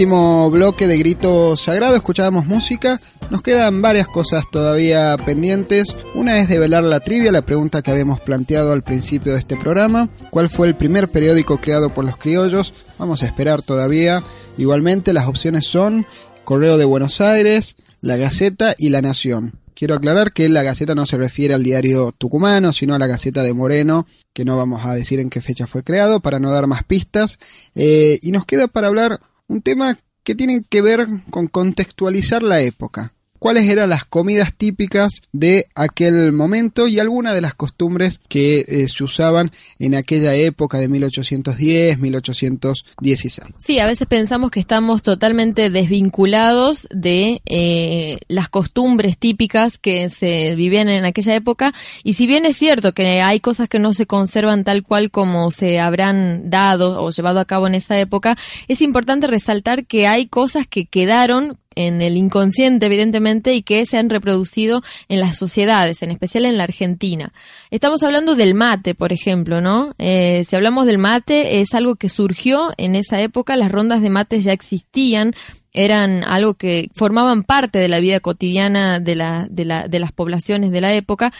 Bloque 0.05 0.88
de 0.88 0.98
Grito 0.98 1.57
Sagrado, 1.57 1.94
escuchábamos 1.94 2.46
música. 2.46 3.00
Nos 3.30 3.40
quedan 3.40 3.82
varias 3.82 4.09
cosas 4.09 4.44
todavía 4.50 5.16
pendientes. 5.24 5.94
Una 6.16 6.40
es 6.40 6.48
develar 6.48 6.82
la 6.82 6.98
trivia, 6.98 7.30
la 7.30 7.42
pregunta 7.42 7.82
que 7.82 7.92
habíamos 7.92 8.18
planteado 8.18 8.72
al 8.72 8.82
principio 8.82 9.32
de 9.32 9.38
este 9.38 9.57
programa. 9.57 10.09
¿Cuál 10.30 10.50
fue 10.50 10.66
el 10.66 10.74
primer 10.74 11.09
periódico 11.09 11.59
creado 11.59 11.94
por 11.94 12.05
los 12.05 12.16
criollos? 12.16 12.74
Vamos 12.98 13.22
a 13.22 13.26
esperar 13.26 13.62
todavía. 13.62 14.24
Igualmente 14.59 15.12
las 15.12 15.28
opciones 15.28 15.66
son 15.66 16.05
Correo 16.42 16.78
de 16.78 16.84
Buenos 16.84 17.20
Aires, 17.20 17.76
La 18.00 18.16
Gaceta 18.16 18.74
y 18.76 18.88
La 18.88 19.03
Nación. 19.03 19.61
Quiero 19.74 19.94
aclarar 19.94 20.32
que 20.32 20.48
la 20.48 20.64
Gaceta 20.64 20.96
no 20.96 21.07
se 21.07 21.16
refiere 21.16 21.55
al 21.55 21.62
diario 21.62 22.11
tucumano, 22.11 22.72
sino 22.72 22.94
a 22.94 22.98
la 22.98 23.07
Gaceta 23.07 23.44
de 23.44 23.55
Moreno, 23.55 24.07
que 24.32 24.44
no 24.44 24.57
vamos 24.57 24.84
a 24.84 24.94
decir 24.94 25.20
en 25.20 25.30
qué 25.30 25.40
fecha 25.40 25.68
fue 25.68 25.84
creado 25.84 26.18
para 26.18 26.40
no 26.40 26.50
dar 26.50 26.66
más 26.66 26.82
pistas. 26.82 27.38
Eh, 27.76 28.18
y 28.20 28.32
nos 28.32 28.44
queda 28.46 28.66
para 28.66 28.88
hablar 28.88 29.20
un 29.49 29.62
tema 29.62 29.99
que 30.24 30.34
tiene 30.34 30.62
que 30.68 30.82
ver 30.82 31.07
con 31.30 31.49
contextualizar 31.49 32.43
la 32.43 32.61
época. 32.61 33.12
Cuáles 33.43 33.68
eran 33.68 33.90
las 33.90 34.05
comidas 34.05 34.55
típicas 34.55 35.20
de 35.32 35.66
aquel 35.74 36.30
momento 36.30 36.86
y 36.86 37.01
algunas 37.01 37.34
de 37.34 37.40
las 37.40 37.57
costumbres 37.57 38.20
que 38.28 38.61
eh, 38.61 38.86
se 38.86 39.03
usaban 39.03 39.51
en 39.80 39.97
aquella 39.97 40.36
época 40.36 40.78
de 40.78 40.86
1810, 40.86 41.99
1816. 41.99 43.49
Sí, 43.59 43.80
a 43.80 43.86
veces 43.86 44.07
pensamos 44.07 44.53
que 44.53 44.61
estamos 44.61 45.03
totalmente 45.03 45.70
desvinculados 45.70 46.86
de 46.93 47.43
eh, 47.47 48.20
las 48.28 48.49
costumbres 48.49 49.18
típicas 49.18 49.76
que 49.76 50.09
se 50.09 50.55
vivían 50.55 50.88
en 50.88 51.05
aquella 51.05 51.34
época 51.34 51.74
y 52.05 52.12
si 52.12 52.28
bien 52.28 52.47
es 52.47 52.57
cierto 52.57 52.93
que 52.93 53.22
hay 53.22 53.40
cosas 53.40 53.68
que 53.68 53.80
no 53.80 53.93
se 53.93 54.07
conservan 54.07 54.62
tal 54.62 54.84
cual 54.84 55.11
como 55.11 55.51
se 55.51 55.80
habrán 55.80 56.49
dado 56.49 57.03
o 57.03 57.11
llevado 57.11 57.40
a 57.40 57.45
cabo 57.45 57.66
en 57.66 57.74
esa 57.74 57.99
época, 57.99 58.38
es 58.68 58.80
importante 58.82 59.26
resaltar 59.26 59.84
que 59.84 60.07
hay 60.07 60.28
cosas 60.28 60.68
que 60.68 60.86
quedaron 60.86 61.59
en 61.75 62.03
el 62.03 62.16
inconsciente, 62.16 62.87
evidentemente, 62.87 63.55
y 63.55 63.62
que 63.62 63.87
se 63.87 63.99
han 63.99 64.11
reproducido 64.11 64.83
en 65.09 65.20
las 65.20 65.37
sociedades, 65.39 66.03
en 66.03 66.11
especial 66.11 66.45
en 66.45 66.57
la 66.57 66.64
Argentina. 66.64 67.33
Estamos 67.70 68.03
hablando 68.03 68.35
del 68.35 68.55
mate, 68.55 68.95
por 68.95 69.12
ejemplo, 69.12 69.61
¿no? 69.61 69.95
Eh, 69.99 70.45
si 70.49 70.57
hablamos 70.57 70.87
del 70.87 70.99
mate, 70.99 71.61
es 71.61 71.75
algo 71.75 71.97
que 71.97 72.09
surgió 72.09 72.73
en 72.77 72.97
esa 72.97 73.20
época, 73.20 73.57
las 73.57 73.73
rondas 73.73 74.03
de 74.03 74.11
mates 74.11 74.45
ya 74.45 74.53
existían, 74.53 75.35
eran 75.73 76.23
algo 76.25 76.55
que 76.55 76.91
formaban 76.95 77.45
parte 77.45 77.79
de 77.79 77.89
la 77.89 78.01
vida 78.01 78.20
cotidiana 78.20 79.01
de, 79.01 79.14
la, 79.14 79.47
de, 79.51 79.64
la, 79.64 79.89
de 79.89 79.99
las 79.99 80.12
poblaciones 80.12 80.70
de 80.70 80.81
la 80.81 80.93
época. 80.95 81.33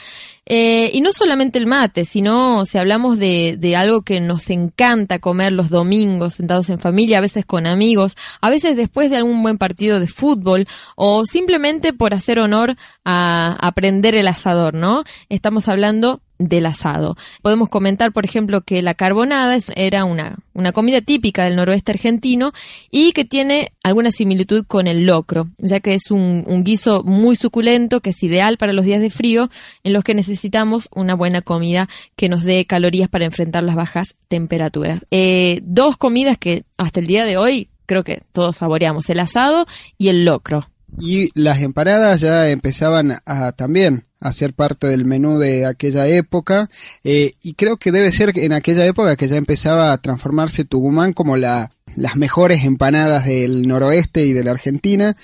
Eh, 0.45 0.89
y 0.93 1.01
no 1.01 1.13
solamente 1.13 1.57
el 1.57 1.67
mate, 1.67 2.03
sino 2.03 2.65
si 2.65 2.77
hablamos 2.77 3.17
de, 3.17 3.55
de 3.57 3.75
algo 3.75 4.01
que 4.01 4.19
nos 4.19 4.49
encanta 4.49 5.19
comer 5.19 5.53
los 5.53 5.69
domingos 5.69 6.33
sentados 6.35 6.69
en 6.69 6.79
familia, 6.79 7.19
a 7.19 7.21
veces 7.21 7.45
con 7.45 7.65
amigos, 7.65 8.17
a 8.41 8.49
veces 8.49 8.75
después 8.75 9.09
de 9.09 9.17
algún 9.17 9.41
buen 9.41 9.57
partido 9.57 9.99
de 9.99 10.07
fútbol 10.07 10.67
o 10.95 11.25
simplemente 11.25 11.93
por 11.93 12.13
hacer 12.13 12.39
honor 12.39 12.75
a 13.05 13.53
aprender 13.65 14.15
el 14.15 14.27
asador, 14.27 14.73
¿no? 14.73 15.03
Estamos 15.29 15.69
hablando 15.69 16.21
del 16.47 16.65
asado. 16.65 17.15
Podemos 17.41 17.69
comentar, 17.69 18.11
por 18.11 18.25
ejemplo, 18.25 18.61
que 18.61 18.81
la 18.81 18.93
carbonada 18.93 19.55
es- 19.55 19.71
era 19.75 20.05
una, 20.05 20.37
una 20.53 20.71
comida 20.71 21.01
típica 21.01 21.45
del 21.45 21.55
noroeste 21.55 21.91
argentino 21.91 22.51
y 22.91 23.11
que 23.13 23.25
tiene 23.25 23.71
alguna 23.83 24.11
similitud 24.11 24.65
con 24.67 24.87
el 24.87 25.05
locro, 25.05 25.49
ya 25.57 25.79
que 25.79 25.93
es 25.93 26.11
un, 26.11 26.45
guiso 26.63 27.03
muy 27.03 27.35
suculento 27.35 27.99
que 28.01 28.11
es 28.11 28.23
ideal 28.23 28.57
para 28.57 28.73
los 28.73 28.85
días 28.85 29.01
de 29.01 29.09
frío 29.09 29.49
en 29.83 29.93
los 29.93 30.03
que 30.03 30.13
necesitamos 30.13 30.89
una 30.93 31.13
buena 31.15 31.41
comida 31.41 31.87
que 32.15 32.29
nos 32.29 32.43
dé 32.43 32.65
calorías 32.65 33.09
para 33.09 33.25
enfrentar 33.25 33.63
las 33.63 33.75
bajas 33.75 34.15
temperaturas. 34.27 35.01
Eh, 35.11 35.59
dos 35.63 35.97
comidas 35.97 36.37
que 36.37 36.63
hasta 36.77 36.99
el 36.99 37.07
día 37.07 37.25
de 37.25 37.37
hoy 37.37 37.69
creo 37.85 38.03
que 38.03 38.21
todos 38.31 38.57
saboreamos, 38.57 39.09
el 39.09 39.19
asado 39.19 39.65
y 39.97 40.07
el 40.09 40.25
locro. 40.25 40.69
Y 40.99 41.29
las 41.33 41.61
empanadas 41.61 42.21
ya 42.21 42.49
empezaban 42.49 43.17
a 43.25 43.51
también 43.53 44.03
a 44.23 44.31
ser 44.31 44.53
parte 44.53 44.87
del 44.87 45.05
menú 45.05 45.37
de 45.37 45.65
aquella 45.65 46.07
época 46.07 46.69
eh, 47.03 47.33
y 47.43 47.53
creo 47.53 47.77
que 47.77 47.91
debe 47.91 48.11
ser 48.11 48.31
en 48.35 48.53
aquella 48.53 48.85
época 48.85 49.17
que 49.17 49.27
ya 49.27 49.35
empezaba 49.35 49.91
a 49.91 49.97
transformarse 49.97 50.65
Tucumán 50.65 51.13
como 51.13 51.37
la 51.37 51.71
las 51.95 52.15
mejores 52.15 52.63
empanadas 52.63 53.25
del 53.25 53.67
noroeste 53.67 54.25
y 54.25 54.33
de 54.33 54.43
la 54.43 54.51
Argentina 54.51 55.15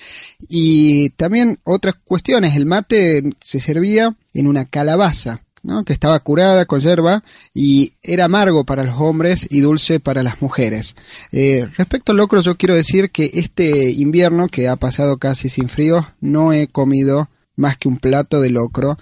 y 0.48 1.10
también 1.10 1.58
otras 1.64 1.96
cuestiones 2.04 2.54
el 2.54 2.66
mate 2.66 3.22
se 3.40 3.60
servía 3.60 4.14
en 4.34 4.46
una 4.46 4.66
calabaza 4.66 5.42
¿no? 5.62 5.84
que 5.84 5.92
estaba 5.92 6.20
curada 6.20 6.66
con 6.66 6.80
hierba 6.80 7.24
y 7.52 7.94
era 8.02 8.26
amargo 8.26 8.64
para 8.64 8.84
los 8.84 8.96
hombres 8.98 9.46
y 9.50 9.60
dulce 9.60 10.00
para 10.00 10.22
las 10.22 10.40
mujeres. 10.40 10.94
Eh, 11.32 11.66
respecto 11.76 12.12
al 12.12 12.18
locro, 12.18 12.40
yo 12.40 12.56
quiero 12.56 12.74
decir 12.74 13.10
que 13.10 13.30
este 13.34 13.90
invierno, 13.90 14.48
que 14.48 14.68
ha 14.68 14.76
pasado 14.76 15.18
casi 15.18 15.48
sin 15.48 15.68
frío, 15.68 16.06
no 16.20 16.52
he 16.52 16.68
comido 16.68 17.28
más 17.60 17.76
que 17.76 17.88
un 17.88 17.98
plato 17.98 18.40
de 18.40 18.50
locro 18.50 18.96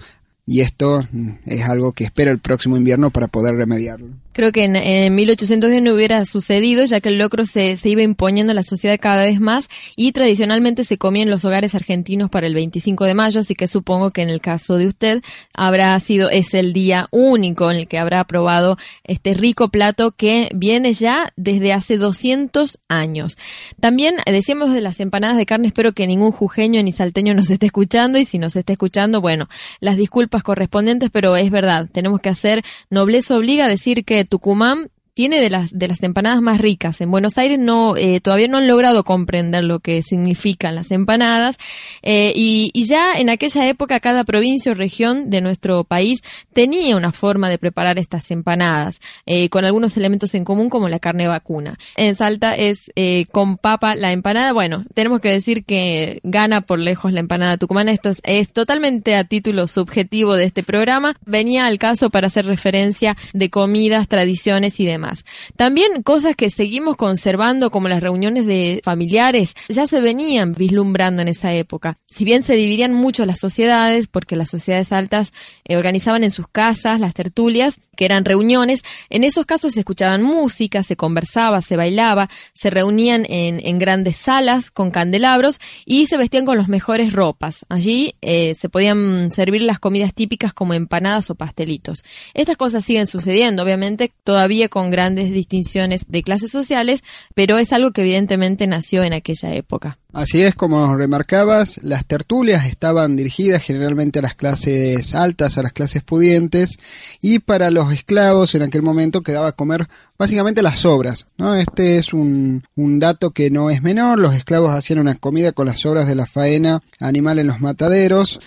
y 0.45 0.61
esto 0.61 1.03
mm, 1.11 1.29
es 1.45 1.63
algo 1.63 1.93
que 1.93 2.03
espero 2.03 2.31
el 2.31 2.39
próximo 2.39 2.77
invierno 2.77 3.09
para 3.09 3.27
poder 3.27 3.55
remediarlo. 3.55 4.07
Creo 4.31 4.51
que 4.51 4.63
en, 4.63 4.75
en 4.75 5.15
1810 5.15 5.81
no 5.81 5.93
hubiera 5.93 6.23
sucedido, 6.25 6.85
ya 6.85 7.01
que 7.01 7.09
el 7.09 7.17
locro 7.17 7.45
se, 7.45 7.77
se 7.77 7.89
iba 7.89 8.01
imponiendo 8.01 8.51
en 8.51 8.55
la 8.55 8.63
sociedad 8.63 8.97
cada 8.99 9.23
vez 9.23 9.39
más 9.39 9.69
y 9.95 10.11
tradicionalmente 10.11 10.83
se 10.83 10.97
comía 10.97 11.23
en 11.23 11.29
los 11.29 11.45
hogares 11.45 11.75
argentinos 11.75 12.29
para 12.29 12.47
el 12.47 12.53
25 12.53 13.05
de 13.05 13.13
mayo, 13.13 13.39
así 13.39 13.55
que 13.55 13.67
supongo 13.67 14.11
que 14.11 14.21
en 14.21 14.29
el 14.29 14.41
caso 14.41 14.77
de 14.77 14.87
usted 14.87 15.21
habrá 15.53 15.99
sido, 15.99 16.29
es 16.29 16.53
el 16.53 16.73
día 16.73 17.07
único 17.11 17.71
en 17.71 17.77
el 17.77 17.87
que 17.87 17.97
habrá 17.97 18.23
probado 18.25 18.77
este 19.03 19.33
rico 19.33 19.69
plato 19.69 20.11
que 20.11 20.49
viene 20.53 20.93
ya 20.93 21.33
desde 21.35 21.73
hace 21.73 21.97
200 21.97 22.79
años. 22.87 23.37
También 23.79 24.15
eh, 24.25 24.31
decíamos 24.31 24.73
de 24.73 24.81
las 24.81 24.99
empanadas 24.99 25.37
de 25.37 25.45
carne, 25.45 25.67
espero 25.67 25.93
que 25.93 26.07
ningún 26.07 26.31
jujeño 26.31 26.81
ni 26.83 26.91
salteño 26.91 27.33
nos 27.33 27.49
esté 27.49 27.67
escuchando 27.67 28.17
y 28.17 28.25
si 28.25 28.37
nos 28.37 28.55
está 28.55 28.73
escuchando, 28.73 29.21
bueno, 29.21 29.47
las 29.79 29.97
disculpas 29.97 30.43
correspondientes, 30.43 31.09
pero 31.11 31.35
es 31.35 31.51
verdad, 31.51 31.87
tenemos 31.91 32.19
que 32.19 32.29
hacer 32.29 32.63
nobleza 32.89 33.35
obliga 33.35 33.65
a 33.65 33.69
decir 33.69 34.05
que 34.05 34.18
Tucumán 34.25 34.89
tiene 35.19 35.41
de 35.41 35.49
las, 35.49 35.77
de 35.77 35.89
las 35.89 36.01
empanadas 36.03 36.41
más 36.41 36.61
ricas. 36.61 37.01
En 37.01 37.11
Buenos 37.11 37.37
Aires 37.37 37.59
no, 37.59 37.97
eh, 37.97 38.21
todavía 38.21 38.47
no 38.47 38.55
han 38.59 38.69
logrado 38.69 39.03
comprender 39.03 39.65
lo 39.65 39.79
que 39.79 40.01
significan 40.01 40.75
las 40.75 40.91
empanadas. 40.91 41.57
eh, 42.03 42.31
y, 42.33 42.71
ya 42.73 43.15
en 43.15 43.29
aquella 43.29 43.67
época 43.67 43.99
cada 43.99 44.23
provincia 44.23 44.71
o 44.71 44.75
región 44.75 45.29
de 45.29 45.41
nuestro 45.41 45.83
país 45.83 46.21
tenía 46.53 46.95
una 46.95 47.11
forma 47.11 47.49
de 47.49 47.57
preparar 47.57 47.99
estas 47.99 48.31
empanadas, 48.31 49.01
eh, 49.25 49.49
con 49.49 49.65
algunos 49.65 49.97
elementos 49.97 50.33
en 50.35 50.45
común 50.45 50.69
como 50.69 50.87
la 50.87 50.99
carne 50.99 51.27
vacuna. 51.27 51.77
En 51.97 52.15
Salta 52.15 52.55
es 52.55 52.89
eh, 52.95 53.25
con 53.29 53.57
papa 53.57 53.95
la 53.95 54.13
empanada. 54.13 54.53
Bueno, 54.53 54.85
tenemos 54.93 55.19
que 55.19 55.31
decir 55.31 55.65
que 55.65 56.21
gana 56.23 56.61
por 56.61 56.79
lejos 56.79 57.11
la 57.11 57.19
empanada 57.19 57.57
tucumana. 57.57 57.91
Esto 57.91 58.09
es, 58.09 58.21
es 58.23 58.53
totalmente 58.53 59.17
a 59.17 59.25
título 59.25 59.67
subjetivo 59.67 60.35
de 60.35 60.45
este 60.45 60.63
programa. 60.63 61.17
Venía 61.25 61.65
al 61.65 61.77
caso 61.77 62.09
para 62.09 62.27
hacer 62.27 62.45
referencia 62.45 63.17
de 63.33 63.49
comidas, 63.49 64.07
tradiciones 64.07 64.79
y 64.79 64.85
demás. 64.85 65.08
También 65.55 66.03
cosas 66.03 66.35
que 66.35 66.49
seguimos 66.49 66.97
conservando 66.97 67.71
como 67.71 67.87
las 67.87 68.01
reuniones 68.01 68.45
de 68.45 68.81
familiares 68.83 69.55
ya 69.67 69.87
se 69.87 70.01
venían 70.01 70.53
vislumbrando 70.53 71.21
en 71.21 71.27
esa 71.27 71.53
época. 71.53 71.97
Si 72.11 72.25
bien 72.25 72.43
se 72.43 72.55
dividían 72.55 72.93
mucho 72.93 73.25
las 73.25 73.39
sociedades, 73.39 74.07
porque 74.07 74.35
las 74.35 74.49
sociedades 74.49 74.91
altas 74.91 75.31
eh, 75.63 75.77
organizaban 75.77 76.23
en 76.23 76.31
sus 76.31 76.47
casas 76.47 76.99
las 76.99 77.13
tertulias, 77.13 77.79
que 77.95 78.05
eran 78.05 78.25
reuniones, 78.25 78.83
en 79.09 79.23
esos 79.23 79.45
casos 79.45 79.73
se 79.73 79.81
escuchaban 79.81 80.23
música, 80.23 80.83
se 80.83 80.95
conversaba, 80.95 81.61
se 81.61 81.75
bailaba, 81.75 82.29
se 82.53 82.69
reunían 82.69 83.25
en, 83.27 83.77
grandes 83.77 84.15
salas 84.17 84.71
con 84.71 84.89
candelabros 84.89 85.59
y 85.85 86.07
se 86.07 86.17
vestían 86.17 86.45
con 86.45 86.57
las 86.57 86.67
mejores 86.67 87.13
ropas. 87.13 87.65
Allí 87.69 88.15
eh, 88.21 88.55
se 88.55 88.69
podían 88.69 89.31
servir 89.31 89.61
las 89.61 89.79
comidas 89.79 90.13
típicas 90.13 90.53
como 90.53 90.73
empanadas 90.73 91.29
o 91.29 91.35
pastelitos. 91.35 92.03
Estas 92.33 92.57
cosas 92.57 92.83
siguen 92.85 93.05
sucediendo, 93.05 93.63
obviamente, 93.63 94.11
todavía 94.23 94.69
con 94.69 94.91
grandes 94.91 95.31
distinciones 95.31 96.05
de 96.07 96.23
clases 96.23 96.51
sociales, 96.51 97.03
pero 97.35 97.57
es 97.57 97.73
algo 97.73 97.91
que 97.91 98.01
evidentemente 98.01 98.65
nació 98.65 99.03
en 99.03 99.13
aquella 99.13 99.53
época. 99.53 99.99
Así 100.11 100.41
es, 100.41 100.55
como 100.55 100.95
remarcabas, 100.95 101.83
las 101.83 101.98
tertulias 102.05 102.65
estaban 102.65 103.15
dirigidas 103.15 103.63
generalmente 103.63 104.19
a 104.19 104.21
las 104.21 104.35
clases 104.35 105.13
altas, 105.15 105.57
a 105.57 105.63
las 105.63 105.73
clases 105.73 106.03
pudientes, 106.03 106.77
y 107.21 107.39
para 107.39 107.71
los 107.71 107.91
esclavos 107.91 108.55
en 108.55 108.63
aquel 108.63 108.81
momento 108.81 109.21
quedaba 109.21 109.51
comer 109.51 109.87
básicamente 110.17 110.61
las 110.61 110.79
sobras. 110.79 111.27
¿no? 111.37 111.55
Este 111.55 111.97
es 111.97 112.13
un, 112.13 112.63
un 112.75 112.99
dato 112.99 113.31
que 113.31 113.49
no 113.49 113.69
es 113.69 113.81
menor, 113.81 114.19
los 114.19 114.35
esclavos 114.35 114.71
hacían 114.71 114.99
una 114.99 115.15
comida 115.15 115.51
con 115.51 115.67
las 115.67 115.79
sobras 115.79 116.07
de 116.07 116.15
la 116.15 116.25
faena 116.25 116.81
animal 116.99 117.39
en 117.39 117.47
los 117.47 117.61
mataderos, 117.61 118.39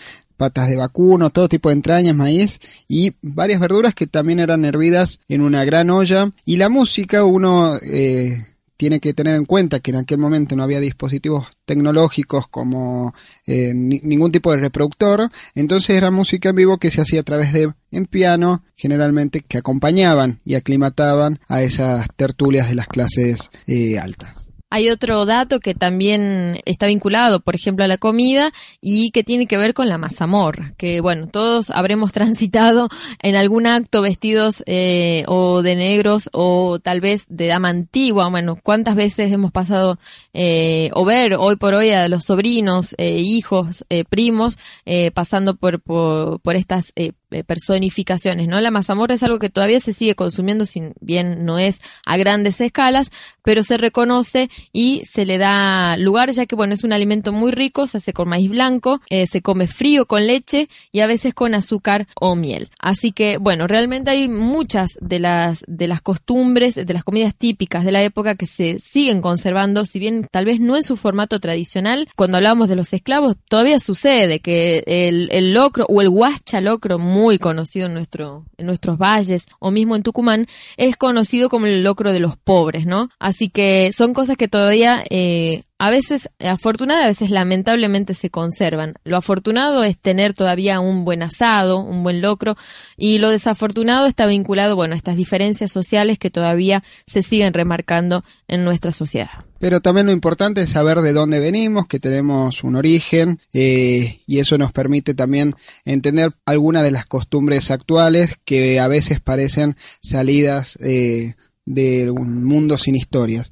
patas 0.42 0.68
de 0.68 0.76
vacuno, 0.76 1.30
todo 1.30 1.48
tipo 1.48 1.68
de 1.68 1.74
entrañas, 1.74 2.16
maíz 2.16 2.58
y 2.88 3.12
varias 3.22 3.60
verduras 3.60 3.94
que 3.94 4.08
también 4.08 4.40
eran 4.40 4.64
hervidas 4.64 5.20
en 5.28 5.40
una 5.40 5.64
gran 5.64 5.88
olla. 5.88 6.32
Y 6.44 6.56
la 6.56 6.68
música, 6.68 7.24
uno 7.24 7.76
eh, 7.76 8.51
tiene 8.76 9.00
que 9.00 9.14
tener 9.14 9.36
en 9.36 9.44
cuenta 9.44 9.80
que 9.80 9.90
en 9.92 9.98
aquel 9.98 10.18
momento 10.18 10.56
no 10.56 10.62
había 10.62 10.80
dispositivos 10.80 11.46
tecnológicos 11.64 12.48
como 12.48 13.14
eh, 13.46 13.72
ni- 13.74 14.00
ningún 14.02 14.32
tipo 14.32 14.50
de 14.52 14.58
reproductor, 14.58 15.30
entonces 15.54 15.90
era 15.96 16.10
música 16.10 16.50
en 16.50 16.56
vivo 16.56 16.78
que 16.78 16.90
se 16.90 17.00
hacía 17.00 17.20
a 17.20 17.24
través 17.24 17.52
de 17.52 17.72
en 17.90 18.06
piano, 18.06 18.64
generalmente 18.76 19.42
que 19.42 19.58
acompañaban 19.58 20.40
y 20.44 20.54
aclimataban 20.54 21.38
a 21.48 21.62
esas 21.62 22.08
tertulias 22.16 22.68
de 22.68 22.74
las 22.74 22.88
clases 22.88 23.50
eh, 23.66 23.98
altas. 23.98 24.41
Hay 24.74 24.88
otro 24.88 25.26
dato 25.26 25.60
que 25.60 25.74
también 25.74 26.58
está 26.64 26.86
vinculado, 26.86 27.40
por 27.40 27.54
ejemplo, 27.54 27.84
a 27.84 27.88
la 27.88 27.98
comida 27.98 28.52
y 28.80 29.10
que 29.10 29.22
tiene 29.22 29.46
que 29.46 29.58
ver 29.58 29.74
con 29.74 29.86
la 29.90 29.98
mazamorra, 29.98 30.72
que 30.78 31.02
bueno, 31.02 31.26
todos 31.26 31.68
habremos 31.68 32.10
transitado 32.14 32.88
en 33.20 33.36
algún 33.36 33.66
acto 33.66 34.00
vestidos 34.00 34.62
eh, 34.64 35.24
o 35.26 35.60
de 35.60 35.76
negros 35.76 36.30
o 36.32 36.78
tal 36.78 37.02
vez 37.02 37.26
de 37.28 37.48
dama 37.48 37.68
antigua, 37.68 38.30
bueno, 38.30 38.58
cuántas 38.62 38.96
veces 38.96 39.30
hemos 39.30 39.52
pasado 39.52 39.98
eh, 40.32 40.88
o 40.94 41.04
ver 41.04 41.34
hoy 41.34 41.56
por 41.56 41.74
hoy 41.74 41.90
a 41.90 42.08
los 42.08 42.24
sobrinos, 42.24 42.94
eh, 42.96 43.18
hijos, 43.18 43.84
eh, 43.90 44.04
primos, 44.08 44.56
eh, 44.86 45.10
pasando 45.10 45.54
por, 45.54 45.82
por, 45.82 46.40
por 46.40 46.56
estas 46.56 46.94
eh, 46.96 47.12
personificaciones, 47.44 48.48
¿no? 48.48 48.60
La 48.60 48.70
mazamorra 48.70 49.14
es 49.14 49.22
algo 49.22 49.38
que 49.38 49.50
todavía 49.50 49.80
se 49.80 49.92
sigue 49.92 50.14
consumiendo, 50.14 50.66
si 50.66 50.82
bien 51.00 51.44
no 51.44 51.58
es 51.58 51.80
a 52.06 52.16
grandes 52.16 52.60
escalas, 52.60 53.10
pero 53.42 53.62
se 53.62 53.76
reconoce 53.76 54.50
y 54.72 55.02
se 55.04 55.24
le 55.24 55.38
da 55.38 55.96
lugar, 55.96 56.30
ya 56.30 56.46
que, 56.46 56.56
bueno, 56.56 56.74
es 56.74 56.84
un 56.84 56.92
alimento 56.92 57.32
muy 57.32 57.50
rico, 57.52 57.86
se 57.86 57.98
hace 57.98 58.12
con 58.12 58.28
maíz 58.28 58.50
blanco, 58.50 59.00
eh, 59.10 59.26
se 59.26 59.42
come 59.42 59.66
frío 59.66 60.06
con 60.06 60.26
leche 60.26 60.68
y 60.92 61.00
a 61.00 61.06
veces 61.06 61.34
con 61.34 61.54
azúcar 61.54 62.06
o 62.20 62.36
miel. 62.36 62.68
Así 62.78 63.12
que, 63.12 63.38
bueno, 63.38 63.66
realmente 63.66 64.10
hay 64.10 64.28
muchas 64.28 64.90
de 65.00 65.18
las, 65.18 65.64
de 65.66 65.88
las 65.88 66.02
costumbres, 66.02 66.74
de 66.74 66.92
las 66.92 67.04
comidas 67.04 67.34
típicas 67.34 67.84
de 67.84 67.92
la 67.92 68.02
época 68.02 68.34
que 68.34 68.46
se 68.46 68.78
siguen 68.80 69.20
conservando, 69.20 69.84
si 69.84 69.98
bien 69.98 70.26
tal 70.30 70.44
vez 70.44 70.60
no 70.60 70.76
en 70.76 70.82
su 70.82 70.96
formato 70.96 71.40
tradicional. 71.40 72.08
Cuando 72.16 72.36
hablamos 72.36 72.68
de 72.68 72.76
los 72.76 72.92
esclavos, 72.92 73.36
todavía 73.48 73.78
sucede 73.78 74.40
que 74.40 74.84
el, 74.86 75.28
el 75.32 75.54
locro 75.54 75.86
o 75.88 76.00
el 76.00 76.08
huacha 76.08 76.60
locro, 76.60 76.98
muy 76.98 77.21
conocido 77.38 77.86
en, 77.86 77.94
nuestro, 77.94 78.44
en 78.56 78.66
nuestros 78.66 78.98
valles 78.98 79.46
o 79.58 79.70
mismo 79.70 79.96
en 79.96 80.02
Tucumán, 80.02 80.46
es 80.76 80.96
conocido 80.96 81.48
como 81.48 81.66
el 81.66 81.82
locro 81.82 82.12
de 82.12 82.20
los 82.20 82.36
pobres, 82.36 82.86
¿no? 82.86 83.08
Así 83.18 83.48
que 83.48 83.90
son 83.92 84.14
cosas 84.14 84.36
que 84.36 84.48
todavía 84.48 85.02
eh, 85.10 85.62
a 85.82 85.90
veces 85.90 86.30
afortunadamente, 86.38 87.06
a 87.06 87.08
veces 87.08 87.30
lamentablemente 87.30 88.14
se 88.14 88.30
conservan. 88.30 88.94
Lo 89.02 89.16
afortunado 89.16 89.82
es 89.82 89.98
tener 89.98 90.32
todavía 90.32 90.78
un 90.78 91.04
buen 91.04 91.24
asado, 91.24 91.80
un 91.80 92.04
buen 92.04 92.20
locro, 92.20 92.56
y 92.96 93.18
lo 93.18 93.30
desafortunado 93.30 94.06
está 94.06 94.26
vinculado, 94.26 94.76
bueno, 94.76 94.94
a 94.94 94.96
estas 94.96 95.16
diferencias 95.16 95.72
sociales 95.72 96.20
que 96.20 96.30
todavía 96.30 96.84
se 97.04 97.22
siguen 97.22 97.52
remarcando 97.52 98.22
en 98.46 98.62
nuestra 98.64 98.92
sociedad. 98.92 99.30
Pero 99.58 99.80
también 99.80 100.06
lo 100.06 100.12
importante 100.12 100.62
es 100.62 100.70
saber 100.70 101.00
de 101.00 101.12
dónde 101.12 101.40
venimos, 101.40 101.88
que 101.88 101.98
tenemos 101.98 102.62
un 102.62 102.76
origen, 102.76 103.40
eh, 103.52 104.20
y 104.24 104.38
eso 104.38 104.58
nos 104.58 104.70
permite 104.70 105.14
también 105.14 105.56
entender 105.84 106.30
algunas 106.46 106.84
de 106.84 106.92
las 106.92 107.06
costumbres 107.06 107.72
actuales 107.72 108.38
que 108.44 108.78
a 108.78 108.86
veces 108.86 109.18
parecen 109.18 109.74
salidas 110.00 110.76
eh, 110.80 111.34
de 111.64 112.10
un 112.10 112.44
mundo 112.44 112.78
sin 112.78 112.94
historias. 112.94 113.50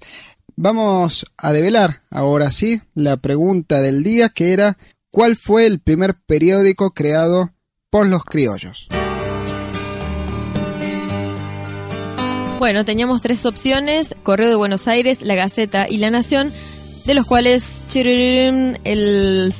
Vamos 0.62 1.24
a 1.38 1.54
develar 1.54 2.02
ahora 2.10 2.50
sí 2.52 2.82
la 2.94 3.16
pregunta 3.16 3.80
del 3.80 4.02
día 4.02 4.28
que 4.28 4.52
era 4.52 4.76
¿cuál 5.10 5.36
fue 5.36 5.64
el 5.64 5.80
primer 5.80 6.16
periódico 6.26 6.90
creado 6.90 7.54
por 7.88 8.06
los 8.06 8.26
criollos? 8.26 8.88
Bueno, 12.58 12.84
teníamos 12.84 13.22
tres 13.22 13.46
opciones, 13.46 14.14
Correo 14.22 14.50
de 14.50 14.54
Buenos 14.54 14.86
Aires, 14.86 15.22
La 15.22 15.34
Gaceta 15.34 15.86
y 15.88 15.96
La 15.96 16.10
Nación, 16.10 16.52
de 17.06 17.14
los 17.14 17.24
cuales 17.24 17.80
el, 17.94 18.76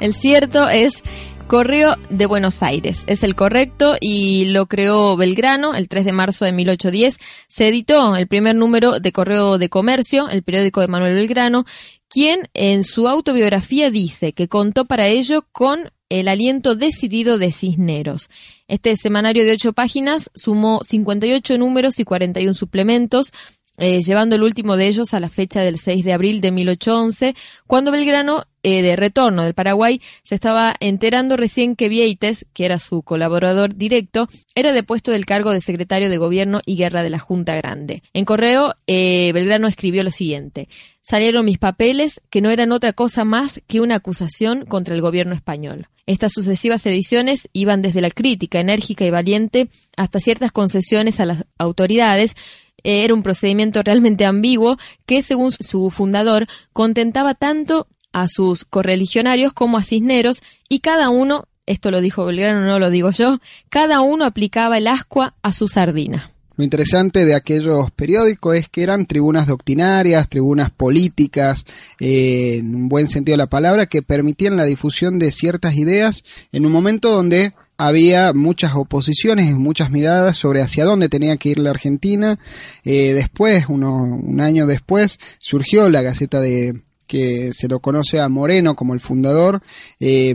el 0.00 0.14
cierto 0.14 0.70
es 0.70 1.02
Correo 1.46 1.96
de 2.10 2.26
Buenos 2.26 2.62
Aires. 2.62 3.04
Es 3.06 3.22
el 3.22 3.34
correcto 3.34 3.96
y 4.00 4.46
lo 4.46 4.66
creó 4.66 5.16
Belgrano 5.16 5.74
el 5.74 5.88
3 5.88 6.04
de 6.06 6.12
marzo 6.12 6.44
de 6.44 6.52
1810. 6.52 7.18
Se 7.48 7.68
editó 7.68 8.16
el 8.16 8.26
primer 8.26 8.56
número 8.56 8.98
de 9.00 9.12
Correo 9.12 9.58
de 9.58 9.68
Comercio, 9.68 10.28
el 10.28 10.42
periódico 10.42 10.80
de 10.80 10.88
Manuel 10.88 11.14
Belgrano, 11.14 11.64
quien 12.08 12.48
en 12.54 12.84
su 12.84 13.08
autobiografía 13.08 13.90
dice 13.90 14.32
que 14.32 14.48
contó 14.48 14.84
para 14.84 15.08
ello 15.08 15.46
con 15.52 15.90
el 16.08 16.28
aliento 16.28 16.74
decidido 16.74 17.38
de 17.38 17.52
Cisneros. 17.52 18.30
Este 18.68 18.96
semanario 18.96 19.44
de 19.44 19.52
ocho 19.52 19.72
páginas 19.72 20.30
sumó 20.34 20.80
58 20.86 21.58
números 21.58 21.98
y 22.00 22.04
41 22.04 22.54
suplementos, 22.54 23.32
eh, 23.76 24.00
llevando 24.00 24.36
el 24.36 24.42
último 24.42 24.76
de 24.76 24.86
ellos 24.86 25.14
a 25.14 25.20
la 25.20 25.28
fecha 25.28 25.60
del 25.60 25.78
6 25.78 26.04
de 26.04 26.12
abril 26.12 26.40
de 26.40 26.52
1811, 26.52 27.34
cuando 27.66 27.90
Belgrano, 27.90 28.44
eh, 28.62 28.82
de 28.82 28.96
retorno 28.96 29.42
del 29.42 29.54
Paraguay, 29.54 30.00
se 30.22 30.34
estaba 30.34 30.74
enterando 30.78 31.36
recién 31.36 31.74
que 31.74 31.88
Vieites, 31.88 32.46
que 32.52 32.64
era 32.64 32.78
su 32.78 33.02
colaborador 33.02 33.74
directo, 33.74 34.28
era 34.54 34.72
depuesto 34.72 35.10
del 35.10 35.26
cargo 35.26 35.50
de 35.50 35.60
secretario 35.60 36.08
de 36.08 36.18
Gobierno 36.18 36.60
y 36.64 36.76
Guerra 36.76 37.02
de 37.02 37.10
la 37.10 37.18
Junta 37.18 37.56
Grande. 37.56 38.02
En 38.12 38.24
correo, 38.24 38.74
eh, 38.86 39.32
Belgrano 39.34 39.66
escribió 39.66 40.04
lo 40.04 40.10
siguiente. 40.10 40.68
Salieron 41.00 41.44
mis 41.44 41.58
papeles, 41.58 42.20
que 42.30 42.40
no 42.40 42.50
eran 42.50 42.72
otra 42.72 42.92
cosa 42.92 43.24
más 43.24 43.60
que 43.66 43.80
una 43.80 43.96
acusación 43.96 44.64
contra 44.66 44.94
el 44.94 45.02
gobierno 45.02 45.34
español. 45.34 45.88
Estas 46.06 46.32
sucesivas 46.32 46.84
ediciones 46.84 47.48
iban 47.54 47.80
desde 47.80 48.02
la 48.02 48.10
crítica 48.10 48.60
enérgica 48.60 49.06
y 49.06 49.10
valiente 49.10 49.68
hasta 49.96 50.20
ciertas 50.20 50.52
concesiones 50.52 51.18
a 51.18 51.24
las 51.24 51.44
autoridades, 51.56 52.36
era 52.84 53.14
un 53.14 53.22
procedimiento 53.22 53.82
realmente 53.82 54.24
ambiguo 54.24 54.76
que, 55.06 55.22
según 55.22 55.50
su 55.50 55.90
fundador, 55.90 56.46
contentaba 56.72 57.34
tanto 57.34 57.88
a 58.12 58.28
sus 58.28 58.64
correligionarios 58.64 59.52
como 59.52 59.76
a 59.76 59.82
Cisneros 59.82 60.42
y 60.68 60.78
cada 60.78 61.08
uno, 61.08 61.48
esto 61.66 61.90
lo 61.90 62.00
dijo 62.00 62.24
Belgrano, 62.24 62.60
no 62.64 62.78
lo 62.78 62.90
digo 62.90 63.10
yo, 63.10 63.40
cada 63.68 64.00
uno 64.02 64.24
aplicaba 64.24 64.78
el 64.78 64.86
ascua 64.86 65.34
a 65.42 65.52
su 65.52 65.66
sardina. 65.66 66.30
Lo 66.56 66.62
interesante 66.62 67.24
de 67.24 67.34
aquellos 67.34 67.90
periódicos 67.90 68.54
es 68.54 68.68
que 68.68 68.84
eran 68.84 69.06
tribunas 69.06 69.48
doctrinarias, 69.48 70.28
tribunas 70.28 70.70
políticas, 70.70 71.64
eh, 71.98 72.58
en 72.58 72.76
un 72.76 72.88
buen 72.88 73.08
sentido 73.08 73.32
de 73.32 73.38
la 73.38 73.48
palabra, 73.48 73.86
que 73.86 74.02
permitían 74.02 74.56
la 74.56 74.64
difusión 74.64 75.18
de 75.18 75.32
ciertas 75.32 75.74
ideas 75.74 76.22
en 76.52 76.64
un 76.64 76.70
momento 76.70 77.10
donde 77.10 77.52
había 77.76 78.32
muchas 78.32 78.74
oposiciones 78.74 79.52
muchas 79.52 79.90
miradas 79.90 80.36
sobre 80.36 80.62
hacia 80.62 80.84
dónde 80.84 81.08
tenía 81.08 81.36
que 81.36 81.50
ir 81.50 81.58
la 81.58 81.70
Argentina. 81.70 82.38
Eh, 82.84 83.12
después, 83.12 83.66
uno, 83.68 83.94
un 83.94 84.40
año 84.40 84.66
después, 84.66 85.18
surgió 85.38 85.88
la 85.88 86.02
Gaceta 86.02 86.40
de 86.40 86.82
que 87.06 87.52
se 87.52 87.68
lo 87.68 87.80
conoce 87.80 88.20
a 88.20 88.28
Moreno 88.28 88.74
como 88.74 88.94
el 88.94 89.00
fundador, 89.00 89.62
eh, 90.00 90.34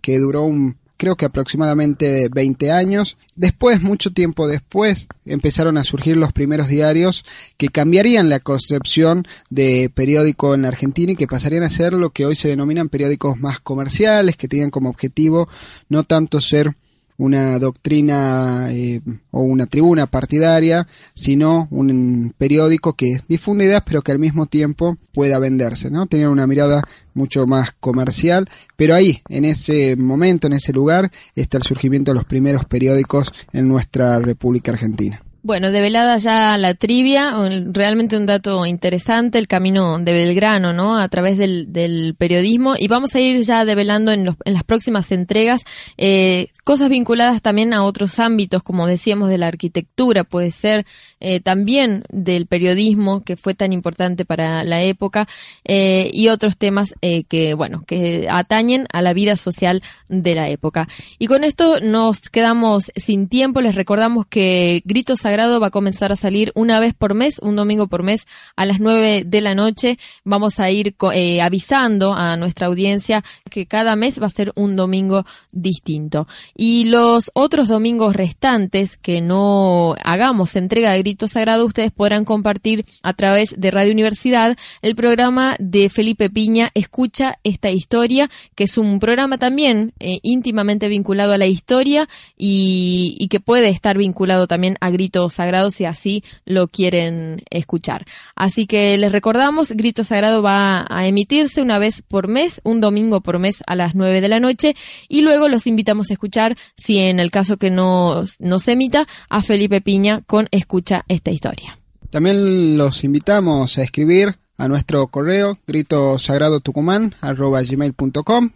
que 0.00 0.18
duró 0.18 0.44
un 0.44 0.78
creo 0.96 1.16
que 1.16 1.26
aproximadamente 1.26 2.28
20 2.32 2.72
años. 2.72 3.16
Después, 3.34 3.82
mucho 3.82 4.12
tiempo 4.12 4.48
después, 4.48 5.08
empezaron 5.24 5.78
a 5.78 5.84
surgir 5.84 6.16
los 6.16 6.32
primeros 6.32 6.68
diarios 6.68 7.24
que 7.56 7.68
cambiarían 7.68 8.28
la 8.28 8.40
concepción 8.40 9.26
de 9.50 9.90
periódico 9.94 10.54
en 10.54 10.62
la 10.62 10.68
Argentina 10.68 11.12
y 11.12 11.16
que 11.16 11.26
pasarían 11.26 11.62
a 11.62 11.70
ser 11.70 11.92
lo 11.92 12.10
que 12.10 12.26
hoy 12.26 12.36
se 12.36 12.48
denominan 12.48 12.88
periódicos 12.88 13.38
más 13.38 13.60
comerciales, 13.60 14.36
que 14.36 14.48
tenían 14.48 14.70
como 14.70 14.90
objetivo 14.90 15.48
no 15.88 16.04
tanto 16.04 16.40
ser 16.40 16.74
una 17.18 17.58
doctrina 17.58 18.68
eh, 18.70 19.00
o 19.30 19.42
una 19.42 19.66
tribuna 19.66 20.06
partidaria, 20.06 20.86
sino 21.14 21.68
un 21.70 22.34
periódico 22.36 22.94
que 22.94 23.20
difunde 23.28 23.64
ideas 23.64 23.82
pero 23.86 24.02
que 24.02 24.12
al 24.12 24.18
mismo 24.18 24.46
tiempo 24.46 24.98
pueda 25.12 25.38
venderse, 25.38 25.90
¿no? 25.90 26.06
Tenían 26.06 26.30
una 26.30 26.46
mirada 26.46 26.82
mucho 27.14 27.46
más 27.46 27.72
comercial, 27.80 28.48
pero 28.76 28.94
ahí, 28.94 29.22
en 29.28 29.44
ese 29.44 29.96
momento, 29.96 30.46
en 30.46 30.52
ese 30.52 30.72
lugar, 30.72 31.10
está 31.34 31.56
el 31.56 31.62
surgimiento 31.62 32.10
de 32.10 32.16
los 32.16 32.24
primeros 32.24 32.64
periódicos 32.66 33.32
en 33.52 33.68
nuestra 33.68 34.18
República 34.18 34.72
Argentina. 34.72 35.25
Bueno, 35.46 35.70
develada 35.70 36.18
ya 36.18 36.58
la 36.58 36.74
trivia, 36.74 37.32
realmente 37.66 38.16
un 38.16 38.26
dato 38.26 38.66
interesante, 38.66 39.38
el 39.38 39.46
camino 39.46 39.96
de 40.00 40.12
Belgrano, 40.12 40.72
¿no? 40.72 40.98
A 40.98 41.08
través 41.08 41.38
del, 41.38 42.16
periodismo. 42.18 42.74
Y 42.76 42.88
vamos 42.88 43.14
a 43.14 43.20
ir 43.20 43.40
ya 43.42 43.64
develando 43.64 44.10
en, 44.10 44.24
los- 44.24 44.34
en 44.44 44.54
las 44.54 44.64
próximas 44.64 45.12
entregas 45.12 45.62
eh, 45.98 46.48
cosas 46.64 46.88
vinculadas 46.88 47.42
también 47.42 47.74
a 47.74 47.84
otros 47.84 48.18
ámbitos, 48.18 48.64
como 48.64 48.88
decíamos, 48.88 49.28
de 49.28 49.38
la 49.38 49.46
arquitectura, 49.46 50.24
puede 50.24 50.50
ser 50.50 50.84
eh, 51.20 51.38
también 51.38 52.02
del 52.10 52.46
periodismo, 52.46 53.22
que 53.22 53.36
fue 53.36 53.54
tan 53.54 53.72
importante 53.72 54.24
para 54.24 54.64
la 54.64 54.82
época, 54.82 55.28
eh, 55.64 56.10
y 56.12 56.26
otros 56.26 56.56
temas 56.56 56.92
que, 57.00 57.54
bueno, 57.54 57.84
que 57.86 58.26
atañen 58.28 58.88
a 58.92 59.00
la 59.00 59.12
vida 59.12 59.36
social 59.36 59.80
de 60.08 60.34
la 60.34 60.48
época. 60.48 60.88
Y 61.20 61.28
con 61.28 61.44
esto 61.44 61.78
nos 61.82 62.30
quedamos 62.30 62.90
sin 62.96 63.28
tiempo. 63.28 63.60
Les 63.60 63.76
recordamos 63.76 64.26
que 64.26 64.82
Grito 64.84 65.14
Va 65.36 65.66
a 65.66 65.70
comenzar 65.70 66.12
a 66.12 66.16
salir 66.16 66.50
una 66.54 66.80
vez 66.80 66.94
por 66.94 67.12
mes, 67.12 67.38
un 67.40 67.56
domingo 67.56 67.88
por 67.88 68.02
mes, 68.02 68.26
a 68.56 68.64
las 68.64 68.80
9 68.80 69.24
de 69.26 69.40
la 69.42 69.54
noche. 69.54 69.98
Vamos 70.24 70.58
a 70.60 70.70
ir 70.70 70.96
eh, 71.12 71.42
avisando 71.42 72.14
a 72.14 72.38
nuestra 72.38 72.68
audiencia 72.68 73.22
que 73.50 73.66
cada 73.66 73.96
mes 73.96 74.20
va 74.20 74.28
a 74.28 74.30
ser 74.30 74.52
un 74.54 74.76
domingo 74.76 75.26
distinto. 75.52 76.26
Y 76.54 76.84
los 76.84 77.30
otros 77.34 77.68
domingos 77.68 78.16
restantes 78.16 78.96
que 78.96 79.20
no 79.20 79.94
hagamos 80.02 80.56
entrega 80.56 80.92
de 80.92 81.00
Grito 81.00 81.28
Sagrado, 81.28 81.66
ustedes 81.66 81.92
podrán 81.92 82.24
compartir 82.24 82.86
a 83.02 83.12
través 83.12 83.60
de 83.60 83.70
Radio 83.70 83.92
Universidad 83.92 84.56
el 84.80 84.96
programa 84.96 85.54
de 85.58 85.90
Felipe 85.90 86.30
Piña, 86.30 86.70
Escucha 86.72 87.38
esta 87.44 87.68
historia, 87.68 88.30
que 88.54 88.64
es 88.64 88.78
un 88.78 89.00
programa 89.00 89.36
también 89.36 89.92
eh, 90.00 90.18
íntimamente 90.22 90.88
vinculado 90.88 91.34
a 91.34 91.38
la 91.38 91.46
historia 91.46 92.08
y, 92.38 93.16
y 93.18 93.28
que 93.28 93.40
puede 93.40 93.68
estar 93.68 93.98
vinculado 93.98 94.46
también 94.46 94.76
a 94.80 94.88
Grito 94.88 95.25
Sagrado 95.30 95.70
si 95.70 95.84
así 95.84 96.24
lo 96.44 96.68
quieren 96.68 97.42
escuchar. 97.50 98.04
Así 98.34 98.66
que 98.66 98.96
les 98.98 99.12
recordamos, 99.12 99.72
Grito 99.72 100.04
Sagrado 100.04 100.42
va 100.42 100.86
a 100.88 101.06
emitirse 101.06 101.62
una 101.62 101.78
vez 101.78 102.02
por 102.02 102.28
mes, 102.28 102.60
un 102.64 102.80
domingo 102.80 103.20
por 103.20 103.38
mes 103.38 103.62
a 103.66 103.76
las 103.76 103.94
9 103.94 104.20
de 104.20 104.28
la 104.28 104.40
noche 104.40 104.76
y 105.08 105.20
luego 105.20 105.48
los 105.48 105.66
invitamos 105.66 106.10
a 106.10 106.14
escuchar, 106.14 106.56
si 106.76 106.98
en 106.98 107.20
el 107.20 107.30
caso 107.30 107.56
que 107.56 107.70
no, 107.70 108.24
no 108.38 108.60
se 108.60 108.72
emita, 108.72 109.06
a 109.28 109.42
Felipe 109.42 109.80
Piña 109.80 110.22
con 110.26 110.48
Escucha 110.50 111.04
esta 111.08 111.30
historia. 111.30 111.78
También 112.10 112.78
los 112.78 113.04
invitamos 113.04 113.78
a 113.78 113.82
escribir 113.82 114.36
a 114.58 114.68
nuestro 114.68 115.06
correo 115.08 115.58
grito 115.66 116.18
sagrado 116.18 116.60
tucumán 116.60 117.14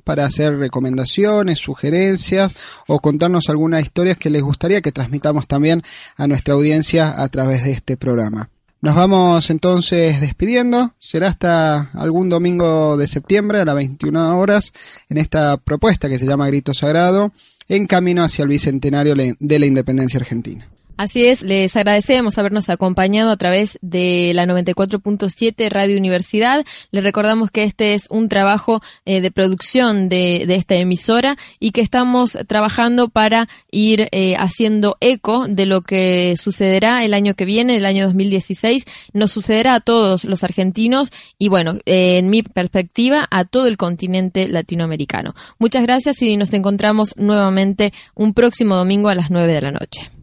para 0.05 0.25
hacer 0.25 0.57
recomendaciones, 0.59 1.59
sugerencias 1.59 2.55
o 2.87 3.01
contarnos 3.01 3.49
algunas 3.49 3.83
historias 3.83 4.17
que 4.17 4.31
les 4.31 4.43
gustaría 4.43 4.81
que 4.81 4.93
transmitamos 4.93 5.47
también 5.47 5.83
a 6.17 6.27
nuestra 6.27 6.55
audiencia 6.55 7.23
a 7.23 7.29
través 7.29 7.65
de 7.65 7.73
este 7.73 7.97
programa. 7.97 8.51
Nos 8.83 8.95
vamos 8.95 9.51
entonces 9.51 10.23
despidiendo. 10.23 10.95
Será 10.99 11.29
hasta 11.29 11.91
algún 11.93 12.31
domingo 12.31 12.97
de 12.97 13.09
septiembre 13.09 13.61
a 13.61 13.67
las 13.67 13.75
21 13.75 14.39
horas 14.39 14.73
en 15.11 15.19
esta 15.19 15.59
propuesta 15.59 16.09
que 16.09 16.19
se 16.19 16.27
llama 16.27 16.47
Grito 16.47 16.73
Sagrado 16.73 17.31
en 17.69 17.87
camino 17.87 18.23
hacia 18.25 18.43
el 18.43 18.49
bicentenario 18.49 19.15
de 19.15 19.59
la 19.59 19.67
independencia 19.67 20.19
argentina. 20.19 20.70
Así 21.01 21.25
es, 21.25 21.43
les 21.43 21.75
agradecemos 21.79 22.37
habernos 22.37 22.69
acompañado 22.69 23.31
a 23.31 23.39
través 23.39 23.79
de 23.81 24.33
la 24.35 24.45
94.7 24.45 25.71
Radio 25.71 25.97
Universidad. 25.97 26.67
Les 26.91 27.03
recordamos 27.03 27.51
que 27.51 27.65
este 27.65 27.95
es 27.95 28.07
un 28.11 28.29
trabajo 28.29 28.83
eh, 29.07 29.23
de 29.23 29.31
producción 29.31 30.11
de, 30.11 30.45
esta 30.51 30.75
emisora 30.75 31.39
y 31.59 31.71
que 31.71 31.81
estamos 31.81 32.37
trabajando 32.47 33.09
para 33.09 33.49
ir 33.71 34.09
eh, 34.13 34.37
haciendo 34.37 34.99
eco 35.01 35.47
de 35.49 35.65
lo 35.65 35.81
que 35.81 36.35
sucederá 36.37 37.03
el 37.03 37.15
año 37.15 37.33
que 37.33 37.47
viene, 37.47 37.77
el 37.77 37.87
año 37.87 38.05
2016. 38.05 38.85
Nos 39.15 39.33
sucederá 39.33 39.77
a 39.77 39.81
todos 39.81 40.27
los 40.27 40.45
argentinos 40.45 41.13
y, 41.39 41.49
bueno, 41.49 41.79
eh, 41.87 42.19
en 42.19 42.29
mi 42.29 42.43
perspectiva, 42.43 43.27
a 43.31 43.47
todo 43.47 43.69
el 43.69 43.79
continente 43.79 44.49
latinoamericano. 44.49 45.35
Muchas 45.59 45.83
gracias 45.83 46.21
y 46.21 46.37
nos 46.37 46.53
encontramos 46.53 47.17
nuevamente 47.17 47.95
un 48.15 48.35
próximo 48.35 48.77
domingo 48.77 49.09
a 49.09 49.15
las 49.15 49.31
9 49.31 49.51
de 49.51 49.63
la 49.63 49.71
noche. 49.71 50.20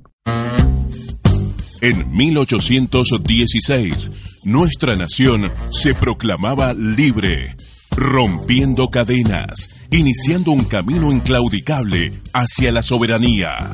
En 1.81 2.11
1816, 2.11 4.09
nuestra 4.43 4.95
nación 4.95 5.51
se 5.71 5.93
proclamaba 5.93 6.73
libre, 6.73 7.55
rompiendo 7.95 8.89
cadenas, 8.89 9.69
iniciando 9.91 10.51
un 10.51 10.65
camino 10.65 11.11
inclaudicable 11.11 12.13
hacia 12.33 12.71
la 12.71 12.81
soberanía. 12.81 13.71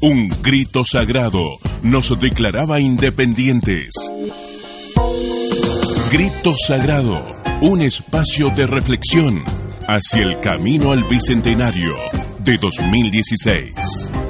Un 0.00 0.32
grito 0.42 0.84
sagrado 0.84 1.58
nos 1.82 2.18
declaraba 2.18 2.80
independientes. 2.80 3.90
Grito 6.10 6.54
Sagrado, 6.56 7.36
un 7.60 7.82
espacio 7.82 8.50
de 8.50 8.66
reflexión 8.66 9.44
hacia 9.86 10.22
el 10.22 10.40
camino 10.40 10.92
al 10.92 11.04
bicentenario 11.04 11.96
de 12.44 12.58
2016. 12.58 14.29